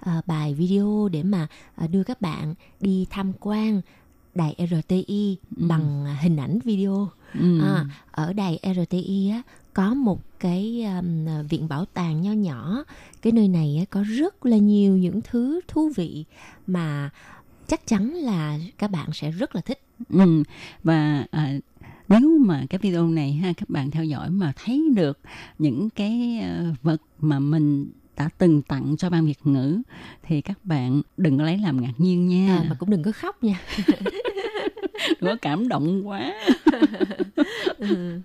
ờ, 0.00 0.20
bài 0.26 0.54
video 0.54 1.08
để 1.12 1.22
mà 1.22 1.46
ờ, 1.76 1.86
đưa 1.86 2.02
các 2.04 2.20
bạn 2.20 2.54
đi 2.80 3.06
tham 3.10 3.32
quan 3.40 3.80
đài 4.34 4.54
RTI 4.58 5.36
Ừ. 5.56 5.66
bằng 5.68 6.06
hình 6.20 6.36
ảnh 6.36 6.58
video 6.64 7.08
Ừ. 7.34 7.60
À, 7.60 7.84
ở 8.10 8.32
đài 8.32 8.58
RTI 8.62 9.28
á 9.30 9.42
có 9.74 9.94
một 9.94 10.20
cái 10.40 10.84
um, 10.98 11.26
viện 11.48 11.68
bảo 11.68 11.84
tàng 11.84 12.22
nho 12.22 12.32
nhỏ 12.32 12.84
cái 13.22 13.32
nơi 13.32 13.48
này 13.48 13.76
á, 13.78 13.84
có 13.90 14.02
rất 14.08 14.46
là 14.46 14.56
nhiều 14.56 14.96
những 14.96 15.20
thứ 15.30 15.60
thú 15.68 15.90
vị 15.96 16.24
mà 16.66 17.10
chắc 17.68 17.86
chắn 17.86 18.14
là 18.14 18.58
các 18.78 18.90
bạn 18.90 19.08
sẽ 19.12 19.30
rất 19.30 19.54
là 19.54 19.60
thích 19.60 19.80
Ừ. 20.08 20.42
Và 20.84 21.24
à, 21.30 21.52
nếu 22.08 22.38
mà 22.46 22.64
cái 22.70 22.78
video 22.78 23.08
này 23.08 23.32
ha 23.32 23.52
các 23.56 23.70
bạn 23.70 23.90
theo 23.90 24.04
dõi 24.04 24.30
mà 24.30 24.52
thấy 24.64 24.82
được 24.94 25.18
những 25.58 25.90
cái 25.90 26.40
ờ, 26.42 26.64
vật 26.82 27.02
mà 27.20 27.38
mình 27.38 27.90
đã 28.16 28.28
từng 28.38 28.62
tặng 28.62 28.96
cho 28.98 29.10
ban 29.10 29.26
Việt 29.26 29.38
ngữ 29.44 29.78
thì 30.22 30.40
các 30.40 30.58
bạn 30.64 31.02
đừng 31.16 31.38
có 31.38 31.44
lấy 31.44 31.58
làm 31.58 31.80
ngạc 31.82 31.92
nhiên 31.98 32.28
nha. 32.28 32.56
à, 32.56 32.64
mà 32.68 32.76
cũng 32.78 32.90
đừng 32.90 33.02
có 33.02 33.12
khóc 33.12 33.42
nha 33.44 33.60
Đừng 35.08 35.30
có 35.30 35.36
cảm 35.42 35.68
động 35.68 36.08
quá. 36.08 36.32
Ừ. 37.78 38.20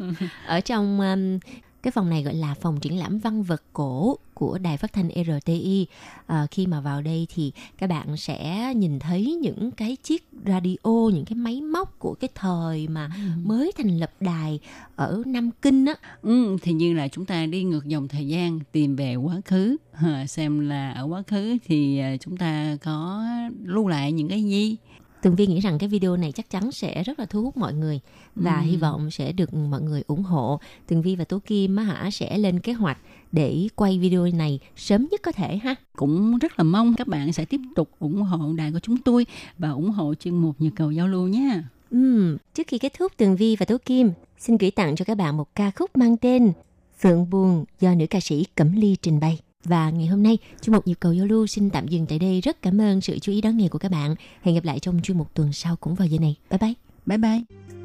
ở 0.45 0.59
trong 0.61 0.99
um, 0.99 1.39
cái 1.83 1.91
phòng 1.91 2.09
này 2.09 2.23
gọi 2.23 2.33
là 2.33 2.53
phòng 2.53 2.79
triển 2.79 2.97
lãm 2.97 3.19
văn 3.19 3.43
vật 3.43 3.63
cổ 3.73 4.17
của 4.33 4.57
đài 4.57 4.77
phát 4.77 4.93
thanh 4.93 5.09
RTI 5.09 5.87
à, 6.27 6.47
khi 6.51 6.67
mà 6.67 6.81
vào 6.81 7.01
đây 7.01 7.27
thì 7.35 7.51
các 7.77 7.87
bạn 7.89 8.17
sẽ 8.17 8.73
nhìn 8.75 8.99
thấy 8.99 9.37
những 9.41 9.71
cái 9.71 9.97
chiếc 10.03 10.29
radio 10.45 11.09
những 11.13 11.25
cái 11.25 11.35
máy 11.35 11.61
móc 11.61 11.99
của 11.99 12.13
cái 12.13 12.29
thời 12.35 12.87
mà 12.87 13.09
mới 13.43 13.71
thành 13.77 13.97
lập 13.97 14.11
đài 14.19 14.59
ở 14.95 15.23
Nam 15.25 15.49
Kinh 15.61 15.85
á. 15.85 15.95
Ừ, 16.21 16.57
thì 16.61 16.73
như 16.73 16.93
là 16.93 17.07
chúng 17.07 17.25
ta 17.25 17.45
đi 17.45 17.63
ngược 17.63 17.85
dòng 17.85 18.07
thời 18.07 18.27
gian 18.27 18.59
tìm 18.71 18.95
về 18.95 19.15
quá 19.15 19.41
khứ 19.45 19.77
à, 19.93 20.27
xem 20.27 20.69
là 20.69 20.91
ở 20.91 21.03
quá 21.03 21.23
khứ 21.27 21.57
thì 21.65 21.99
à, 21.99 22.17
chúng 22.19 22.37
ta 22.37 22.77
có 22.83 23.25
lưu 23.63 23.87
lại 23.87 24.11
những 24.11 24.29
cái 24.29 24.43
gì 24.43 24.77
Tường 25.23 25.35
Vi 25.35 25.47
nghĩ 25.47 25.59
rằng 25.59 25.77
cái 25.77 25.89
video 25.89 26.17
này 26.17 26.31
chắc 26.31 26.49
chắn 26.49 26.71
sẽ 26.71 27.03
rất 27.03 27.19
là 27.19 27.25
thu 27.25 27.41
hút 27.43 27.57
mọi 27.57 27.73
người 27.73 27.99
và 28.35 28.55
Ừ. 28.59 28.61
hy 28.65 28.75
vọng 28.77 29.11
sẽ 29.11 29.31
được 29.31 29.53
mọi 29.53 29.81
người 29.81 30.03
ủng 30.07 30.23
hộ. 30.23 30.59
Tường 30.87 31.01
Vi 31.01 31.15
và 31.15 31.23
Tố 31.23 31.39
Kim 31.45 31.75
á 31.75 31.83
hả 31.83 32.11
sẽ 32.11 32.37
lên 32.37 32.59
kế 32.59 32.73
hoạch 32.73 32.97
để 33.31 33.67
quay 33.75 33.99
video 33.99 34.27
này 34.33 34.59
sớm 34.75 35.07
nhất 35.11 35.21
có 35.23 35.31
thể 35.31 35.57
ha. 35.57 35.75
cũng 35.95 36.37
rất 36.37 36.59
là 36.59 36.63
mong 36.63 36.93
các 36.95 37.07
bạn 37.07 37.33
sẽ 37.33 37.45
tiếp 37.45 37.61
tục 37.75 37.89
ủng 37.99 38.21
hộ 38.21 38.53
đài 38.53 38.71
của 38.71 38.79
chúng 38.79 38.97
tôi 38.97 39.25
và 39.57 39.69
ủng 39.69 39.89
hộ 39.89 40.13
chuyên 40.15 40.35
mục 40.35 40.55
nhật 40.59 40.73
cầu 40.75 40.91
giao 40.91 41.07
lưu 41.07 41.27
nha 41.27 41.63
Ừm, 41.91 42.37
trước 42.53 42.67
khi 42.67 42.77
kết 42.77 42.93
thúc 42.99 43.11
Tường 43.17 43.35
Vi 43.35 43.55
và 43.55 43.65
Tố 43.65 43.77
Kim 43.85 44.11
xin 44.37 44.57
gửi 44.57 44.71
tặng 44.71 44.95
cho 44.95 45.05
các 45.05 45.17
bạn 45.17 45.37
một 45.37 45.55
ca 45.55 45.71
khúc 45.71 45.97
mang 45.97 46.17
tên 46.17 46.51
Phượng 46.99 47.29
Buồn 47.29 47.65
do 47.79 47.93
nữ 47.95 48.05
ca 48.09 48.19
sĩ 48.19 48.45
Cẩm 48.55 48.71
Ly 48.75 48.95
trình 49.01 49.19
bày. 49.19 49.39
Và 49.65 49.89
ngày 49.89 50.07
hôm 50.07 50.23
nay, 50.23 50.37
chuyên 50.61 50.73
mục 50.73 50.87
nhịp 50.87 50.97
cầu 50.99 51.13
giao 51.13 51.25
lưu 51.25 51.47
xin 51.47 51.69
tạm 51.69 51.87
dừng 51.87 52.05
tại 52.05 52.19
đây. 52.19 52.41
Rất 52.41 52.61
cảm 52.61 52.81
ơn 52.81 53.01
sự 53.01 53.19
chú 53.19 53.31
ý 53.31 53.41
đón 53.41 53.57
nghe 53.57 53.67
của 53.67 53.79
các 53.79 53.91
bạn. 53.91 54.15
Hẹn 54.41 54.55
gặp 54.55 54.63
lại 54.63 54.79
trong 54.79 55.01
chuyên 55.03 55.17
mục 55.17 55.33
tuần 55.33 55.53
sau 55.53 55.75
cũng 55.75 55.95
vào 55.95 56.07
giờ 56.07 56.17
này. 56.19 56.35
Bye 56.49 56.57
bye. 56.57 56.73
bye 57.05 57.17
bye 57.17 57.82